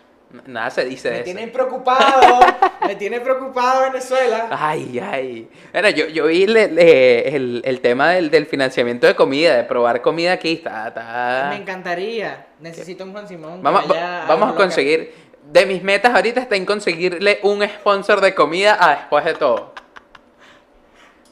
Nada 0.46 0.70
se 0.70 0.86
dice 0.86 1.10
de 1.10 1.14
me 1.16 1.20
eso. 1.22 1.26
tiene 1.26 1.48
preocupado. 1.48 2.40
me 2.88 2.96
tiene 2.96 3.20
preocupado 3.20 3.84
Venezuela. 3.84 4.48
Ay, 4.52 5.00
ay. 5.00 5.50
Bueno, 5.74 5.90
yo, 5.90 6.08
yo 6.08 6.26
vi 6.28 6.48
le- 6.48 6.70
le- 6.72 7.36
el, 7.36 7.62
el 7.66 7.82
tema 7.82 8.12
del, 8.12 8.30
del 8.32 8.46
financiamiento 8.46 9.08
de 9.08 9.16
comida, 9.16 9.58
de 9.58 9.64
probar 9.66 10.02
comida 10.02 10.34
aquí. 10.34 10.54
Está, 10.54 10.88
está- 10.88 11.48
Me 11.50 11.58
encantaría. 11.58 12.48
Necesito 12.60 13.04
un 13.04 13.12
Juan 13.12 13.28
Simón. 13.28 13.62
Vamos, 13.62 13.88
vaya 13.88 14.02
va- 14.02 14.24
a 14.24 14.28
vamos 14.28 14.54
a 14.54 14.56
conseguir. 14.56 15.14
De 15.52 15.66
mis 15.66 15.84
metas 15.84 16.14
ahorita 16.16 16.40
está 16.40 16.56
en 16.56 16.66
conseguirle 16.66 17.40
un 17.44 17.62
sponsor 17.68 18.22
de 18.22 18.34
comida 18.34 18.78
a 18.80 18.96
después 18.96 19.26
de 19.26 19.34
todo. 19.34 19.74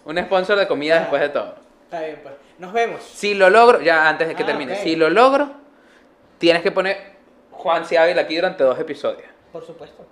Un 0.06 0.18
sponsor 0.18 0.58
de 0.58 0.68
comida 0.68 1.00
después 1.00 1.22
de 1.22 1.30
todo. 1.30 1.56
Está 1.86 2.02
bien, 2.02 2.20
pues. 2.24 2.34
Nos 2.58 2.74
vemos. 2.74 3.02
Si 3.04 3.34
lo 3.36 3.50
logro, 3.50 3.82
ya 3.82 4.10
antes 4.10 4.28
de 4.28 4.36
que 4.36 4.43
Ah, 4.43 4.47
termine, 4.47 4.76
si 4.78 4.95
lo 4.95 5.10
logro, 5.10 5.50
tienes 6.39 6.62
que 6.64 6.72
poner 6.72 7.18
Juan 7.60 7.86
C. 7.86 7.97
Ávila 7.97 8.22
aquí 8.22 8.36
durante 8.36 8.64
dos 8.64 8.80
episodios. 8.80 9.28
Por 9.51 9.66
supuesto. 9.66 10.05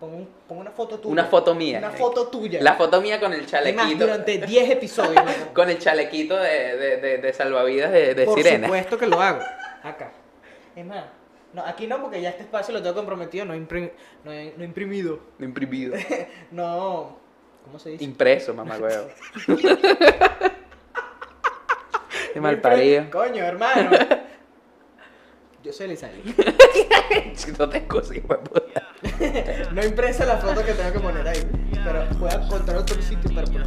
Pon, 0.00 0.14
un- 0.14 0.28
pon 0.46 0.58
una 0.58 0.70
foto 0.70 0.98
tuya. 0.98 1.12
Una 1.12 1.24
foto 1.24 1.54
mía. 1.54 1.78
Una 1.78 1.90
foto 1.90 2.28
tuya. 2.28 2.60
La 2.62 2.74
foto 2.74 3.00
mía 3.00 3.18
con 3.20 3.32
el 3.32 3.46
chalequito. 3.46 4.04
durante 4.04 4.38
10 4.38 4.70
episodios. 4.70 5.22
Con 5.54 5.68
el 5.70 5.78
chalequito 5.78 6.36
de, 6.36 6.76
de, 6.76 6.96
de- 6.98 7.18
de 7.18 7.32
salvavidas 7.32 7.90
de, 7.90 8.14
de 8.14 8.24
Por 8.24 8.36
sirena. 8.38 8.66
supuesto 8.68 8.96
que 8.98 9.06
lo 9.06 9.20
hago. 9.20 9.40
Acá. 9.82 10.12
Es 10.76 10.84
más, 10.86 11.04
No, 11.52 11.64
aquí 11.64 11.86
no, 11.88 12.00
porque 12.00 12.20
ya 12.20 12.28
este 12.30 12.42
espacio 12.42 12.72
lo 12.74 12.80
tengo 12.82 12.94
comprometido, 12.94 13.44
no, 13.44 13.54
imprim- 13.56 13.90
no, 14.24 14.30
no 14.56 14.64
imprimido. 14.64 15.18
Imprimido. 15.40 15.96
No. 16.52 17.16
¿Cómo 17.64 17.78
se 17.78 17.90
dice? 17.90 18.04
Impreso, 18.04 18.54
mamá 18.54 18.76
huevo. 18.78 19.08
Qué 22.32 22.36
No 22.36 22.42
mal 22.42 22.60
parido. 22.60 23.10
Coño, 23.10 23.44
hermano. 23.44 23.90
Yo 25.64 25.72
soy 25.72 25.86
Elizabeth. 25.86 26.24
No 27.58 27.68
te 27.68 27.80
puta. 27.82 28.82
No 29.72 29.84
impresa 29.84 30.24
la 30.24 30.36
foto 30.36 30.64
que 30.64 30.72
tengo 30.72 30.92
que 30.92 31.00
poner 31.00 31.26
ahí. 31.26 31.40
Pero 31.72 32.06
voy 32.18 32.30
a 32.30 32.34
encontrar 32.34 32.76
otro 32.78 33.00
sitio 33.02 33.34
para 33.34 33.46
poner 33.46 33.66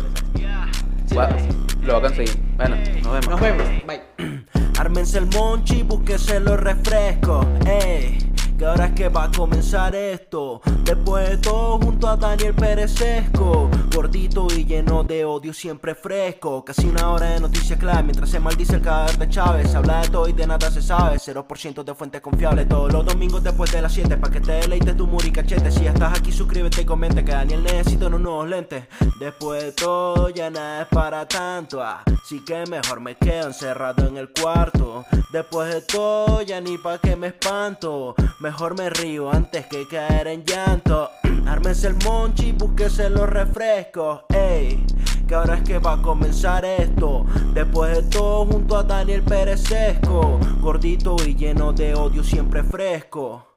esa. 1.05 1.15
Bueno, 1.15 1.35
lo 1.81 1.93
voy 1.93 1.99
a 1.99 2.01
conseguir. 2.07 2.37
Bueno, 2.55 2.75
nos 2.75 3.11
vemos. 3.11 3.27
Nos 3.27 3.41
vemos. 3.41 3.67
Bye. 3.85 4.45
Ármense 4.79 5.17
el 5.17 5.27
monchi, 5.27 5.83
búsquese 5.83 6.39
los 6.39 6.59
refrescos, 6.59 7.45
ey. 7.65 8.17
Que 8.61 8.67
ahora 8.67 8.85
es 8.85 8.91
que 8.93 9.09
va 9.09 9.23
a 9.23 9.31
comenzar 9.31 9.95
esto. 9.95 10.61
Después 10.83 11.27
de 11.27 11.37
todo, 11.37 11.79
junto 11.79 12.07
a 12.07 12.15
Daniel 12.15 12.53
Pérez 12.53 12.91
Sesco. 12.91 13.67
Gordito 13.91 14.45
y 14.55 14.65
lleno 14.65 15.03
de 15.03 15.25
odio, 15.25 15.51
siempre 15.51 15.95
fresco. 15.95 16.63
Casi 16.63 16.85
una 16.85 17.09
hora 17.09 17.31
de 17.31 17.39
noticias 17.39 17.79
clave. 17.79 18.03
Mientras 18.03 18.29
se 18.29 18.39
maldice 18.39 18.75
el 18.75 18.83
cadáver 18.83 19.17
de 19.17 19.29
Chávez. 19.29 19.71
Se 19.71 19.77
habla 19.77 20.01
de 20.01 20.09
todo 20.09 20.27
y 20.27 20.33
de 20.33 20.45
nada 20.45 20.69
se 20.69 20.79
sabe. 20.79 21.17
0% 21.17 21.83
de 21.83 21.95
fuentes 21.95 22.21
confiables. 22.21 22.69
Todos 22.69 22.93
los 22.93 23.03
domingos 23.03 23.41
después 23.41 23.71
de 23.71 23.81
las 23.81 23.93
7. 23.93 24.15
Pa' 24.17 24.29
que 24.29 24.39
te 24.39 24.51
deleites 24.51 24.95
tu 24.95 25.07
muri 25.07 25.31
cachete. 25.31 25.71
Si 25.71 25.87
estás 25.87 26.19
aquí, 26.19 26.31
suscríbete 26.31 26.83
y 26.83 26.85
comente. 26.85 27.25
Que 27.25 27.31
Daniel 27.31 27.63
necesita 27.63 28.05
unos 28.05 28.21
nuevos 28.21 28.47
lentes. 28.47 28.85
Después 29.19 29.63
de 29.63 29.71
todo, 29.71 30.29
ya 30.29 30.51
nada 30.51 30.83
es 30.83 30.87
para 30.89 31.27
tanto. 31.27 31.81
Así 31.81 32.45
que 32.45 32.63
mejor 32.67 32.99
me 32.99 33.15
quedo 33.15 33.47
encerrado 33.47 34.07
en 34.07 34.17
el 34.17 34.29
cuarto. 34.29 35.03
Después 35.31 35.73
de 35.73 35.81
todo, 35.81 36.43
ya 36.43 36.61
ni 36.61 36.77
pa' 36.77 36.99
que 36.99 37.15
me 37.15 37.27
espanto. 37.27 38.13
Mejor 38.51 38.77
me 38.77 38.89
río 38.89 39.31
antes 39.31 39.65
que 39.67 39.87
caer 39.87 40.27
en 40.27 40.43
llanto. 40.43 41.09
Ármense 41.47 41.87
el 41.87 41.95
monchi, 42.03 42.51
búsquese 42.51 43.09
los 43.09 43.29
refrescos. 43.29 44.23
Ey, 44.27 44.85
que 45.25 45.35
ahora 45.35 45.55
es 45.55 45.63
que 45.63 45.79
va 45.79 45.93
a 45.93 46.01
comenzar 46.01 46.65
esto. 46.65 47.25
Después 47.53 47.95
de 47.95 48.03
todo, 48.09 48.45
junto 48.45 48.75
a 48.75 48.83
Daniel 48.83 49.23
Pérez 49.23 49.61
Sesco. 49.61 50.37
Gordito 50.59 51.15
y 51.25 51.33
lleno 51.33 51.71
de 51.71 51.95
odio, 51.95 52.25
siempre 52.25 52.61
fresco. 52.61 53.50